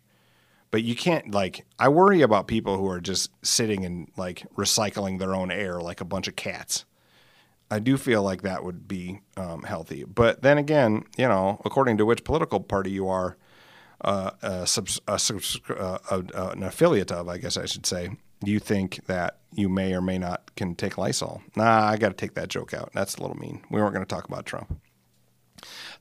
but 0.71 0.85
you 0.85 0.95
can't 0.95 1.33
like. 1.33 1.65
I 1.79 1.89
worry 1.89 2.21
about 2.23 2.47
people 2.47 2.77
who 2.77 2.89
are 2.89 3.01
just 3.01 3.31
sitting 3.43 3.85
and 3.85 4.09
like 4.17 4.45
recycling 4.57 5.19
their 5.19 5.35
own 5.35 5.51
air 5.51 5.81
like 5.81 6.01
a 6.01 6.05
bunch 6.05 6.29
of 6.29 6.37
cats. 6.37 6.85
I 7.71 7.79
do 7.79 7.97
feel 7.97 8.23
like 8.23 8.43
that 8.43 8.63
would 8.63 8.87
be 8.87 9.23
um, 9.39 9.63
healthy, 9.63 10.05
but 10.05 10.43
then 10.43 10.59
again, 10.59 11.05
you 11.17 11.27
know, 11.27 11.61
according 11.65 11.97
to 11.97 12.05
which 12.05 12.23
political 12.23 12.61
party 12.61 12.91
you 12.91 13.09
are 13.09 13.39
uh, 14.03 14.33
a 14.43 14.67
subs- 14.67 15.01
a 15.09 15.19
subs- 15.19 15.59
uh, 15.71 15.99
an 16.11 16.63
affiliate 16.63 17.11
of, 17.11 17.29
I 17.29 17.39
guess 17.39 17.57
I 17.57 17.65
should 17.65 17.87
say, 17.87 18.11
you 18.45 18.59
think 18.59 19.07
that 19.07 19.39
you 19.55 19.71
may 19.71 19.95
or 19.95 20.03
may 20.03 20.19
not 20.19 20.55
can 20.57 20.75
take 20.75 20.99
Lysol. 20.99 21.41
Nah, 21.57 21.89
I 21.89 21.97
got 21.97 22.09
to 22.09 22.15
take 22.15 22.35
that 22.35 22.49
joke 22.49 22.75
out. 22.75 22.91
That's 22.93 23.17
a 23.17 23.23
little 23.23 23.39
mean. 23.39 23.63
We 23.71 23.81
weren't 23.81 23.95
going 23.95 24.05
to 24.05 24.15
talk 24.15 24.27
about 24.29 24.45
Trump. 24.45 24.79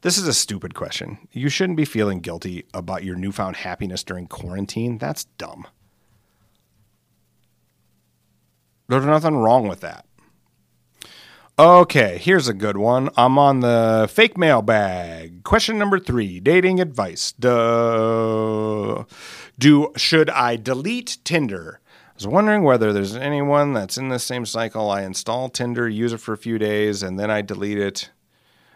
This 0.01 0.17
is 0.17 0.27
a 0.27 0.33
stupid 0.33 0.73
question. 0.73 1.27
You 1.31 1.49
shouldn't 1.49 1.77
be 1.77 1.85
feeling 1.85 2.19
guilty 2.19 2.65
about 2.73 3.03
your 3.03 3.15
newfound 3.15 3.57
happiness 3.57 4.03
during 4.03 4.27
quarantine. 4.27 4.97
That's 4.97 5.25
dumb. 5.25 5.67
There's 8.87 9.05
nothing 9.05 9.37
wrong 9.37 9.67
with 9.67 9.81
that. 9.81 10.05
Okay, 11.59 12.17
here's 12.17 12.47
a 12.47 12.53
good 12.53 12.77
one. 12.77 13.09
I'm 13.15 13.37
on 13.37 13.59
the 13.59 14.09
fake 14.11 14.37
mailbag. 14.37 15.43
Question 15.43 15.77
number 15.77 15.99
three: 15.99 16.39
dating 16.39 16.79
advice. 16.79 17.33
Duh. 17.33 19.03
Do 19.59 19.91
should 19.95 20.29
I 20.31 20.55
delete 20.55 21.19
Tinder? 21.23 21.79
I 21.85 22.11
was 22.15 22.25
wondering 22.25 22.63
whether 22.63 22.91
there's 22.91 23.15
anyone 23.15 23.73
that's 23.73 23.97
in 23.97 24.09
the 24.09 24.17
same 24.17 24.45
cycle. 24.45 24.89
I 24.89 25.03
install 25.03 25.49
Tinder, 25.49 25.87
use 25.87 26.13
it 26.13 26.19
for 26.19 26.33
a 26.33 26.37
few 26.37 26.57
days, 26.57 27.03
and 27.03 27.19
then 27.19 27.29
I 27.29 27.41
delete 27.41 27.77
it 27.77 28.09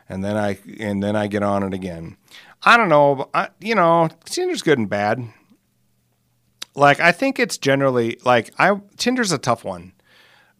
and 0.07 0.23
then 0.23 0.37
I 0.37 0.57
and 0.79 1.01
then 1.01 1.15
I 1.15 1.27
get 1.27 1.43
on 1.43 1.63
it 1.63 1.73
again. 1.73 2.17
I 2.63 2.77
don't 2.77 2.89
know. 2.89 3.29
I, 3.33 3.49
you 3.59 3.75
know, 3.75 4.09
Tinder's 4.25 4.61
good 4.61 4.77
and 4.77 4.89
bad. 4.89 5.27
Like 6.75 6.99
I 6.99 7.11
think 7.11 7.39
it's 7.39 7.57
generally 7.57 8.17
like 8.25 8.53
I 8.57 8.79
Tinder's 8.97 9.31
a 9.31 9.37
tough 9.37 9.63
one 9.63 9.93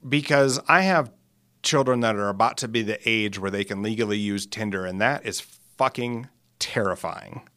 because 0.08 0.60
I 0.68 0.82
have 0.82 1.12
children 1.64 2.00
that 2.02 2.16
are 2.16 2.30
about 2.30 2.58
to 2.58 2.68
be 2.68 2.84
the 2.84 3.00
age 3.10 3.40
where 3.40 3.52
they 3.52 3.64
can 3.64 3.82
legally 3.82 4.18
use 4.18 4.46
Tinder, 4.46 4.86
and 4.86 5.02
that 5.02 5.26
is 5.26 5.42
fucking 5.78 6.30
terrifying. 6.60 7.48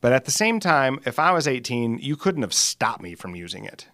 But 0.00 0.12
at 0.12 0.24
the 0.24 0.32
same 0.32 0.60
time, 0.60 0.98
if 1.06 1.18
I 1.18 1.30
was 1.30 1.46
18, 1.46 1.98
you 2.00 2.16
couldn't 2.16 2.42
have 2.42 2.52
stopped 2.52 3.02
me 3.02 3.14
from 3.14 3.36
using 3.36 3.64
it. 3.64 3.86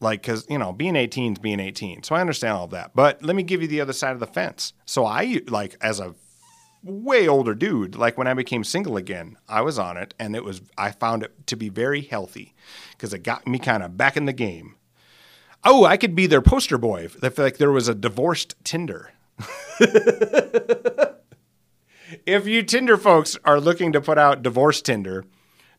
Like, 0.00 0.22
because, 0.22 0.46
you 0.48 0.58
know, 0.58 0.72
being 0.72 0.96
18 0.96 1.34
is 1.34 1.38
being 1.38 1.60
18. 1.60 2.02
So 2.02 2.14
I 2.14 2.20
understand 2.20 2.54
all 2.54 2.64
of 2.64 2.70
that. 2.70 2.92
But 2.94 3.22
let 3.22 3.36
me 3.36 3.42
give 3.42 3.62
you 3.62 3.68
the 3.68 3.82
other 3.82 3.92
side 3.92 4.12
of 4.12 4.20
the 4.20 4.26
fence. 4.26 4.72
So 4.86 5.04
I, 5.04 5.42
like, 5.46 5.76
as 5.82 6.00
a 6.00 6.14
way 6.84 7.26
older 7.26 7.54
dude. 7.54 7.96
Like 7.96 8.16
when 8.16 8.26
I 8.26 8.34
became 8.34 8.62
single 8.62 8.96
again, 8.96 9.36
I 9.48 9.62
was 9.62 9.78
on 9.78 9.96
it 9.96 10.14
and 10.18 10.36
it 10.36 10.44
was 10.44 10.60
I 10.78 10.90
found 10.90 11.22
it 11.22 11.46
to 11.48 11.56
be 11.56 11.68
very 11.68 12.02
healthy 12.02 12.54
because 12.92 13.12
it 13.14 13.20
got 13.20 13.46
me 13.46 13.58
kind 13.58 13.82
of 13.82 13.96
back 13.96 14.16
in 14.16 14.26
the 14.26 14.32
game. 14.32 14.76
Oh, 15.64 15.84
I 15.84 15.96
could 15.96 16.14
be 16.14 16.26
their 16.26 16.42
poster 16.42 16.78
boy 16.78 17.08
if 17.22 17.38
like 17.38 17.56
there 17.56 17.72
was 17.72 17.88
a 17.88 17.94
divorced 17.94 18.54
Tinder. 18.64 19.12
if 22.26 22.46
you 22.46 22.62
Tinder 22.62 22.96
folks 22.96 23.36
are 23.44 23.58
looking 23.58 23.92
to 23.92 24.00
put 24.00 24.18
out 24.18 24.42
divorce 24.42 24.82
Tinder, 24.82 25.24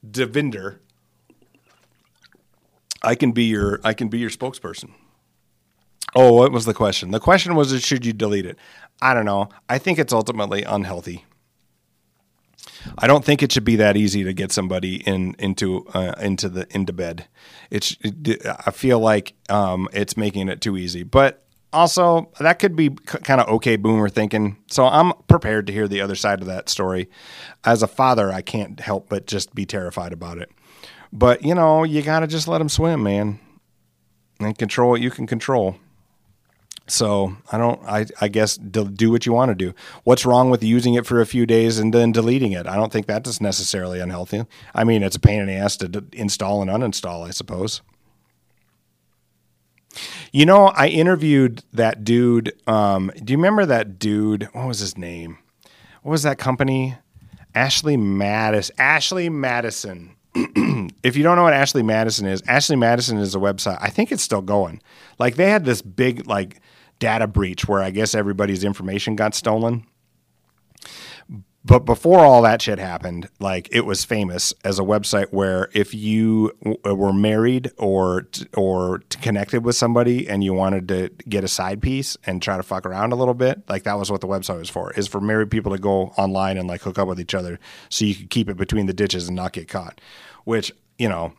Devinder, 0.06 0.80
I 3.04 3.16
can 3.16 3.32
be 3.32 3.44
your 3.44 3.80
I 3.84 3.94
can 3.94 4.10
be 4.10 4.18
your 4.18 4.32
spokesperson. 4.32 4.92
Oh, 6.16 6.34
what 6.34 6.52
was 6.52 6.66
the 6.66 6.74
question? 6.74 7.12
The 7.12 7.20
question 7.20 7.56
was 7.56 7.80
should 7.84 8.06
you 8.06 8.14
delete 8.14 8.46
it? 8.46 8.58
I 9.02 9.14
don't 9.14 9.26
know. 9.26 9.50
I 9.70 9.78
think 9.78 10.00
it's 10.00 10.14
ultimately 10.14 10.64
unhealthy. 10.64 11.26
I 12.98 13.08
don't 13.08 13.26
think 13.26 13.42
it 13.42 13.52
should 13.52 13.66
be 13.66 13.76
that 13.78 13.98
easy 13.98 14.24
to 14.24 14.34
get 14.34 14.52
somebody 14.52 14.98
in 15.08 15.36
into 15.40 15.86
uh, 15.94 16.14
into 16.20 16.50
the 16.50 16.68
into 16.76 16.94
bed. 16.94 17.28
It's 17.70 17.98
it, 18.02 18.46
I 18.46 18.72
feel 18.72 19.00
like 19.00 19.34
um, 19.50 19.90
it's 19.92 20.16
making 20.16 20.50
it 20.50 20.62
too 20.62 20.78
easy, 20.78 21.04
but 21.04 21.44
also 21.74 22.32
that 22.40 22.60
could 22.60 22.76
be 22.76 22.90
c- 22.90 23.20
kind 23.20 23.42
of 23.42 23.48
okay 23.50 23.76
boomer 23.76 24.10
thinking. 24.10 24.58
So 24.70 24.86
I'm 24.86 25.14
prepared 25.28 25.68
to 25.68 25.74
hear 25.74 25.88
the 25.88 26.02
other 26.02 26.16
side 26.16 26.42
of 26.42 26.48
that 26.48 26.70
story. 26.70 27.10
As 27.64 27.84
a 27.84 27.88
father, 27.88 28.32
I 28.32 28.42
can't 28.42 28.80
help 28.80 29.10
but 29.10 29.28
just 29.28 29.54
be 29.56 29.66
terrified 29.66 30.14
about 30.14 30.38
it. 30.38 30.50
But 31.12 31.44
you 31.44 31.56
know, 31.56 31.84
you 31.84 32.02
got 32.02 32.22
to 32.22 32.28
just 32.28 32.48
let 32.48 32.60
them 32.60 32.70
swim, 32.70 33.04
man, 33.04 33.40
and 34.40 34.58
control 34.58 34.92
what 34.92 35.02
you 35.02 35.10
can 35.10 35.28
control. 35.28 35.78
So 36.88 37.36
I 37.52 37.58
don't. 37.58 37.82
I 37.84 38.06
I 38.22 38.28
guess 38.28 38.58
do 38.58 39.12
what 39.12 39.26
you 39.26 39.34
want 39.34 39.50
to 39.50 39.56
do. 39.56 39.74
What's 40.04 40.26
wrong 40.26 40.52
with 40.52 40.64
using 40.64 40.94
it 40.94 41.06
for 41.06 41.20
a 41.20 41.26
few 41.26 41.46
days 41.46 41.80
and 41.80 41.94
then 41.94 42.12
deleting 42.12 42.52
it? 42.52 42.68
I 42.68 42.76
don't 42.76 42.94
think 42.94 43.08
that 43.08 43.26
is 43.26 43.42
necessarily 43.42 44.00
unhealthy. 44.00 44.46
I 44.76 44.84
mean, 44.84 45.02
it's 45.02 45.16
a 45.16 45.20
pain 45.20 45.42
in 45.42 45.48
the 45.48 45.54
ass 45.54 45.78
to 45.78 46.06
install 46.14 46.62
and 46.62 46.70
uninstall. 46.70 47.28
I 47.28 47.32
suppose. 47.32 47.82
You 50.32 50.46
know, 50.46 50.68
I 50.68 50.88
interviewed 50.88 51.64
that 51.74 52.04
dude. 52.04 52.54
Um, 52.68 53.12
do 53.24 53.32
you 53.32 53.38
remember 53.38 53.66
that 53.66 53.98
dude? 53.98 54.50
What 54.52 54.68
was 54.68 54.80
his 54.80 54.98
name? 54.98 55.38
What 56.04 56.12
was 56.12 56.24
that 56.24 56.38
company? 56.38 56.98
Ashley 57.56 57.98
Madison. 57.98 58.76
Ashley 58.78 59.30
Madison. 59.30 60.16
if 61.04 61.16
you 61.16 61.24
don't 61.24 61.38
know 61.38 61.44
what 61.44 61.54
Ashley 61.54 61.82
Madison 61.82 62.28
is, 62.28 62.44
Ashley 62.48 62.76
Madison 62.76 63.18
is 63.18 63.34
a 63.34 63.40
website. 63.40 63.78
I 63.80 63.90
think 63.90 64.12
it's 64.12 64.22
still 64.22 64.42
going. 64.42 64.82
Like 65.18 65.36
they 65.36 65.50
had 65.50 65.64
this 65.64 65.82
big 65.82 66.28
like 66.28 66.62
data 67.00 67.28
breach 67.28 67.68
where 67.68 67.82
I 67.82 67.92
guess 67.92 68.16
everybody's 68.16 68.64
information 68.64 69.16
got 69.16 69.36
stolen. 69.36 69.86
But 71.66 71.80
before 71.80 72.20
all 72.20 72.44
that 72.44 72.62
shit 72.62 72.78
happened, 72.78 73.28
like 73.40 73.68
it 73.72 73.88
was 73.88 74.06
famous 74.06 74.54
as 74.64 74.78
a 74.78 74.84
website 74.84 75.34
where 75.34 75.70
if 75.74 75.96
you 75.96 76.52
w- 76.64 76.96
were 76.96 77.12
married 77.12 77.72
or 77.80 78.28
or 78.56 79.00
connected 79.10 79.66
with 79.66 79.76
somebody 79.76 80.30
and 80.30 80.44
you 80.44 80.54
wanted 80.54 80.88
to 80.90 81.10
get 81.28 81.44
a 81.44 81.48
side 81.48 81.82
piece 81.82 82.18
and 82.24 82.40
try 82.40 82.56
to 82.56 82.62
fuck 82.62 82.86
around 82.86 83.14
a 83.14 83.16
little 83.16 83.34
bit, 83.34 83.64
like 83.68 83.82
that 83.82 83.98
was 83.98 84.12
what 84.12 84.22
the 84.22 84.28
website 84.28 84.60
was 84.60 84.70
for. 84.70 84.94
Is 84.94 85.08
for 85.08 85.20
married 85.20 85.50
people 85.50 85.72
to 85.72 85.80
go 85.80 86.14
online 86.20 86.60
and 86.60 86.68
like 86.68 86.82
hook 86.82 87.00
up 87.00 87.08
with 87.08 87.20
each 87.20 87.34
other 87.34 87.60
so 87.90 88.06
you 88.06 88.14
could 88.14 88.30
keep 88.30 88.48
it 88.48 88.58
between 88.58 88.86
the 88.86 88.94
ditches 88.94 89.28
and 89.28 89.36
not 89.36 89.54
get 89.54 89.68
caught. 89.68 90.00
Which 90.44 90.72
you 91.00 91.10
know, 91.10 91.34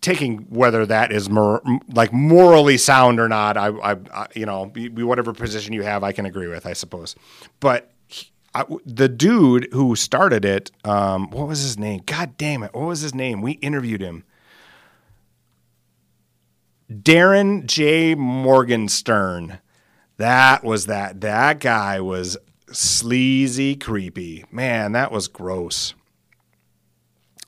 taking 0.00 0.38
whether 0.50 0.86
that 0.86 1.12
is 1.12 1.28
mor- 1.28 1.62
like 1.92 2.12
morally 2.12 2.78
sound 2.78 3.18
or 3.18 3.28
not, 3.28 3.56
I, 3.56 3.68
I, 3.68 3.96
I 4.12 4.26
you 4.34 4.46
know, 4.46 4.72
whatever 4.94 5.32
position 5.32 5.72
you 5.72 5.82
have, 5.82 6.04
I 6.04 6.12
can 6.12 6.26
agree 6.26 6.46
with, 6.46 6.66
I 6.66 6.72
suppose. 6.74 7.16
But 7.60 7.92
I, 8.54 8.64
the 8.86 9.08
dude 9.08 9.68
who 9.72 9.96
started 9.96 10.44
it, 10.44 10.70
um, 10.84 11.30
what 11.30 11.48
was 11.48 11.60
his 11.60 11.76
name? 11.76 12.02
God 12.06 12.36
damn 12.38 12.62
it. 12.62 12.72
What 12.72 12.86
was 12.86 13.00
his 13.00 13.14
name? 13.14 13.42
We 13.42 13.52
interviewed 13.52 14.00
him. 14.00 14.24
Darren 16.90 17.66
J. 17.66 18.14
Morgenstern. 18.14 19.58
That 20.18 20.64
was 20.64 20.86
that. 20.86 21.20
That 21.20 21.60
guy 21.60 22.00
was 22.00 22.38
sleazy, 22.70 23.76
creepy. 23.76 24.44
Man, 24.50 24.92
that 24.92 25.12
was 25.12 25.28
gross. 25.28 25.94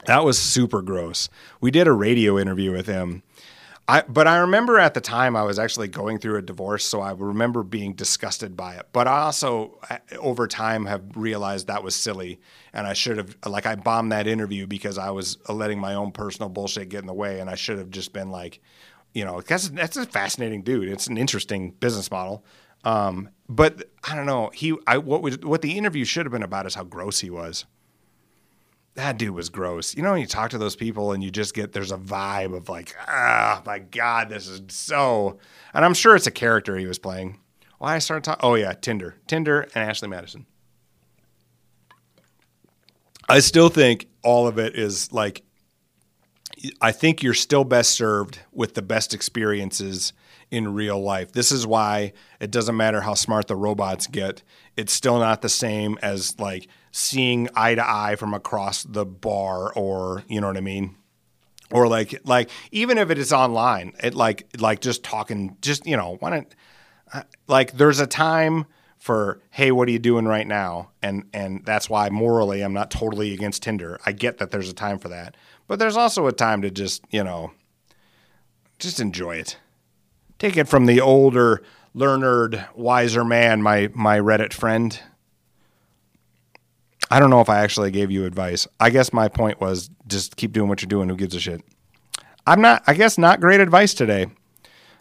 That 0.09 0.25
was 0.25 0.39
super 0.39 0.83
gross. 0.83 1.29
We 1.61 1.71
did 1.71 1.87
a 1.87 1.93
radio 1.93 2.39
interview 2.39 2.73
with 2.73 2.87
him 2.87 3.23
I, 3.91 4.03
but 4.03 4.27
I 4.27 4.37
remember 4.37 4.79
at 4.79 4.93
the 4.93 5.01
time 5.01 5.35
I 5.35 5.45
was 5.45 5.59
actually 5.59 5.89
going 5.89 6.19
through 6.19 6.37
a 6.37 6.43
divorce, 6.43 6.85
so 6.85 7.01
I 7.01 7.13
remember 7.13 7.63
being 7.63 7.95
disgusted 7.95 8.55
by 8.55 8.75
it. 8.75 8.87
But 8.93 9.09
I 9.09 9.21
also, 9.21 9.81
over 10.19 10.47
time, 10.47 10.85
have 10.85 11.03
realized 11.17 11.69
that 11.69 11.83
was 11.83 11.95
silly, 11.95 12.39
and 12.75 12.87
I 12.87 12.93
should 12.93 13.17
have, 13.17 13.35
like, 13.47 13.65
I 13.65 13.77
bombed 13.77 14.13
that 14.13 14.27
interview 14.27 14.67
because 14.67 14.99
I 14.99 15.11
was 15.11 15.39
letting 15.49 15.81
my 15.81 15.95
own 15.95 16.13
personal 16.13 16.51
bullshit 16.51 16.91
get 16.91 17.01
in 17.01 17.07
the 17.07 17.15
way, 17.15 17.41
and 17.41 17.49
I 17.49 17.55
should 17.55 17.79
have 17.79 17.89
just 17.89 18.13
been 18.13 18.31
like, 18.31 18.61
you 19.15 19.25
know, 19.25 19.41
that's 19.41 19.71
that's 19.71 19.97
a 19.97 20.05
fascinating 20.05 20.61
dude. 20.61 20.91
It's 20.91 21.07
an 21.07 21.17
interesting 21.17 21.71
business 21.71 22.11
model. 22.11 22.45
Um, 22.85 23.31
but 23.49 23.89
I 24.05 24.15
don't 24.15 24.27
know. 24.27 24.51
He, 24.53 24.77
I 24.87 24.99
what 24.99 25.23
was 25.23 25.39
what 25.39 25.63
the 25.63 25.79
interview 25.79 26.05
should 26.05 26.27
have 26.27 26.33
been 26.33 26.43
about 26.43 26.67
is 26.67 26.75
how 26.75 26.85
gross 26.85 27.21
he 27.21 27.31
was 27.31 27.65
that 28.99 29.17
dude 29.17 29.31
was 29.31 29.49
gross. 29.49 29.97
You 29.97 30.03
know, 30.03 30.11
when 30.11 30.21
you 30.21 30.27
talk 30.27 30.51
to 30.51 30.59
those 30.59 30.75
people 30.75 31.13
and 31.13 31.23
you 31.23 31.31
just 31.31 31.55
get 31.55 31.73
there's 31.73 31.93
a 31.93 31.97
vibe 31.97 32.53
of 32.55 32.69
like, 32.69 32.97
ah, 33.07 33.63
my 33.65 33.79
God, 33.79 34.29
this 34.29 34.49
is 34.49 34.61
so. 34.71 35.39
And 35.73 35.85
I'm 35.85 35.95
sure 35.95 36.17
it's 36.17 36.27
a 36.27 36.33
character 36.33 36.77
he 36.77 36.87
was 36.87 36.99
playing. 36.99 37.39
Why 37.79 37.95
I 37.95 38.01
started 38.01 38.25
talking? 38.25 38.41
Oh 38.43 38.57
yeah, 38.57 38.73
Tinder, 38.73 39.15
Tinder, 39.29 39.61
and 39.61 39.89
Ashley 39.89 40.09
Madison. 40.09 40.47
I 43.29 43.39
still 43.39 43.69
think 43.69 44.09
all 44.25 44.49
of 44.49 44.59
it 44.59 44.75
is 44.75 45.13
like. 45.13 45.45
I 46.81 46.91
think 46.91 47.23
you're 47.23 47.35
still 47.35 47.63
best 47.63 47.91
served 47.91 48.41
with 48.51 48.75
the 48.75 48.83
best 48.83 49.15
experiences 49.15 50.13
in 50.51 50.75
real 50.75 51.01
life. 51.01 51.31
This 51.31 51.53
is 51.53 51.65
why 51.65 52.15
it 52.41 52.51
doesn't 52.51 52.77
matter 52.77 53.03
how 53.03 53.15
smart 53.15 53.47
the 53.47 53.55
robots 53.55 54.09
get. 54.09 54.43
It's 54.77 54.93
still 54.93 55.21
not 55.21 55.41
the 55.41 55.49
same 55.49 56.01
as 56.03 56.37
like 56.41 56.67
seeing 56.91 57.49
eye 57.55 57.75
to 57.75 57.89
eye 57.89 58.17
from 58.17 58.35
across 58.35 58.83
the 58.83 59.05
bar 59.05 59.73
or 59.75 60.25
you 60.29 60.41
know 60.41 60.47
what 60.47 60.57
I 60.57 60.61
mean? 60.61 60.97
Or 61.71 61.87
like 61.89 62.21
like 62.25 62.51
even 62.73 62.99
if 62.99 63.11
it 63.11 63.19
is 63.19 63.33
online, 63.33 63.93
it 64.03 64.15
like 64.15 64.47
like 64.59 64.81
just 64.81 65.03
talking 65.03 65.57
just 65.61 65.87
you 65.87 65.97
know, 65.97 66.17
why 66.21 66.31
don't 66.31 66.55
uh, 67.13 67.23
like 67.47 67.73
there's 67.73 68.01
a 68.01 68.07
time 68.07 68.67
for 68.99 69.41
hey 69.51 69.71
what 69.71 69.89
are 69.89 69.93
you 69.93 69.99
doing 69.99 70.27
right 70.27 70.47
now? 70.47 70.91
And 71.03 71.25
and 71.33 71.65
that's 71.65 71.91
why 71.91 72.09
morally 72.11 72.63
i'm 72.63 72.73
not 72.73 72.91
totally 72.91 73.35
against 73.35 73.63
tinder. 73.63 73.99
I 74.07 74.13
get 74.13 74.39
that 74.39 74.51
there's 74.51 74.71
a 74.71 74.75
time 74.75 74.99
for 74.99 75.09
that. 75.09 75.37
But 75.67 75.79
there's 75.79 75.97
also 75.97 76.27
a 76.27 76.33
time 76.33 76.63
to 76.63 76.71
just 76.71 77.03
you 77.11 77.23
know 77.23 77.53
just 78.79 79.01
enjoy 79.01 79.37
it. 79.37 79.59
Take 80.39 80.57
it 80.57 80.69
from 80.69 80.87
the 80.87 81.01
older 81.01 81.63
learned 81.95 82.65
wiser 82.75 83.25
man 83.25 83.63
my 83.63 83.91
my 83.95 84.19
reddit 84.19 84.53
friend 84.53 85.01
I 87.11 87.21
don't 87.21 87.31
know 87.31 87.41
if 87.41 87.49
I 87.49 87.61
actually 87.61 87.91
gave 87.91 88.11
you 88.11 88.27
advice. 88.27 88.69
I 88.79 88.91
guess 88.91 89.13
my 89.13 89.29
point 89.29 89.61
was 89.61 89.91
just 90.07 90.37
keep 90.37 90.53
doing 90.53 90.69
what 90.69 90.83
you're 90.83 90.89
doing. 90.89 91.09
Who 91.09 91.17
gives 91.17 91.35
a 91.35 91.41
shit? 91.41 91.63
I'm 92.47 92.61
not. 92.61 92.83
I 92.87 92.95
guess 92.95 93.19
not 93.19 93.41
great 93.41 93.61
advice 93.61 93.95
today 93.95 94.27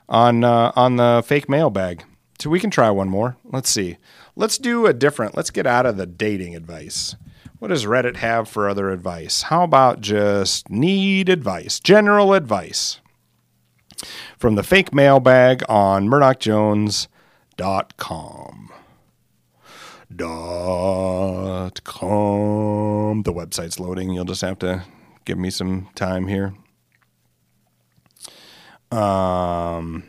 on 0.08 0.44
uh, 0.44 0.72
on 0.76 0.96
the 0.96 1.24
fake 1.26 1.50
mailbag. 1.50 2.04
So 2.40 2.50
we 2.50 2.60
can 2.60 2.70
try 2.70 2.90
one 2.92 3.10
more. 3.10 3.38
Let's 3.46 3.70
see. 3.70 3.98
Let's 4.36 4.58
do 4.58 4.86
a 4.86 4.94
different. 4.94 5.36
Let's 5.36 5.50
get 5.50 5.66
out 5.66 5.86
of 5.86 5.98
the 5.98 6.06
dating 6.06 6.56
advice. 6.56 7.16
What 7.60 7.70
does 7.70 7.86
Reddit 7.86 8.18
have 8.18 8.48
for 8.48 8.70
other 8.70 8.92
advice? 8.92 9.44
How 9.44 9.64
about 9.64 10.02
just 10.02 10.70
need 10.70 11.28
advice, 11.30 11.80
general 11.80 12.34
advice 12.34 13.00
from 14.38 14.54
the 14.54 14.62
fake 14.64 14.94
mailbag 14.94 15.64
on 15.68 16.08
MurdocJones.com 16.08 17.08
dot 17.58 17.98
website's 23.38 23.80
loading. 23.80 24.12
You'll 24.12 24.26
just 24.26 24.42
have 24.42 24.60
to 24.60 24.84
give 25.26 25.38
me 25.38 25.50
some 25.50 25.90
time 25.96 26.28
here. 26.28 26.54
Um, 28.92 30.04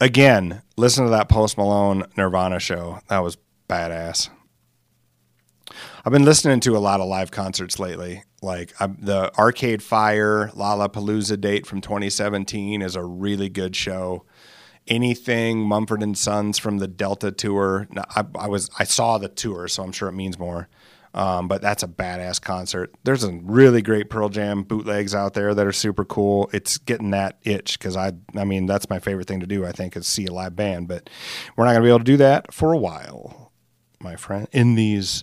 again, 0.00 0.62
listen 0.76 1.04
to 1.04 1.10
that 1.10 1.28
Post 1.28 1.56
Malone 1.56 2.04
Nirvana 2.16 2.58
show. 2.58 3.00
That 3.08 3.22
was 3.22 3.38
badass. 3.68 4.28
I've 6.04 6.12
been 6.12 6.24
listening 6.24 6.60
to 6.60 6.76
a 6.76 6.78
lot 6.78 7.00
of 7.00 7.08
live 7.08 7.30
concerts 7.30 7.78
lately. 7.78 8.24
Like 8.42 8.74
I, 8.80 8.88
the 8.88 9.32
Arcade 9.38 9.82
Fire 9.82 10.50
Lollapalooza 10.54 11.40
date 11.40 11.66
from 11.66 11.80
2017 11.80 12.82
is 12.82 12.94
a 12.94 13.04
really 13.04 13.48
good 13.48 13.74
show 13.74 14.24
anything 14.86 15.60
Mumford 15.60 16.02
and 16.02 16.16
Sons 16.16 16.58
from 16.58 16.78
the 16.78 16.88
Delta 16.88 17.32
tour. 17.32 17.88
I, 17.96 18.24
I, 18.38 18.48
was 18.48 18.70
I 18.78 18.84
saw 18.84 19.18
the 19.18 19.28
tour, 19.28 19.68
so 19.68 19.82
I'm 19.82 19.92
sure 19.92 20.08
it 20.08 20.12
means 20.12 20.38
more. 20.38 20.68
Um, 21.14 21.46
but 21.46 21.62
that's 21.62 21.84
a 21.84 21.88
badass 21.88 22.40
concert. 22.42 22.92
There's 23.04 23.20
some 23.20 23.46
really 23.46 23.82
great 23.82 24.10
Pearl 24.10 24.28
Jam 24.28 24.64
bootlegs 24.64 25.14
out 25.14 25.34
there 25.34 25.54
that 25.54 25.64
are 25.64 25.72
super 25.72 26.04
cool. 26.04 26.50
It's 26.52 26.76
getting 26.76 27.10
that 27.10 27.38
itch 27.44 27.78
because 27.78 27.96
I, 27.96 28.12
I 28.36 28.42
mean, 28.42 28.66
that's 28.66 28.90
my 28.90 28.98
favorite 28.98 29.28
thing 29.28 29.38
to 29.38 29.46
do. 29.46 29.64
I 29.64 29.70
think 29.70 29.94
is 29.96 30.08
see 30.08 30.26
a 30.26 30.32
live 30.32 30.56
band, 30.56 30.88
but 30.88 31.08
we're 31.56 31.66
not 31.66 31.70
going 31.70 31.82
to 31.82 31.86
be 31.86 31.90
able 31.90 32.00
to 32.00 32.04
do 32.04 32.16
that 32.16 32.52
for 32.52 32.72
a 32.72 32.78
while, 32.78 33.52
my 34.00 34.16
friend. 34.16 34.48
In 34.50 34.74
these 34.74 35.22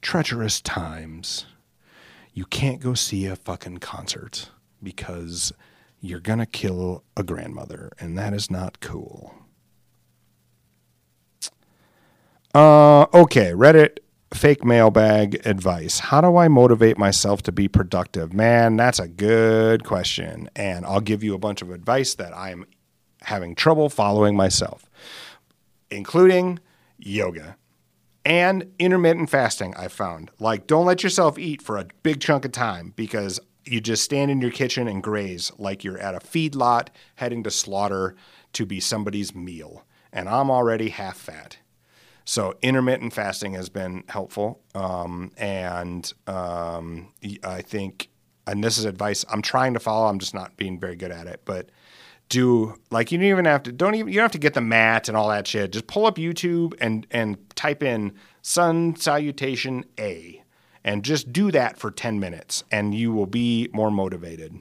treacherous 0.00 0.60
times, 0.60 1.46
you 2.32 2.44
can't 2.44 2.80
go 2.80 2.94
see 2.94 3.26
a 3.26 3.34
fucking 3.34 3.78
concert 3.78 4.48
because 4.80 5.52
you're 6.00 6.20
to 6.38 6.46
kill 6.46 7.02
a 7.16 7.24
grandmother, 7.24 7.90
and 7.98 8.16
that 8.16 8.32
is 8.32 8.48
not 8.48 8.78
cool. 8.78 9.34
Uh, 12.54 13.06
okay, 13.14 13.52
Reddit 13.52 13.98
fake 14.34 14.64
mailbag 14.64 15.46
advice. 15.46 15.98
How 15.98 16.20
do 16.20 16.36
I 16.36 16.48
motivate 16.48 16.98
myself 16.98 17.42
to 17.42 17.52
be 17.52 17.68
productive? 17.68 18.32
Man, 18.32 18.76
that's 18.76 18.98
a 18.98 19.08
good 19.08 19.84
question. 19.84 20.48
And 20.56 20.84
I'll 20.84 21.00
give 21.00 21.22
you 21.22 21.34
a 21.34 21.38
bunch 21.38 21.62
of 21.62 21.70
advice 21.70 22.14
that 22.14 22.36
I'm 22.36 22.66
having 23.22 23.54
trouble 23.54 23.88
following 23.88 24.36
myself, 24.36 24.90
including 25.90 26.58
yoga 26.98 27.56
and 28.24 28.72
intermittent 28.78 29.30
fasting. 29.30 29.74
I 29.76 29.88
found 29.88 30.30
like 30.38 30.66
don't 30.66 30.86
let 30.86 31.02
yourself 31.02 31.38
eat 31.38 31.62
for 31.62 31.76
a 31.76 31.86
big 32.02 32.20
chunk 32.20 32.44
of 32.44 32.52
time 32.52 32.92
because 32.96 33.40
you 33.64 33.80
just 33.80 34.02
stand 34.02 34.30
in 34.30 34.40
your 34.40 34.50
kitchen 34.50 34.88
and 34.88 35.02
graze 35.02 35.52
like 35.58 35.84
you're 35.84 35.98
at 35.98 36.14
a 36.14 36.18
feedlot 36.18 36.88
heading 37.16 37.42
to 37.44 37.50
slaughter 37.50 38.16
to 38.52 38.66
be 38.66 38.80
somebody's 38.80 39.34
meal. 39.34 39.84
And 40.12 40.28
I'm 40.28 40.50
already 40.50 40.90
half 40.90 41.16
fat. 41.16 41.58
So 42.24 42.54
intermittent 42.62 43.12
fasting 43.12 43.54
has 43.54 43.68
been 43.68 44.04
helpful. 44.08 44.60
Um, 44.74 45.32
and 45.36 46.12
um, 46.26 47.12
I 47.44 47.62
think 47.62 48.08
and 48.46 48.62
this 48.62 48.78
is 48.78 48.84
advice 48.84 49.24
I'm 49.30 49.42
trying 49.42 49.74
to 49.74 49.80
follow. 49.80 50.08
I'm 50.08 50.18
just 50.18 50.34
not 50.34 50.56
being 50.56 50.78
very 50.78 50.96
good 50.96 51.10
at 51.10 51.26
it, 51.26 51.42
but 51.44 51.70
do 52.28 52.74
like 52.90 53.12
you 53.12 53.18
don't 53.18 53.26
even 53.26 53.44
have 53.44 53.62
to 53.64 53.72
don't 53.72 53.94
even 53.94 54.08
you 54.08 54.14
don't 54.14 54.24
have 54.24 54.32
to 54.32 54.38
get 54.38 54.54
the 54.54 54.60
mat 54.60 55.08
and 55.08 55.16
all 55.16 55.28
that 55.28 55.46
shit. 55.46 55.72
Just 55.72 55.86
pull 55.86 56.06
up 56.06 56.16
YouTube 56.16 56.74
and 56.80 57.06
and 57.10 57.38
type 57.56 57.82
in 57.82 58.12
sun 58.42 58.96
salutation 58.96 59.84
A 59.98 60.42
and 60.84 61.04
just 61.04 61.32
do 61.32 61.52
that 61.52 61.78
for 61.78 61.90
10 61.90 62.18
minutes 62.18 62.64
and 62.70 62.94
you 62.94 63.12
will 63.12 63.26
be 63.26 63.68
more 63.72 63.90
motivated. 63.90 64.56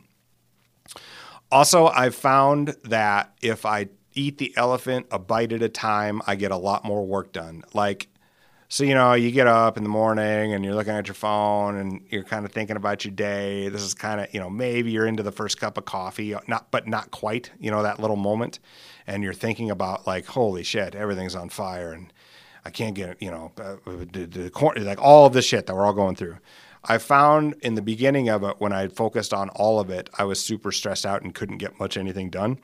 Also, 1.51 1.87
I've 1.87 2.15
found 2.15 2.75
that 2.83 3.33
if 3.41 3.65
I 3.65 3.89
eat 4.13 4.37
the 4.37 4.53
elephant 4.57 5.07
a 5.11 5.19
bite 5.19 5.53
at 5.53 5.61
a 5.61 5.69
time, 5.69 6.21
I 6.27 6.35
get 6.35 6.51
a 6.51 6.57
lot 6.57 6.83
more 6.83 7.05
work 7.05 7.31
done. 7.31 7.63
Like 7.73 8.07
so, 8.71 8.85
you 8.85 8.95
know, 8.95 9.15
you 9.15 9.31
get 9.31 9.47
up 9.47 9.75
in 9.75 9.83
the 9.83 9.89
morning 9.89 10.53
and 10.53 10.63
you're 10.63 10.75
looking 10.75 10.93
at 10.93 11.05
your 11.05 11.13
phone 11.13 11.75
and 11.75 12.05
you're 12.09 12.23
kind 12.23 12.45
of 12.45 12.53
thinking 12.53 12.77
about 12.77 13.03
your 13.03 13.13
day. 13.13 13.67
This 13.67 13.81
is 13.81 13.93
kind 13.93 14.21
of, 14.21 14.33
you 14.33 14.39
know, 14.39 14.49
maybe 14.49 14.91
you're 14.91 15.05
into 15.05 15.23
the 15.23 15.31
first 15.33 15.59
cup 15.59 15.77
of 15.77 15.83
coffee, 15.83 16.33
not, 16.47 16.71
but 16.71 16.87
not 16.87 17.11
quite, 17.11 17.51
you 17.59 17.69
know, 17.69 17.83
that 17.83 17.99
little 17.99 18.15
moment. 18.15 18.59
And 19.07 19.23
you're 19.23 19.33
thinking 19.33 19.69
about 19.69 20.07
like, 20.07 20.25
holy 20.25 20.63
shit, 20.63 20.95
everything's 20.95 21.35
on 21.35 21.49
fire 21.49 21.91
and 21.91 22.13
I 22.63 22.69
can't 22.69 22.95
get, 22.95 23.21
you 23.21 23.29
know, 23.29 23.51
uh, 23.57 23.75
the, 23.85 24.49
like 24.85 25.01
all 25.01 25.25
of 25.25 25.33
this 25.33 25.43
shit 25.43 25.65
that 25.65 25.75
we're 25.75 25.85
all 25.85 25.91
going 25.91 26.15
through. 26.15 26.37
I 26.85 26.97
found 26.97 27.55
in 27.61 27.75
the 27.75 27.81
beginning 27.81 28.29
of 28.29 28.41
it, 28.45 28.55
when 28.59 28.71
I 28.71 28.87
focused 28.87 29.33
on 29.33 29.49
all 29.49 29.81
of 29.81 29.89
it, 29.89 30.09
I 30.17 30.23
was 30.23 30.41
super 30.41 30.71
stressed 30.71 31.05
out 31.05 31.23
and 31.23 31.35
couldn't 31.35 31.57
get 31.57 31.77
much 31.77 31.97
anything 31.97 32.29
done. 32.29 32.57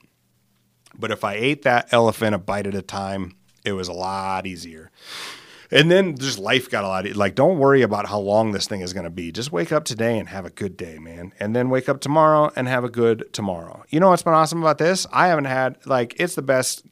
But 0.97 1.11
if 1.11 1.23
I 1.23 1.33
ate 1.33 1.63
that 1.63 1.89
elephant 1.91 2.35
a 2.35 2.37
bite 2.37 2.67
at 2.67 2.75
a 2.75 2.81
time, 2.81 3.35
it 3.65 3.73
was 3.73 3.87
a 3.87 3.93
lot 3.93 4.45
easier. 4.45 4.91
And 5.69 5.91
then 5.91 6.17
just 6.17 6.39
life 6.39 6.69
got 6.69 6.85
a 6.85 6.87
lot 6.87 7.05
like, 7.17 7.35
don't 7.35 7.59
worry 7.59 7.81
about 7.81 8.07
how 8.07 8.19
long 8.19 8.53
this 8.53 8.67
thing 8.67 8.79
is 8.79 8.93
going 8.93 9.03
to 9.03 9.09
be. 9.09 9.33
Just 9.33 9.51
wake 9.51 9.73
up 9.73 9.83
today 9.83 10.17
and 10.17 10.29
have 10.29 10.45
a 10.45 10.49
good 10.49 10.77
day, 10.77 10.97
man. 10.97 11.33
And 11.41 11.53
then 11.53 11.69
wake 11.69 11.89
up 11.89 11.99
tomorrow 11.99 12.51
and 12.55 12.69
have 12.69 12.85
a 12.85 12.89
good 12.89 13.27
tomorrow. 13.33 13.83
You 13.89 13.99
know 13.99 14.09
what's 14.09 14.23
been 14.23 14.33
awesome 14.33 14.61
about 14.61 14.77
this? 14.77 15.05
I 15.11 15.27
haven't 15.27 15.45
had, 15.45 15.85
like, 15.85 16.15
it's 16.21 16.35
the 16.35 16.41
best. 16.41 16.83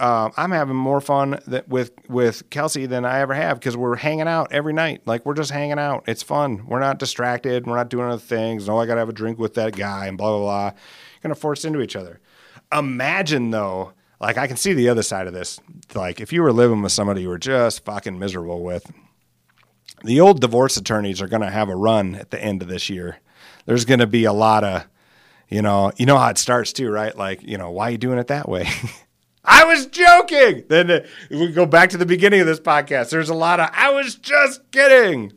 Uh, 0.00 0.30
I'm 0.36 0.50
having 0.50 0.74
more 0.74 1.00
fun 1.00 1.38
that, 1.46 1.68
with, 1.68 1.92
with 2.08 2.50
Kelsey 2.50 2.86
than 2.86 3.04
I 3.04 3.20
ever 3.20 3.34
have 3.34 3.60
because 3.60 3.76
we're 3.76 3.94
hanging 3.96 4.26
out 4.26 4.50
every 4.50 4.72
night. 4.72 5.02
Like, 5.06 5.24
we're 5.24 5.34
just 5.34 5.52
hanging 5.52 5.78
out. 5.78 6.02
It's 6.08 6.24
fun. 6.24 6.66
We're 6.66 6.80
not 6.80 6.98
distracted. 6.98 7.68
We're 7.68 7.76
not 7.76 7.88
doing 7.88 8.08
other 8.08 8.18
things. 8.18 8.66
No, 8.66 8.80
I 8.80 8.86
got 8.86 8.94
to 8.94 9.00
have 9.00 9.08
a 9.08 9.12
drink 9.12 9.38
with 9.38 9.54
that 9.54 9.76
guy 9.76 10.08
and 10.08 10.18
blah, 10.18 10.30
blah, 10.30 10.40
blah. 10.40 10.70
Going 11.22 11.32
to 11.32 11.40
force 11.40 11.64
into 11.64 11.80
each 11.80 11.94
other. 11.94 12.20
Imagine, 12.74 13.50
though, 13.50 13.92
like 14.20 14.38
I 14.38 14.46
can 14.46 14.56
see 14.56 14.72
the 14.72 14.88
other 14.88 15.02
side 15.02 15.26
of 15.26 15.32
this. 15.32 15.60
Like 15.94 16.20
if 16.20 16.32
you 16.32 16.42
were 16.42 16.52
living 16.52 16.82
with 16.82 16.92
somebody 16.92 17.22
you 17.22 17.28
were 17.28 17.38
just 17.38 17.84
fucking 17.84 18.18
miserable 18.18 18.62
with, 18.62 18.90
the 20.02 20.20
old 20.20 20.40
divorce 20.40 20.76
attorneys 20.76 21.22
are 21.22 21.28
going 21.28 21.42
to 21.42 21.50
have 21.50 21.68
a 21.68 21.76
run 21.76 22.14
at 22.14 22.30
the 22.30 22.42
end 22.42 22.62
of 22.62 22.68
this 22.68 22.90
year. 22.90 23.18
There's 23.66 23.84
going 23.84 24.00
to 24.00 24.06
be 24.06 24.24
a 24.24 24.32
lot 24.32 24.64
of, 24.64 24.86
you 25.48 25.62
know, 25.62 25.92
you 25.96 26.06
know 26.06 26.18
how 26.18 26.28
it 26.30 26.38
starts 26.38 26.72
too, 26.72 26.90
right? 26.90 27.16
Like, 27.16 27.42
you 27.42 27.58
know, 27.58 27.70
why 27.70 27.88
are 27.88 27.90
you 27.92 27.98
doing 27.98 28.18
it 28.18 28.26
that 28.28 28.48
way? 28.48 28.68
I 29.44 29.64
was 29.64 29.86
joking. 29.86 30.64
Then 30.68 30.90
uh, 30.90 31.00
we 31.30 31.52
go 31.52 31.66
back 31.66 31.90
to 31.90 31.98
the 31.98 32.06
beginning 32.06 32.40
of 32.40 32.46
this 32.46 32.60
podcast. 32.60 33.10
There's 33.10 33.28
a 33.28 33.34
lot 33.34 33.60
of 33.60 33.68
I 33.72 33.90
was 33.90 34.14
just 34.14 34.70
kidding. 34.72 35.32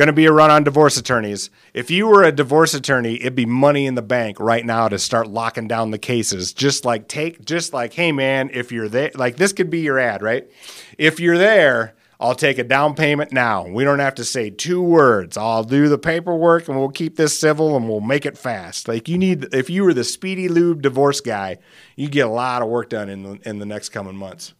Going 0.00 0.06
to 0.06 0.14
be 0.14 0.24
a 0.24 0.32
run 0.32 0.50
on 0.50 0.64
divorce 0.64 0.96
attorneys. 0.96 1.50
If 1.74 1.90
you 1.90 2.06
were 2.06 2.24
a 2.24 2.32
divorce 2.32 2.72
attorney, 2.72 3.20
it'd 3.20 3.34
be 3.34 3.44
money 3.44 3.84
in 3.84 3.96
the 3.96 4.00
bank 4.00 4.40
right 4.40 4.64
now 4.64 4.88
to 4.88 4.98
start 4.98 5.28
locking 5.28 5.68
down 5.68 5.90
the 5.90 5.98
cases. 5.98 6.54
Just 6.54 6.86
like 6.86 7.06
take, 7.06 7.44
just 7.44 7.74
like, 7.74 7.92
hey 7.92 8.10
man, 8.10 8.48
if 8.54 8.72
you're 8.72 8.88
there, 8.88 9.10
like 9.14 9.36
this 9.36 9.52
could 9.52 9.68
be 9.68 9.80
your 9.80 9.98
ad, 9.98 10.22
right? 10.22 10.50
If 10.96 11.20
you're 11.20 11.36
there, 11.36 11.96
I'll 12.18 12.34
take 12.34 12.56
a 12.56 12.64
down 12.64 12.94
payment 12.94 13.30
now. 13.30 13.66
We 13.66 13.84
don't 13.84 13.98
have 13.98 14.14
to 14.14 14.24
say 14.24 14.48
two 14.48 14.80
words. 14.80 15.36
I'll 15.36 15.64
do 15.64 15.90
the 15.90 15.98
paperwork 15.98 16.66
and 16.66 16.78
we'll 16.78 16.88
keep 16.88 17.16
this 17.16 17.38
civil 17.38 17.76
and 17.76 17.86
we'll 17.86 18.00
make 18.00 18.24
it 18.24 18.38
fast. 18.38 18.88
Like 18.88 19.06
you 19.06 19.18
need, 19.18 19.52
if 19.52 19.68
you 19.68 19.84
were 19.84 19.92
the 19.92 20.04
speedy 20.04 20.48
lube 20.48 20.80
divorce 20.80 21.20
guy, 21.20 21.58
you 21.94 22.08
get 22.08 22.24
a 22.24 22.30
lot 22.30 22.62
of 22.62 22.68
work 22.68 22.88
done 22.88 23.10
in 23.10 23.22
the 23.22 23.38
in 23.46 23.58
the 23.58 23.66
next 23.66 23.90
coming 23.90 24.16
months. 24.16 24.54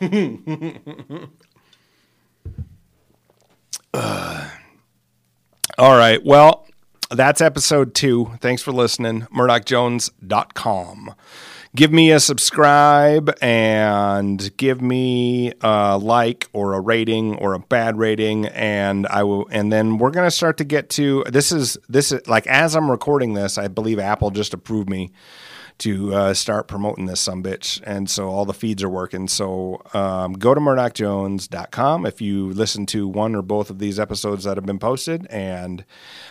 uh. 3.94 4.33
All 5.76 5.96
right. 5.96 6.24
Well, 6.24 6.68
that's 7.10 7.40
episode 7.40 7.94
two. 7.94 8.30
Thanks 8.40 8.62
for 8.62 8.70
listening. 8.70 9.22
MurdocJones.com. 9.34 11.14
Give 11.74 11.92
me 11.92 12.12
a 12.12 12.20
subscribe 12.20 13.36
and 13.42 14.56
give 14.56 14.80
me 14.80 15.52
a 15.62 15.98
like 15.98 16.48
or 16.52 16.74
a 16.74 16.80
rating 16.80 17.34
or 17.38 17.54
a 17.54 17.58
bad 17.58 17.98
rating, 17.98 18.46
and 18.46 19.08
I 19.08 19.24
will. 19.24 19.48
And 19.50 19.72
then 19.72 19.98
we're 19.98 20.12
gonna 20.12 20.30
start 20.30 20.58
to 20.58 20.64
get 20.64 20.90
to 20.90 21.24
this. 21.24 21.50
Is 21.50 21.76
this 21.88 22.12
is 22.12 22.24
like 22.28 22.46
as 22.46 22.76
I'm 22.76 22.88
recording 22.88 23.34
this? 23.34 23.58
I 23.58 23.66
believe 23.66 23.98
Apple 23.98 24.30
just 24.30 24.54
approved 24.54 24.88
me 24.88 25.10
to 25.78 26.14
uh, 26.14 26.34
start 26.34 26.68
promoting 26.68 27.06
this 27.06 27.20
some 27.20 27.42
bitch. 27.42 27.80
And 27.84 28.08
so 28.08 28.28
all 28.28 28.44
the 28.44 28.54
feeds 28.54 28.82
are 28.82 28.88
working. 28.88 29.26
So 29.26 29.82
um, 29.92 30.34
go 30.34 30.54
to 30.54 30.60
murdocjones.com 30.60 32.06
if 32.06 32.20
you 32.20 32.50
listen 32.50 32.86
to 32.86 33.08
one 33.08 33.34
or 33.34 33.42
both 33.42 33.70
of 33.70 33.78
these 33.78 33.98
episodes 33.98 34.44
that 34.44 34.56
have 34.56 34.66
been 34.66 34.78
posted 34.78 35.26
and 35.26 35.84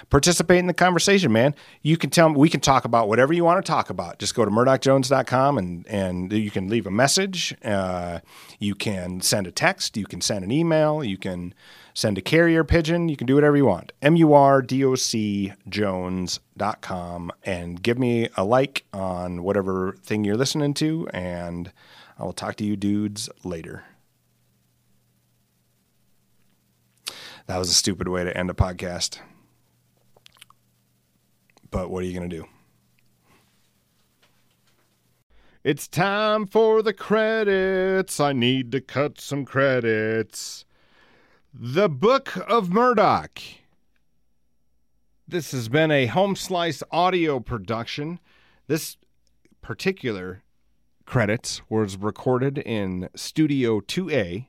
participate 0.09 0.59
in 0.59 0.67
the 0.67 0.73
conversation, 0.73 1.31
man. 1.31 1.55
You 1.81 1.97
can 1.97 2.09
tell 2.09 2.31
we 2.33 2.49
can 2.49 2.61
talk 2.61 2.85
about 2.85 3.09
whatever 3.09 3.33
you 3.33 3.43
want 3.43 3.63
to 3.63 3.69
talk 3.69 3.89
about. 3.89 4.19
Just 4.19 4.33
go 4.33 4.45
to 4.45 4.51
murdocjones.com 4.51 5.57
and, 5.57 5.87
and 5.87 6.31
you 6.31 6.49
can 6.49 6.69
leave 6.69 6.87
a 6.87 6.91
message. 6.91 7.55
Uh, 7.63 8.19
you 8.59 8.75
can 8.75 9.19
send 9.21 9.45
a 9.45 9.51
text. 9.51 9.97
You 9.97 10.05
can 10.05 10.21
send 10.21 10.45
an 10.45 10.51
email. 10.51 11.03
You 11.03 11.17
can 11.17 11.53
send 11.93 12.17
a 12.17 12.21
carrier 12.21 12.63
pigeon. 12.63 13.09
You 13.09 13.15
can 13.15 13.27
do 13.27 13.35
whatever 13.35 13.55
you 13.57 13.65
want. 13.65 13.91
M-U-R-D-O-C 14.01 15.53
Jones.com 15.69 17.31
and 17.43 17.81
give 17.81 17.99
me 17.99 18.29
a 18.35 18.43
like 18.43 18.85
on 18.93 19.43
whatever 19.43 19.97
thing 20.03 20.23
you're 20.23 20.37
listening 20.37 20.73
to. 20.75 21.07
And 21.13 21.71
I 22.17 22.23
will 22.23 22.33
talk 22.33 22.55
to 22.57 22.65
you 22.65 22.75
dudes 22.75 23.29
later. 23.43 23.83
That 27.45 27.57
was 27.57 27.69
a 27.69 27.73
stupid 27.73 28.07
way 28.07 28.23
to 28.23 28.35
end 28.37 28.49
a 28.49 28.53
podcast. 28.53 29.19
But 31.69 31.89
what 31.89 32.03
are 32.03 32.07
you 32.07 32.17
going 32.17 32.29
to 32.29 32.35
do? 32.35 32.45
It's 35.63 35.87
time 35.87 36.45
for 36.45 36.81
the 36.81 36.93
credits. 36.93 38.19
I 38.19 38.33
need 38.33 38.71
to 38.73 38.81
cut 38.81 39.19
some 39.19 39.45
credits. 39.45 40.65
The 41.56 41.88
Book 41.88 42.36
of 42.47 42.72
Murdoc. 42.72 43.39
This 45.28 45.51
has 45.51 45.70
been 45.70 45.91
a 45.91 46.08
home 46.08 46.36
slice 46.36 46.82
audio 46.89 47.39
production. 47.39 48.20
This 48.66 48.97
particular 49.62 50.41
credits 51.06 51.62
was 51.70 51.95
recorded 51.95 52.58
in 52.58 53.08
Studio 53.16 53.82
2A. 53.82 54.47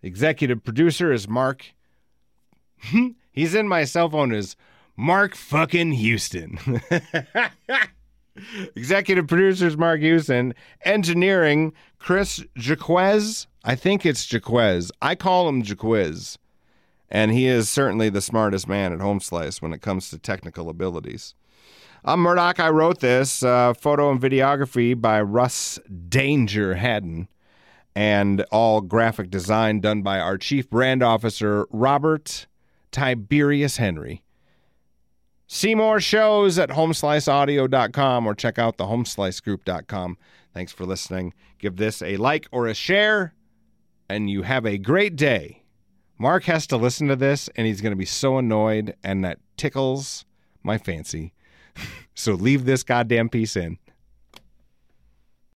The 0.00 0.08
executive 0.08 0.64
producer 0.64 1.12
is 1.12 1.28
Mark. 1.28 1.66
He's 3.30 3.54
in 3.54 3.68
my 3.68 3.84
cell 3.84 4.10
phone 4.10 4.32
as 4.34 4.56
Mark 4.96 5.36
fucking 5.36 5.92
Houston. 5.92 6.58
executive 8.76 9.26
producers 9.26 9.76
Mark 9.76 10.00
Houston. 10.00 10.54
Engineering 10.84 11.72
Chris 11.98 12.44
Jaquez. 12.56 13.46
I 13.64 13.74
think 13.74 14.06
it's 14.06 14.30
Jaquez. 14.32 14.90
I 15.02 15.14
call 15.14 15.48
him 15.48 15.62
Jaquez. 15.62 16.38
And 17.10 17.32
he 17.32 17.46
is 17.46 17.68
certainly 17.68 18.10
the 18.10 18.20
smartest 18.20 18.68
man 18.68 18.92
at 18.92 19.00
Home 19.00 19.20
Slice 19.20 19.62
when 19.62 19.72
it 19.72 19.80
comes 19.80 20.10
to 20.10 20.18
technical 20.18 20.68
abilities. 20.68 21.34
I'm 22.04 22.20
Murdoc. 22.20 22.60
I 22.60 22.70
wrote 22.70 23.00
this 23.00 23.42
uh, 23.42 23.74
photo 23.74 24.10
and 24.10 24.20
videography 24.20 24.98
by 24.98 25.20
Russ 25.20 25.80
Danger 26.08 26.76
Haddon, 26.76 27.28
and 27.94 28.42
all 28.52 28.80
graphic 28.80 29.30
design 29.30 29.80
done 29.80 30.02
by 30.02 30.20
our 30.20 30.38
chief 30.38 30.70
brand 30.70 31.02
officer, 31.02 31.66
Robert 31.70 32.46
Tiberius 32.92 33.78
Henry. 33.78 34.22
See 35.50 35.74
more 35.74 35.98
shows 35.98 36.58
at 36.58 36.68
homesliceaudio.com 36.68 38.26
or 38.26 38.34
check 38.34 38.58
out 38.58 38.76
the 38.76 38.84
homeslicegroup.com. 38.84 40.18
Thanks 40.52 40.72
for 40.72 40.84
listening. 40.84 41.32
Give 41.58 41.76
this 41.76 42.02
a 42.02 42.18
like 42.18 42.46
or 42.52 42.66
a 42.66 42.74
share 42.74 43.32
and 44.10 44.28
you 44.28 44.42
have 44.42 44.66
a 44.66 44.76
great 44.76 45.16
day. 45.16 45.62
Mark 46.18 46.44
has 46.44 46.66
to 46.66 46.76
listen 46.76 47.08
to 47.08 47.16
this 47.16 47.48
and 47.56 47.66
he's 47.66 47.80
going 47.80 47.92
to 47.92 47.96
be 47.96 48.04
so 48.04 48.36
annoyed, 48.36 48.94
and 49.02 49.24
that 49.24 49.38
tickles 49.56 50.26
my 50.62 50.76
fancy. 50.76 51.32
so 52.14 52.34
leave 52.34 52.66
this 52.66 52.82
goddamn 52.82 53.30
piece 53.30 53.56
in. 53.56 53.78